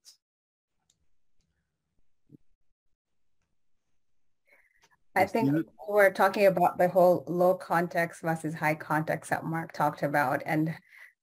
I 5.16 5.26
think 5.26 5.66
we're 5.88 6.12
talking 6.12 6.46
about 6.48 6.78
the 6.78 6.90
whole 6.90 7.24
low 7.28 7.56
context 7.56 8.22
versus 8.22 8.54
high 8.54 8.76
context 8.76 9.30
that 9.30 9.46
Mark 9.46 9.72
talked 9.72 10.04
about 10.04 10.44
and 10.46 10.76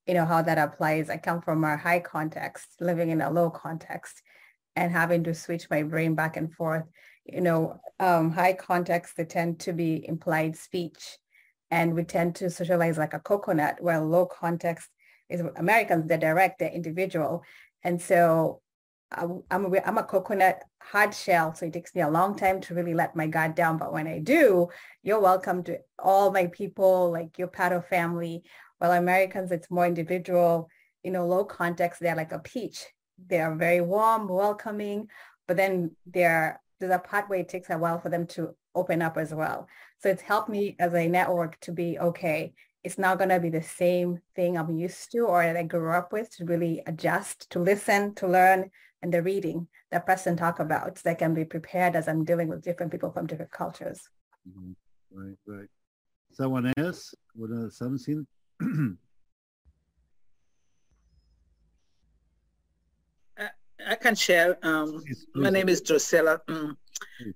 you 0.07 0.14
know 0.14 0.24
how 0.24 0.42
that 0.42 0.59
applies. 0.59 1.11
I 1.11 1.16
come 1.16 1.40
from 1.40 1.64
a 1.64 1.76
high 1.76 2.00
context, 2.00 2.68
living 2.80 3.11
in 3.11 3.20
a 3.20 3.30
low 3.30 3.50
context 3.50 4.22
and 4.74 4.90
having 4.90 5.24
to 5.24 5.34
switch 5.34 5.68
my 5.70 5.82
brain 5.82 6.14
back 6.14 6.36
and 6.36 6.53
forth. 6.53 6.84
You 7.24 7.40
know, 7.40 7.80
um, 8.00 8.32
high 8.32 8.55
context, 8.55 9.16
they 9.16 9.24
tend 9.24 9.61
to 9.61 9.72
be 9.72 10.07
implied 10.09 10.57
speech 10.57 11.18
and 11.72 11.94
we 11.94 12.05
tend 12.05 12.34
to 12.36 12.50
socialize 12.50 12.98
like 12.98 13.14
a 13.14 13.18
coconut, 13.18 13.76
while 13.80 14.07
low 14.07 14.26
context 14.26 14.90
is 15.30 15.40
Americans, 15.57 16.07
they're 16.07 16.18
direct, 16.18 16.59
they're 16.59 16.68
individual. 16.68 17.42
And 17.82 18.00
so 18.00 18.61
I'm, 19.11 19.42
I'm, 19.50 19.98
a, 19.98 20.05
coconut 20.05 20.62
hard 20.82 21.14
shell, 21.14 21.55
so 21.55 21.64
it 21.64 21.72
takes 21.72 21.94
me 21.94 22.03
a 22.03 22.11
long 22.11 22.36
time 22.36 22.61
to 22.62 22.74
really 22.74 22.92
let 22.92 23.16
my 23.16 23.26
guard 23.26 23.55
down. 23.55 23.78
But 23.78 23.92
when 23.92 24.07
I 24.07 24.18
do, 24.18 24.68
you're 25.03 25.20
welcome 25.20 25.62
to 25.64 25.78
all 25.98 26.30
my 26.30 26.48
people, 26.48 27.11
like 27.11 27.38
your 27.38 27.48
part 27.48 27.72
of 27.72 27.86
family. 27.86 28.42
While 28.82 28.98
Americans, 28.98 29.52
it's 29.52 29.70
more 29.70 29.86
individual, 29.86 30.68
you 31.04 31.12
know, 31.12 31.24
low 31.24 31.44
context, 31.44 32.00
they're 32.00 32.16
like 32.16 32.32
a 32.32 32.40
peach. 32.40 32.84
They 33.28 33.40
are 33.40 33.54
very 33.54 33.80
warm, 33.80 34.26
welcoming, 34.26 35.06
but 35.46 35.56
then 35.56 35.92
they're, 36.04 36.60
there's 36.80 36.92
a 36.92 36.98
part 36.98 37.30
where 37.30 37.38
it 37.38 37.48
takes 37.48 37.70
a 37.70 37.78
while 37.78 38.00
for 38.00 38.08
them 38.08 38.26
to 38.34 38.56
open 38.74 39.00
up 39.00 39.16
as 39.16 39.32
well. 39.32 39.68
So 40.00 40.08
it's 40.08 40.22
helped 40.22 40.48
me 40.48 40.74
as 40.80 40.94
a 40.94 41.06
network 41.06 41.60
to 41.60 41.70
be, 41.70 41.96
okay, 41.96 42.54
it's 42.82 42.98
not 42.98 43.18
going 43.18 43.28
to 43.28 43.38
be 43.38 43.50
the 43.50 43.62
same 43.62 44.18
thing 44.34 44.58
I'm 44.58 44.76
used 44.76 45.12
to 45.12 45.20
or 45.26 45.44
that 45.44 45.56
I 45.56 45.62
grew 45.62 45.92
up 45.92 46.12
with 46.12 46.36
to 46.38 46.44
really 46.44 46.82
adjust, 46.84 47.50
to 47.50 47.60
listen, 47.60 48.16
to 48.16 48.26
learn, 48.26 48.68
and 49.00 49.14
the 49.14 49.22
reading 49.22 49.68
that 49.92 50.06
Preston 50.06 50.36
talk 50.36 50.58
about 50.58 50.98
so 50.98 51.08
I 51.08 51.14
can 51.14 51.34
be 51.34 51.44
prepared 51.44 51.94
as 51.94 52.08
I'm 52.08 52.24
dealing 52.24 52.48
with 52.48 52.64
different 52.64 52.90
people 52.90 53.12
from 53.12 53.28
different 53.28 53.52
cultures. 53.52 54.00
Mm-hmm. 54.48 54.72
Right, 55.12 55.38
right. 55.46 55.68
Someone 56.32 56.72
else 56.76 57.14
What, 57.34 57.50
with 57.50 57.72
something? 57.72 58.26
I 63.86 63.96
can 63.96 64.14
share. 64.14 64.58
Um. 64.62 65.02
My 65.34 65.50
name 65.50 65.68
is 65.68 65.80
Drusilla. 65.80 66.40
Mm. 66.48 66.76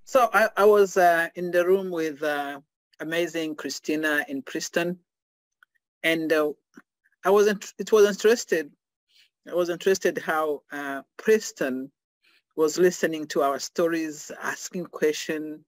So 0.05 0.29
I, 0.33 0.49
I 0.57 0.65
was 0.65 0.97
uh, 0.97 1.29
in 1.35 1.51
the 1.51 1.67
room 1.67 1.91
with 1.91 2.23
uh, 2.23 2.61
amazing 3.01 3.57
Christina 3.57 4.25
in 4.29 4.43
Preston, 4.43 4.99
and 6.05 6.33
uh, 6.33 6.53
I 7.25 7.31
wasn't. 7.31 7.73
It 7.79 7.91
was 7.91 8.07
interested 8.07 8.71
I 9.49 9.55
was 9.55 9.69
interested 9.69 10.19
how 10.19 10.63
uh, 10.73 11.03
Preston 11.17 11.91
was 12.57 12.79
listening 12.79 13.27
to 13.29 13.43
our 13.43 13.59
stories, 13.61 14.33
asking 14.43 14.87
questions 14.87 15.61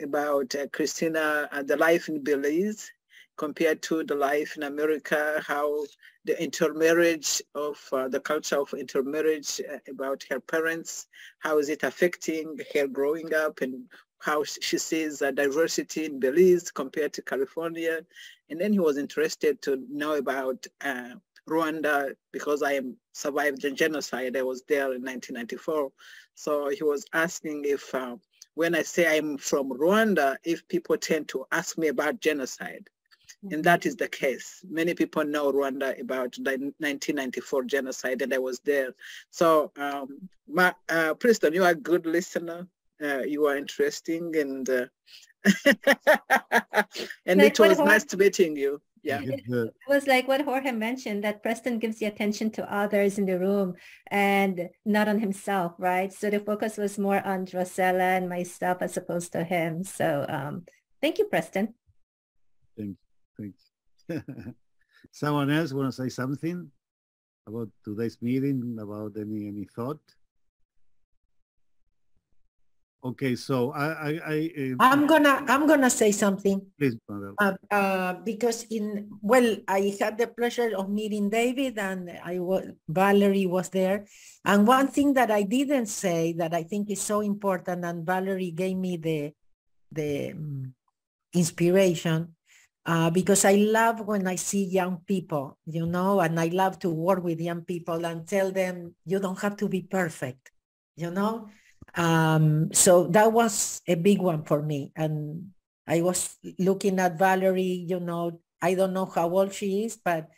about 0.00 0.54
uh, 0.54 0.68
Christina 0.68 1.48
and 1.50 1.66
the 1.66 1.76
life 1.76 2.08
in 2.08 2.22
Belize 2.22 2.90
compared 3.38 3.80
to 3.82 4.04
the 4.04 4.14
life 4.14 4.56
in 4.56 4.64
America, 4.64 5.42
how 5.46 5.84
the 6.24 6.40
intermarriage 6.42 7.40
of 7.54 7.78
uh, 7.92 8.08
the 8.08 8.20
culture 8.20 8.60
of 8.60 8.74
intermarriage 8.74 9.60
uh, 9.72 9.78
about 9.88 10.24
her 10.28 10.40
parents, 10.40 11.06
how 11.38 11.58
is 11.58 11.68
it 11.68 11.84
affecting 11.84 12.58
her 12.74 12.86
growing 12.86 13.32
up 13.32 13.60
and 13.62 13.84
how 14.20 14.42
she 14.44 14.78
sees 14.78 15.22
uh, 15.22 15.30
diversity 15.30 16.04
in 16.04 16.18
Belize 16.18 16.70
compared 16.70 17.12
to 17.14 17.22
California. 17.22 18.00
And 18.50 18.60
then 18.60 18.72
he 18.72 18.80
was 18.80 18.98
interested 18.98 19.62
to 19.62 19.84
know 19.88 20.14
about 20.14 20.66
uh, 20.80 21.14
Rwanda 21.48 22.14
because 22.32 22.62
I 22.62 22.80
survived 23.12 23.62
the 23.62 23.70
genocide. 23.70 24.36
I 24.36 24.42
was 24.42 24.62
there 24.68 24.92
in 24.94 25.02
1994. 25.02 25.90
So 26.34 26.68
he 26.68 26.82
was 26.82 27.06
asking 27.12 27.64
if 27.64 27.94
uh, 27.94 28.16
when 28.54 28.74
I 28.74 28.82
say 28.82 29.16
I'm 29.16 29.38
from 29.38 29.70
Rwanda, 29.70 30.36
if 30.44 30.66
people 30.68 30.96
tend 30.96 31.28
to 31.28 31.46
ask 31.52 31.78
me 31.78 31.88
about 31.88 32.20
genocide. 32.20 32.88
Mm-hmm. 33.44 33.54
And 33.54 33.64
that 33.64 33.86
is 33.86 33.96
the 33.96 34.08
case. 34.08 34.64
Many 34.68 34.94
people 34.94 35.24
know 35.24 35.52
Rwanda 35.52 36.00
about 36.00 36.32
the 36.32 36.72
1994 36.78 37.64
genocide, 37.64 38.22
and 38.22 38.34
I 38.34 38.38
was 38.38 38.58
there. 38.60 38.94
So, 39.30 39.70
um, 39.76 40.28
my, 40.48 40.74
uh, 40.88 41.14
Preston, 41.14 41.54
you 41.54 41.64
are 41.64 41.70
a 41.70 41.74
good 41.74 42.04
listener. 42.04 42.66
Uh, 43.00 43.20
you 43.20 43.46
are 43.46 43.56
interesting, 43.56 44.34
and 44.36 44.68
uh, 44.68 44.86
and 47.26 47.40
like 47.40 47.52
it 47.52 47.60
was 47.60 47.78
nice 47.78 48.14
meeting 48.16 48.56
you 48.56 48.80
yeah 49.02 49.20
it, 49.20 49.42
it 49.46 49.74
was 49.88 50.06
like 50.06 50.26
what 50.26 50.40
jorge 50.40 50.72
mentioned 50.72 51.22
that 51.22 51.42
preston 51.42 51.78
gives 51.78 51.98
the 51.98 52.06
attention 52.06 52.50
to 52.50 52.74
others 52.74 53.18
in 53.18 53.26
the 53.26 53.38
room 53.38 53.74
and 54.10 54.68
not 54.84 55.08
on 55.08 55.20
himself 55.20 55.72
right 55.78 56.12
so 56.12 56.28
the 56.28 56.40
focus 56.40 56.76
was 56.76 56.98
more 56.98 57.24
on 57.24 57.44
drusilla 57.44 58.18
and 58.18 58.28
myself 58.28 58.78
as 58.80 58.96
opposed 58.96 59.32
to 59.32 59.44
him 59.44 59.84
so 59.84 60.26
um 60.28 60.64
thank 61.00 61.18
you 61.18 61.24
preston 61.26 61.74
thank 63.38 63.54
you 64.08 64.22
someone 65.10 65.50
else 65.50 65.72
want 65.72 65.88
to 65.88 65.92
say 65.92 66.08
something 66.08 66.70
about 67.46 67.68
today's 67.84 68.20
meeting 68.20 68.76
about 68.80 69.16
any 69.16 69.48
any 69.48 69.64
thought? 69.64 70.00
Okay, 72.98 73.38
so 73.38 73.70
I, 73.70 73.86
I, 73.86 74.10
I 74.26 74.38
uh, 74.58 74.76
I'm 74.82 75.06
gonna, 75.06 75.46
I'm 75.46 75.70
gonna 75.70 75.88
say 75.88 76.10
something. 76.10 76.66
Please, 76.76 76.98
uh, 77.06 77.54
uh, 77.70 78.14
because 78.26 78.66
in 78.74 79.08
well, 79.22 79.56
I 79.68 79.94
had 80.00 80.18
the 80.18 80.26
pleasure 80.26 80.74
of 80.74 80.90
meeting 80.90 81.30
David, 81.30 81.78
and 81.78 82.10
I 82.10 82.42
was 82.42 82.74
Valerie 82.90 83.46
was 83.46 83.70
there, 83.70 84.06
and 84.44 84.66
one 84.66 84.88
thing 84.88 85.14
that 85.14 85.30
I 85.30 85.46
didn't 85.46 85.86
say 85.86 86.34
that 86.42 86.52
I 86.52 86.64
think 86.64 86.90
is 86.90 87.00
so 87.00 87.22
important, 87.22 87.86
and 87.86 88.04
Valerie 88.04 88.50
gave 88.50 88.76
me 88.76 88.98
the 88.98 89.30
the 89.94 90.34
um, 90.34 90.74
inspiration 91.32 92.34
uh, 92.88 93.12
because 93.12 93.44
I 93.44 93.60
love 93.60 94.00
when 94.00 94.24
I 94.24 94.40
see 94.40 94.64
young 94.64 95.04
people, 95.04 95.60
you 95.68 95.84
know, 95.84 96.24
and 96.24 96.40
I 96.40 96.48
love 96.48 96.80
to 96.80 96.88
work 96.88 97.22
with 97.22 97.38
young 97.40 97.62
people 97.68 98.00
and 98.08 98.26
tell 98.26 98.50
them 98.50 98.96
you 99.04 99.20
don't 99.20 99.38
have 99.44 99.60
to 99.60 99.68
be 99.68 99.82
perfect, 99.84 100.50
you 100.96 101.12
know 101.12 101.52
um, 101.94 102.72
so 102.72 103.06
that 103.08 103.32
was 103.32 103.80
a 103.86 103.94
big 103.94 104.20
one 104.20 104.44
for 104.44 104.62
me. 104.62 104.92
And 104.96 105.50
I 105.86 106.02
was 106.02 106.36
looking 106.58 106.98
at 107.00 107.18
Valerie, 107.18 107.86
you 107.88 108.00
know, 108.00 108.40
I 108.60 108.74
don't 108.74 108.92
know 108.92 109.06
how 109.06 109.30
old 109.30 109.54
she 109.54 109.84
is, 109.84 109.96
but 109.96 110.28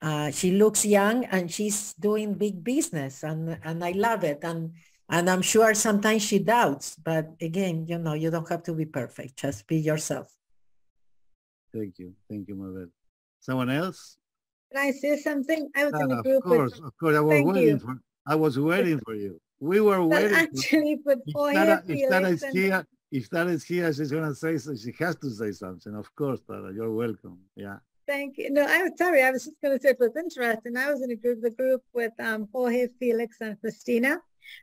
uh, 0.00 0.30
she 0.30 0.52
looks 0.52 0.84
young 0.84 1.24
and 1.26 1.50
she's 1.50 1.94
doing 1.94 2.34
big 2.34 2.62
business 2.62 3.22
and, 3.22 3.58
and 3.62 3.84
I 3.84 3.92
love 3.92 4.24
it. 4.24 4.40
And, 4.42 4.72
and 5.08 5.28
I'm 5.28 5.42
sure 5.42 5.74
sometimes 5.74 6.22
she 6.22 6.38
doubts, 6.38 6.96
but 6.96 7.30
again, 7.40 7.86
you 7.86 7.98
know, 7.98 8.14
you 8.14 8.30
don't 8.30 8.48
have 8.48 8.62
to 8.64 8.72
be 8.72 8.86
perfect. 8.86 9.36
Just 9.36 9.66
be 9.66 9.78
yourself. 9.78 10.34
Thank 11.74 11.98
you. 11.98 12.12
Thank 12.30 12.48
you, 12.48 12.54
Mabel. 12.54 12.86
Someone 13.40 13.70
else? 13.70 14.16
Can 14.72 14.80
I 14.80 14.90
say 14.92 15.16
something? 15.18 15.68
I 15.76 15.84
was 15.86 15.94
in 16.00 16.10
a 16.10 16.22
group. 16.22 16.44
Of 16.44 16.50
course, 16.50 16.76
with, 16.76 16.84
of 16.88 16.96
course. 16.98 17.16
I 17.16 17.20
was 17.20 17.42
waiting 17.42 17.62
you. 17.62 17.78
for 17.78 18.00
I 18.26 18.34
was 18.36 18.58
waiting 18.58 19.00
for 19.04 19.14
you. 19.14 19.40
We 19.60 19.80
were 19.80 19.98
but 19.98 20.08
waiting. 20.08 20.36
Actually, 20.36 20.96
but 21.04 21.18
if 21.26 21.54
Tara, 21.54 21.82
if 21.86 22.10
Tara 22.10 22.28
is 22.28 22.44
here, 22.44 22.86
if 23.10 23.30
Tara 23.30 23.50
is 23.50 23.64
here, 23.64 23.92
she's 23.92 24.10
gonna 24.10 24.34
say 24.34 24.56
so. 24.58 24.74
She 24.74 24.92
has 25.00 25.16
to 25.16 25.30
say 25.30 25.50
something. 25.52 25.94
Of 25.94 26.14
course, 26.14 26.40
Tara, 26.48 26.72
you're 26.72 26.92
welcome. 26.92 27.38
Yeah. 27.56 27.78
Thank 28.06 28.38
you. 28.38 28.50
No, 28.50 28.66
I 28.66 28.82
was 28.82 28.92
sorry. 28.96 29.22
I 29.22 29.30
was 29.30 29.44
just 29.46 29.60
going 29.62 29.78
to 29.78 29.82
say 29.82 29.90
it 29.90 29.98
was 29.98 30.14
interesting. 30.14 30.76
I 30.76 30.90
was 30.92 31.00
in 31.00 31.10
a 31.10 31.16
group, 31.16 31.40
the 31.40 31.48
group 31.48 31.82
with 31.94 32.12
um, 32.20 32.48
Jorge, 32.52 32.88
Felix, 33.00 33.38
and 33.40 33.58
Christina, 33.58 34.20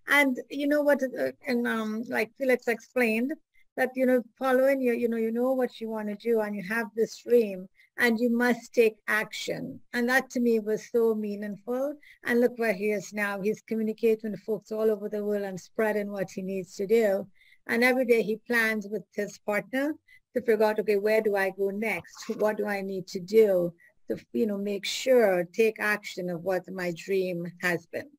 and 0.08 0.38
you 0.52 0.68
know 0.68 0.84
what? 0.84 1.02
Uh, 1.02 1.32
and 1.48 1.68
um, 1.68 2.04
like 2.08 2.32
Felix 2.38 2.68
explained, 2.68 3.34
that 3.78 3.90
you 3.96 4.06
know, 4.06 4.22
following 4.38 4.82
you, 4.82 4.94
you 4.94 5.08
know, 5.08 5.18
you 5.18 5.32
know 5.32 5.54
what 5.54 5.80
you 5.80 5.90
want 5.90 6.08
to 6.10 6.16
do, 6.16 6.42
and 6.42 6.56
you 6.56 6.64
have 6.64 6.88
this 6.96 7.18
dream. 7.24 7.68
and 7.98 8.20
you 8.20 8.36
must 8.36 8.74
take 8.74 8.96
action. 9.08 9.80
And 9.94 10.10
that 10.10 10.30
to 10.32 10.40
me 10.40 10.60
was 10.60 10.90
so 10.92 11.14
meaningful. 11.14 11.96
And 12.24 12.40
look 12.40 12.58
where 12.58 12.74
he 12.74 12.92
is 12.92 13.14
now. 13.14 13.40
He's 13.42 13.62
communicating 13.62 14.32
with 14.32 14.40
folks 14.42 14.72
all 14.72 14.90
over 14.90 15.10
the 15.10 15.24
world 15.24 15.44
and 15.44 15.60
spreading 15.60 16.12
what 16.12 16.32
he 16.32 16.42
needs 16.42 16.76
to 16.78 16.88
do. 16.88 17.28
And 17.68 17.84
every 17.84 18.06
day 18.06 18.24
he 18.24 18.38
plans 18.48 18.88
with 18.90 19.04
his 19.14 19.38
partner 19.40 19.94
to 20.34 20.42
figure 20.42 20.64
out, 20.64 20.80
okay, 20.80 20.98
where 20.98 21.22
do 21.22 21.36
I 21.36 21.52
go 21.52 21.70
next? 21.70 22.30
What 22.38 22.58
do 22.58 22.66
I 22.66 22.82
need 22.82 23.08
to 23.08 23.20
do 23.20 23.74
to, 24.10 24.18
you 24.34 24.48
know, 24.48 24.58
make 24.58 24.86
sure, 24.86 25.48
take 25.54 25.80
action 25.80 26.30
of 26.30 26.42
what 26.42 26.64
my 26.72 26.94
dream 26.98 27.46
has 27.62 27.86
been. 27.88 28.10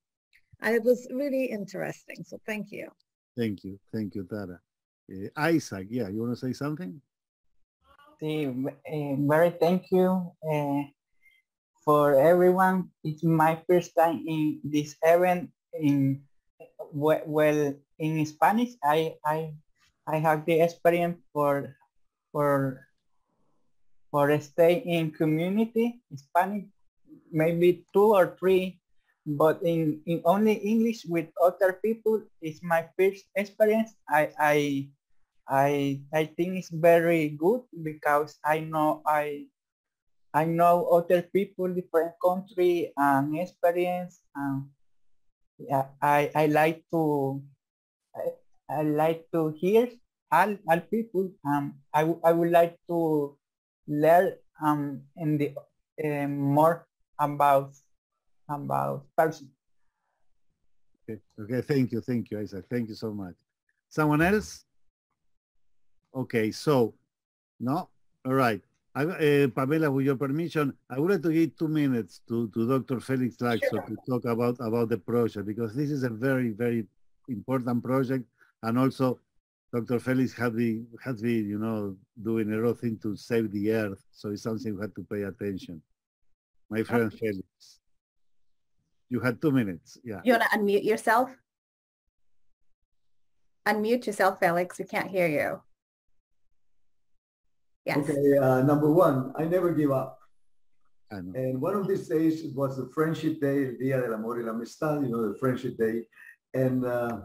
And 0.60 0.74
it 0.76 0.84
was 0.84 1.08
really 1.10 1.46
interesting. 1.46 2.22
So 2.24 2.38
thank 2.46 2.70
you. 2.70 2.88
Thank 3.36 3.64
you. 3.64 3.80
Thank 3.92 4.14
you, 4.14 4.24
Tara. 4.24 4.60
Uh, 5.12 5.28
Isaac, 5.36 5.88
yeah, 5.90 6.08
you 6.08 6.20
want 6.24 6.32
to 6.32 6.40
say 6.40 6.52
something? 6.52 7.00
Sí, 8.16 8.46
uh, 8.48 9.16
very 9.28 9.50
thank 9.50 9.90
you 9.90 10.32
uh, 10.40 10.82
for 11.84 12.14
everyone. 12.14 12.88
It's 13.04 13.24
my 13.24 13.60
first 13.68 13.92
time 13.92 14.24
in 14.24 14.60
this 14.64 14.96
event 15.02 15.50
in 15.74 16.22
well 16.94 17.74
in 17.98 18.24
Spanish. 18.24 18.78
I 18.80 19.18
I 19.26 19.52
I 20.06 20.16
have 20.16 20.46
the 20.46 20.62
experience 20.62 21.18
for 21.34 21.76
for 22.30 22.86
for 24.08 24.32
stay 24.40 24.80
in 24.86 25.10
community 25.10 26.00
Spanish, 26.16 26.64
maybe 27.28 27.84
two 27.92 28.14
or 28.14 28.38
three, 28.38 28.78
but 29.26 29.60
in, 29.66 30.00
in 30.06 30.22
only 30.24 30.54
English 30.62 31.04
with 31.04 31.26
other 31.42 31.80
people 31.84 32.22
is 32.40 32.62
my 32.62 32.86
first 32.96 33.26
experience. 33.34 33.92
I 34.08 34.30
I 34.38 34.56
I 35.48 36.00
I 36.14 36.26
think 36.26 36.56
it's 36.58 36.70
very 36.70 37.30
good 37.30 37.62
because 37.82 38.38
I 38.44 38.60
know 38.60 39.02
I 39.06 39.46
I 40.32 40.44
know 40.44 40.88
other 40.88 41.22
people, 41.22 41.68
different 41.68 42.16
country 42.24 42.92
and 42.96 43.36
experience. 43.38 44.20
And 44.34 44.70
yeah, 45.58 45.92
I 46.00 46.30
I 46.34 46.46
like 46.46 46.84
to 46.92 47.42
I, 48.16 48.24
I 48.70 48.82
like 48.82 49.28
to 49.32 49.52
hear 49.56 49.88
all, 50.32 50.56
all 50.68 50.80
people. 50.80 51.30
Um, 51.44 51.80
I, 51.92 52.08
I 52.24 52.32
would 52.32 52.50
like 52.50 52.76
to 52.88 53.36
learn 53.86 54.32
um, 54.64 55.02
in 55.16 55.38
the 55.38 55.54
uh, 56.02 56.26
more 56.28 56.86
about 57.18 57.74
about 58.48 59.04
person. 59.16 59.50
Okay. 61.04 61.20
okay, 61.38 61.60
thank 61.60 61.92
you, 61.92 62.00
thank 62.00 62.30
you, 62.30 62.38
Isaac. 62.38 62.64
Thank 62.70 62.88
you 62.88 62.94
so 62.94 63.12
much. 63.12 63.34
Someone 63.88 64.22
else? 64.22 64.64
Okay, 66.14 66.50
so 66.50 66.94
no, 67.60 67.88
all 68.24 68.34
right. 68.34 68.60
I, 68.94 69.04
uh, 69.04 69.48
Pamela, 69.48 69.90
with 69.90 70.04
your 70.04 70.16
permission, 70.16 70.74
I 70.90 71.00
would 71.00 71.12
like 71.12 71.22
to 71.22 71.32
give 71.32 71.56
two 71.56 71.68
minutes 71.68 72.20
to, 72.28 72.48
to 72.48 72.68
Dr. 72.68 73.00
Felix 73.00 73.36
Laxo 73.36 73.70
sure. 73.70 73.82
to 73.82 73.96
talk 74.06 74.24
about, 74.26 74.56
about 74.60 74.90
the 74.90 74.98
project 74.98 75.46
because 75.46 75.74
this 75.74 75.90
is 75.90 76.02
a 76.02 76.10
very, 76.10 76.50
very 76.50 76.86
important 77.28 77.82
project 77.82 78.26
and 78.62 78.78
also 78.78 79.18
Dr. 79.72 79.98
Felix 79.98 80.34
has 80.34 80.50
been, 80.52 80.86
has 81.02 81.22
been, 81.22 81.48
you 81.48 81.58
know, 81.58 81.96
doing 82.22 82.52
a 82.52 82.56
lot 82.56 82.68
of 82.68 82.80
things 82.80 83.00
to 83.02 83.16
save 83.16 83.50
the 83.50 83.72
earth. 83.72 84.04
So 84.12 84.30
it's 84.30 84.42
something 84.42 84.76
we 84.76 84.82
have 84.82 84.94
to 84.94 85.06
pay 85.10 85.22
attention. 85.22 85.80
My 86.68 86.82
friend 86.82 87.04
okay. 87.04 87.16
Felix. 87.16 87.80
You 89.08 89.20
had 89.20 89.40
two 89.40 89.52
minutes. 89.52 89.96
Yeah. 90.04 90.20
You 90.24 90.34
want 90.34 90.44
to 90.50 90.58
unmute 90.58 90.84
yourself? 90.84 91.30
Unmute 93.66 94.06
yourself, 94.06 94.38
Felix. 94.38 94.78
We 94.78 94.84
can't 94.84 95.08
hear 95.08 95.26
you. 95.26 95.62
Yes. 97.84 97.98
Okay, 97.98 98.38
uh, 98.38 98.62
number 98.62 98.92
one, 98.92 99.32
I 99.36 99.44
never 99.44 99.72
give 99.72 99.90
up. 99.90 100.18
And 101.12 101.60
one 101.60 101.74
of 101.74 101.86
these 101.86 102.08
days 102.08 102.42
it 102.42 102.56
was 102.56 102.78
the 102.78 102.88
Friendship 102.94 103.38
Day, 103.38 103.76
Dia 103.78 104.00
del 104.00 104.14
Amor 104.14 104.38
y 104.38 104.44
la 104.44 104.52
Amistad, 104.52 105.02
you 105.02 105.10
know, 105.10 105.30
the 105.30 105.38
Friendship 105.38 105.76
Day. 105.76 106.06
And 106.54 106.86
uh, 106.86 107.18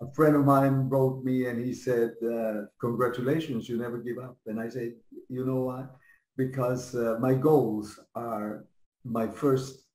a 0.00 0.10
friend 0.12 0.34
of 0.34 0.44
mine 0.44 0.88
wrote 0.88 1.24
me 1.24 1.46
and 1.46 1.64
he 1.64 1.72
said, 1.72 2.14
uh, 2.24 2.62
congratulations, 2.80 3.68
you 3.68 3.76
never 3.76 3.98
give 3.98 4.18
up. 4.18 4.36
And 4.46 4.60
I 4.60 4.68
said, 4.68 4.94
you 5.28 5.46
know 5.46 5.60
what? 5.60 5.94
Because 6.36 6.96
uh, 6.96 7.16
my 7.20 7.34
goals 7.34 7.98
are 8.16 8.64
my 9.04 9.28
first 9.28 9.86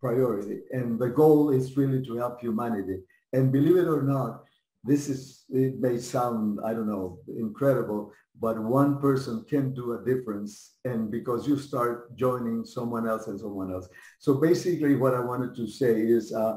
priority. 0.00 0.60
And 0.72 0.98
the 0.98 1.10
goal 1.10 1.50
is 1.50 1.76
really 1.76 2.02
to 2.06 2.16
help 2.16 2.40
humanity. 2.40 3.00
And 3.34 3.52
believe 3.52 3.76
it 3.76 3.86
or 3.86 4.02
not, 4.02 4.44
this 4.82 5.08
is, 5.10 5.44
it 5.50 5.78
may 5.78 5.98
sound, 5.98 6.58
I 6.64 6.72
don't 6.72 6.88
know, 6.88 7.18
incredible, 7.36 8.12
but 8.40 8.58
one 8.58 9.00
person 9.00 9.44
can 9.48 9.74
do 9.74 9.94
a 9.94 10.04
difference. 10.04 10.76
And 10.84 11.10
because 11.10 11.46
you 11.46 11.58
start 11.58 12.16
joining 12.16 12.64
someone 12.64 13.08
else 13.08 13.26
and 13.26 13.38
someone 13.38 13.72
else. 13.72 13.88
So 14.20 14.34
basically 14.34 14.94
what 14.94 15.14
I 15.14 15.20
wanted 15.20 15.54
to 15.56 15.66
say 15.66 16.00
is, 16.00 16.32
uh, 16.32 16.56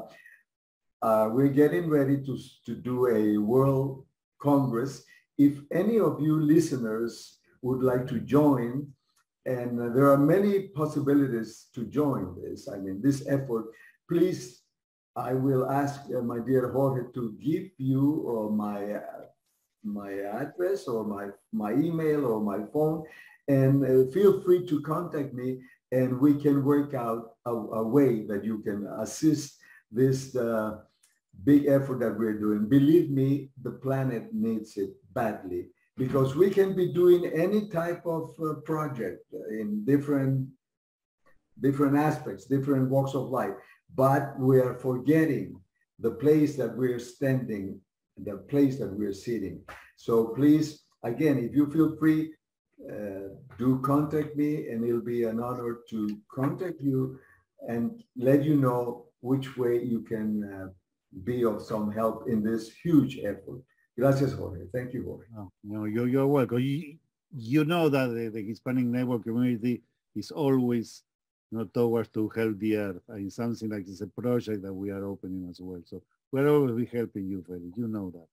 uh, 1.02 1.28
we're 1.32 1.48
getting 1.48 1.90
ready 1.90 2.22
to, 2.22 2.38
to 2.66 2.74
do 2.76 3.08
a 3.08 3.36
World 3.36 4.06
Congress. 4.40 5.04
If 5.36 5.58
any 5.72 5.98
of 5.98 6.20
you 6.20 6.40
listeners 6.40 7.38
would 7.62 7.82
like 7.82 8.06
to 8.08 8.20
join, 8.20 8.86
and 9.44 9.80
uh, 9.80 9.88
there 9.88 10.08
are 10.12 10.18
many 10.18 10.68
possibilities 10.68 11.66
to 11.74 11.86
join 11.86 12.36
this, 12.40 12.68
I 12.68 12.76
mean, 12.76 13.02
this 13.02 13.26
effort, 13.28 13.66
please, 14.08 14.60
I 15.16 15.34
will 15.34 15.68
ask 15.68 16.02
uh, 16.16 16.22
my 16.22 16.38
dear 16.38 16.70
Jorge 16.72 17.12
to 17.14 17.36
give 17.42 17.70
you 17.78 18.22
or 18.24 18.50
my 18.50 18.94
uh, 18.94 19.26
my 19.84 20.12
address 20.12 20.86
or 20.86 21.04
my, 21.04 21.28
my 21.52 21.72
email 21.72 22.26
or 22.26 22.40
my 22.40 22.64
phone, 22.72 23.04
and 23.48 23.84
uh, 23.84 24.10
feel 24.12 24.40
free 24.42 24.66
to 24.66 24.80
contact 24.82 25.34
me 25.34 25.60
and 25.92 26.18
we 26.18 26.34
can 26.34 26.64
work 26.64 26.94
out 26.94 27.36
a, 27.44 27.50
a 27.50 27.86
way 27.86 28.26
that 28.26 28.44
you 28.44 28.58
can 28.60 28.86
assist 29.00 29.58
this 29.90 30.34
uh, 30.36 30.78
big 31.44 31.66
effort 31.66 32.00
that 32.00 32.18
we're 32.18 32.38
doing. 32.38 32.68
Believe 32.68 33.10
me, 33.10 33.50
the 33.62 33.70
planet 33.70 34.32
needs 34.32 34.76
it 34.76 34.90
badly 35.12 35.66
because 35.96 36.34
we 36.34 36.50
can 36.50 36.74
be 36.74 36.92
doing 36.92 37.26
any 37.26 37.68
type 37.68 38.04
of 38.06 38.30
uh, 38.42 38.54
project 38.64 39.24
in 39.50 39.84
different 39.84 40.48
different 41.60 41.96
aspects, 41.96 42.46
different 42.46 42.90
walks 42.90 43.14
of 43.14 43.28
life, 43.28 43.52
but 43.94 44.38
we 44.38 44.58
are 44.58 44.74
forgetting 44.74 45.54
the 45.98 46.10
place 46.10 46.56
that 46.56 46.74
we're 46.76 46.98
standing, 46.98 47.78
the 48.18 48.36
place 48.48 48.78
that 48.78 48.92
we're 48.92 49.12
sitting. 49.12 49.60
So 49.96 50.28
please, 50.28 50.82
again, 51.02 51.38
if 51.38 51.54
you 51.54 51.70
feel 51.70 51.96
free, 51.96 52.32
uh, 52.90 53.28
do 53.58 53.80
contact 53.80 54.36
me 54.36 54.68
and 54.68 54.84
it'll 54.84 55.00
be 55.00 55.24
an 55.24 55.40
honor 55.40 55.78
to 55.90 56.18
contact 56.34 56.80
you 56.80 57.18
and 57.68 58.02
let 58.16 58.42
you 58.42 58.56
know 58.56 59.06
which 59.20 59.56
way 59.56 59.82
you 59.82 60.00
can 60.00 60.42
uh, 60.52 60.68
be 61.24 61.44
of 61.44 61.62
some 61.62 61.92
help 61.92 62.28
in 62.28 62.42
this 62.42 62.70
huge 62.70 63.18
effort. 63.24 63.62
Gracias, 63.96 64.32
Jorge. 64.32 64.62
Thank 64.74 64.94
you, 64.94 65.04
Jorge. 65.04 65.26
No, 65.34 65.52
no 65.62 65.84
you're, 65.84 66.08
you're 66.08 66.26
welcome. 66.26 66.60
You, 66.60 66.96
you 67.34 67.64
know 67.64 67.88
that 67.88 68.06
the, 68.08 68.30
the, 68.30 68.42
Hispanic 68.42 68.84
network 68.84 69.24
community 69.24 69.82
is 70.14 70.30
always 70.30 71.02
you 71.50 71.58
know, 71.58 71.64
towards 71.64 72.08
to 72.10 72.28
help 72.30 72.58
the 72.58 72.76
earth. 72.76 73.02
And 73.08 73.32
something 73.32 73.70
like 73.70 73.86
this, 73.86 74.00
a 74.00 74.06
project 74.06 74.62
that 74.62 74.72
we 74.72 74.90
are 74.90 75.04
opening 75.04 75.46
as 75.48 75.60
well. 75.60 75.80
So 75.84 76.02
we're 76.32 76.48
always 76.48 76.74
be 76.74 76.96
helping 76.96 77.28
you, 77.28 77.44
Felix. 77.46 77.76
You 77.76 77.88
know 77.88 78.10
that. 78.10 78.26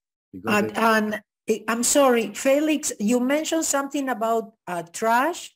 And, 0.47 0.78
and 0.78 1.22
eh, 1.47 1.60
I'm 1.68 1.84
sorry, 1.84 2.34
Felix, 2.34 2.93
you 3.00 3.20
mentioned 3.20 3.66
something 3.66 4.10
about 4.10 4.54
uh, 4.68 4.84
trash. 4.84 5.54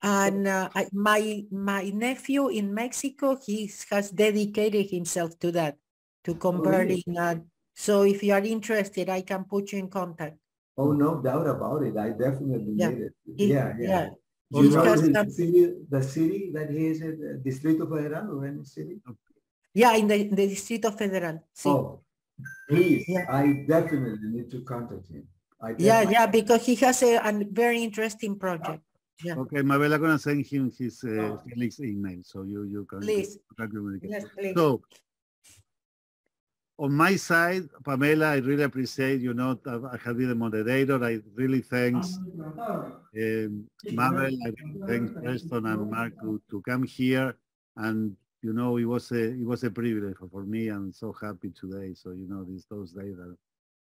And 0.00 0.46
uh, 0.46 0.68
my 0.92 1.42
my 1.50 1.90
nephew 1.90 2.48
in 2.48 2.72
Mexico, 2.72 3.36
he 3.44 3.68
has 3.90 4.10
dedicated 4.12 4.90
himself 4.90 5.36
to 5.40 5.50
that 5.52 5.76
to 6.22 6.36
converting 6.36 7.02
that. 7.08 7.42
So 7.74 8.02
if 8.02 8.22
you 8.22 8.32
are 8.32 8.44
interested, 8.44 9.08
I 9.08 9.22
can 9.22 9.42
put 9.42 9.72
you 9.72 9.80
in 9.80 9.88
contact. 9.88 10.36
Oh, 10.76 10.92
no 10.92 11.20
doubt 11.20 11.48
about 11.48 11.82
it. 11.82 11.96
I 11.96 12.10
definitely 12.10 12.74
yeah. 12.76 12.90
need 12.90 12.98
it. 12.98 13.12
it 13.26 13.48
yeah, 13.48 13.74
yeah. 13.76 13.88
yeah. 13.88 14.08
You 14.50 14.70
know 14.70 14.96
the 14.96 15.30
city, 15.30 15.74
the 15.90 16.02
city 16.02 16.50
that 16.54 16.70
he 16.70 16.86
is 16.86 17.02
in, 17.02 17.42
Distrito 17.44 17.84
Federal 17.86 18.38
or 18.38 18.46
any 18.46 18.64
city? 18.64 19.00
Yeah, 19.74 19.96
in 19.96 20.06
the, 20.06 20.28
the 20.28 20.48
Distrito 20.48 20.90
Federal. 20.90 21.44
Sí. 21.54 21.70
Oh, 21.70 22.00
please, 22.68 23.04
yeah. 23.08 23.26
I 23.28 23.64
definitely 23.66 24.28
need 24.30 24.50
to 24.50 24.62
contact 24.62 25.08
him. 25.08 25.26
I 25.60 25.74
Yeah, 25.78 26.02
yeah, 26.02 26.26
because 26.26 26.64
he 26.64 26.74
has 26.76 27.02
a, 27.02 27.16
a 27.18 27.44
very 27.50 27.82
interesting 27.82 28.38
project. 28.38 28.82
Yeah. 29.24 29.34
Okay, 29.36 29.62
Mabel, 29.62 29.92
I'm 29.92 30.00
gonna 30.00 30.18
send 30.18 30.46
him 30.46 30.70
his 30.78 31.02
uh, 31.04 31.10
oh. 31.10 31.42
Felix 31.44 31.80
email, 31.80 32.20
so 32.22 32.42
you 32.44 32.62
you 32.62 32.84
can, 32.84 33.00
please. 33.00 33.38
Communicate. 33.56 34.10
Yes, 34.10 34.24
please. 34.36 34.54
So 34.54 34.80
on 36.78 36.92
my 36.92 37.16
side, 37.16 37.68
Pamela, 37.84 38.32
I 38.32 38.36
really 38.36 38.62
appreciate, 38.62 39.20
you 39.20 39.34
know, 39.34 39.58
I 39.66 39.96
have 40.04 40.16
been 40.16 40.28
the 40.28 40.34
moderator. 40.34 41.02
I 41.02 41.18
really 41.34 41.60
thanks 41.60 42.16
um, 42.16 43.66
Mabel, 43.84 44.38
I 44.46 44.86
thanks 44.86 45.12
Preston 45.20 45.66
and 45.66 45.90
Mark 45.90 46.12
to, 46.20 46.40
to 46.50 46.62
come 46.62 46.84
here. 46.84 47.36
And, 47.76 48.16
you 48.42 48.52
know, 48.52 48.76
it 48.76 48.84
was 48.84 49.10
a, 49.10 49.32
it 49.32 49.44
was 49.44 49.64
a 49.64 49.70
privilege 49.70 50.16
for, 50.30 50.44
me. 50.44 50.68
I'm 50.68 50.92
so 50.92 51.12
happy 51.20 51.50
today. 51.50 51.94
So, 51.94 52.10
you 52.10 52.26
know, 52.28 52.44
these 52.44 52.66
those 52.70 52.92
days 52.92 53.16
that 53.16 53.36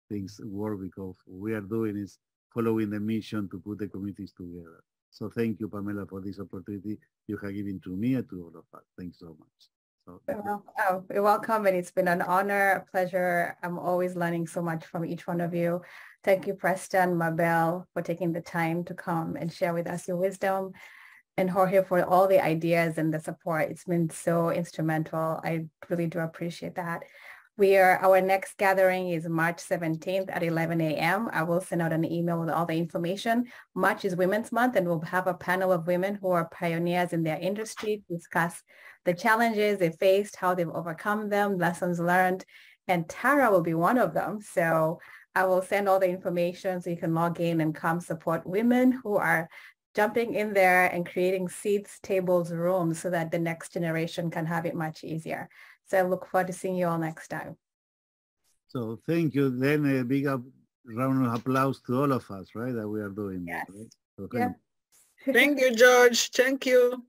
things 0.10 0.40
work 0.46 0.80
because 0.82 1.18
we 1.28 1.54
are 1.54 1.62
doing 1.62 1.98
is 1.98 2.20
following 2.54 2.90
the 2.90 3.00
mission 3.00 3.50
to 3.50 3.60
put 3.60 3.80
the 3.80 3.88
communities 3.88 4.34
together. 4.36 4.84
So 5.10 5.30
thank 5.30 5.60
you, 5.60 5.68
Pamela, 5.68 6.06
for 6.06 6.22
this 6.22 6.40
opportunity 6.40 6.98
you 7.28 7.38
have 7.38 7.54
given 7.54 7.80
to 7.84 7.96
me 7.96 8.16
and 8.16 8.30
to 8.30 8.44
all 8.44 8.60
of 8.60 8.66
us. 8.78 8.86
Thanks 8.98 9.20
so 9.20 9.36
much. 9.40 9.70
So, 10.06 10.20
well, 10.28 10.64
oh, 10.80 11.04
you're 11.14 11.24
welcome, 11.24 11.66
and 11.66 11.78
it's 11.78 11.92
been 11.92 12.10
an 12.10 12.22
honor, 12.22 12.72
a 12.72 12.92
pleasure. 12.92 13.56
I'm 13.64 13.80
always 13.80 14.18
learning 14.18 14.48
so 14.48 14.62
much 14.62 14.86
from 14.86 15.06
each 15.06 15.26
one 15.26 15.40
of 15.40 15.54
you. 15.54 15.82
Thank 16.26 16.46
you, 16.46 16.56
Preston, 16.56 17.18
Mabel, 17.18 17.88
for 17.94 18.02
taking 18.02 18.34
the 18.34 18.42
time 18.42 18.84
to 18.86 18.94
come 18.94 19.38
and 19.38 19.52
share 19.52 19.74
with 19.74 19.88
us 19.88 20.08
your 20.08 20.18
wisdom, 20.18 20.74
and 21.38 21.50
Jorge 21.50 21.84
for 21.84 22.04
all 22.04 22.28
the 22.28 22.44
ideas 22.44 22.98
and 22.98 23.14
the 23.14 23.20
support. 23.20 23.70
It's 23.70 23.86
been 23.86 24.10
so 24.10 24.50
instrumental. 24.50 25.40
I 25.44 25.66
really 25.90 26.08
do 26.08 26.20
appreciate 26.20 26.76
that. 26.76 27.04
We 27.56 27.78
are, 27.78 28.00
our 28.00 28.20
next 28.20 28.58
gathering 28.58 29.10
is 29.10 29.30
March 29.30 29.58
17th 29.58 30.36
at 30.36 30.42
11 30.42 30.82
a.m. 30.82 31.30
I 31.32 31.44
will 31.44 31.62
send 31.62 31.84
out 31.84 31.94
an 31.94 32.04
email 32.04 32.40
with 32.40 32.50
all 32.50 32.66
the 32.66 32.74
information. 32.74 33.46
March 33.76 34.06
is 34.06 34.16
Women's 34.16 34.52
Month 34.52 34.76
and 34.76 34.88
we'll 34.88 35.02
have 35.02 35.28
a 35.28 35.36
panel 35.36 35.72
of 35.72 35.86
women 35.86 36.16
who 36.16 36.32
are 36.32 36.50
pioneers 36.50 37.14
in 37.14 37.22
their 37.22 37.38
industry 37.38 38.02
to 38.08 38.16
discuss 38.16 38.64
the 39.06 39.14
challenges 39.14 39.78
they 39.78 39.92
faced, 39.92 40.36
how 40.36 40.56
they've 40.56 40.68
overcome 40.68 41.30
them, 41.30 41.60
lessons 41.60 42.00
learned, 42.00 42.44
and 42.88 43.08
Tara 43.08 43.52
will 43.52 43.62
be 43.62 43.76
one 43.76 44.00
of 44.00 44.16
them. 44.16 44.42
So 44.42 45.00
I 45.36 45.46
will 45.46 45.62
send 45.62 45.88
all 45.88 46.00
the 46.00 46.10
information 46.10 46.82
so 46.82 46.90
you 46.90 46.98
can 46.98 47.14
log 47.14 47.40
in 47.40 47.62
and 47.62 47.74
come 47.74 48.00
support 48.00 48.46
women 48.46 48.92
who 48.92 49.16
are 49.16 49.50
jumping 49.96 50.34
in 50.36 50.54
there 50.54 50.86
and 50.88 51.06
creating 51.06 51.50
seats, 51.50 52.00
tables, 52.02 52.52
rooms 52.52 53.00
so 53.00 53.10
that 53.10 53.32
the 53.32 53.40
next 53.40 53.74
generation 53.74 54.30
can 54.32 54.46
have 54.46 54.66
it 54.66 54.76
much 54.76 55.04
easier. 55.04 55.50
So 55.86 55.98
I 55.98 56.02
look 56.02 56.26
forward 56.26 56.48
to 56.48 56.54
seeing 56.54 56.76
you 56.76 56.88
all 56.88 56.98
next 56.98 57.28
time. 57.28 57.58
So 58.68 59.00
thank 59.08 59.36
you. 59.36 59.50
Then 59.50 59.86
a 59.86 60.04
big 60.04 60.26
round 60.86 61.26
of 61.26 61.34
applause 61.34 61.82
to 61.88 62.02
all 62.02 62.12
of 62.12 62.30
us, 62.32 62.48
right, 62.56 62.74
that 62.74 62.88
we 62.88 63.02
are 63.02 63.10
doing. 63.10 63.46
Yes. 63.48 63.68
Right? 63.70 63.94
So 64.18 64.28
thank, 64.32 64.56
yeah. 65.28 65.34
thank 65.34 65.60
you, 65.60 65.76
George. 65.76 66.30
Thank 66.32 66.66
you. 66.66 67.04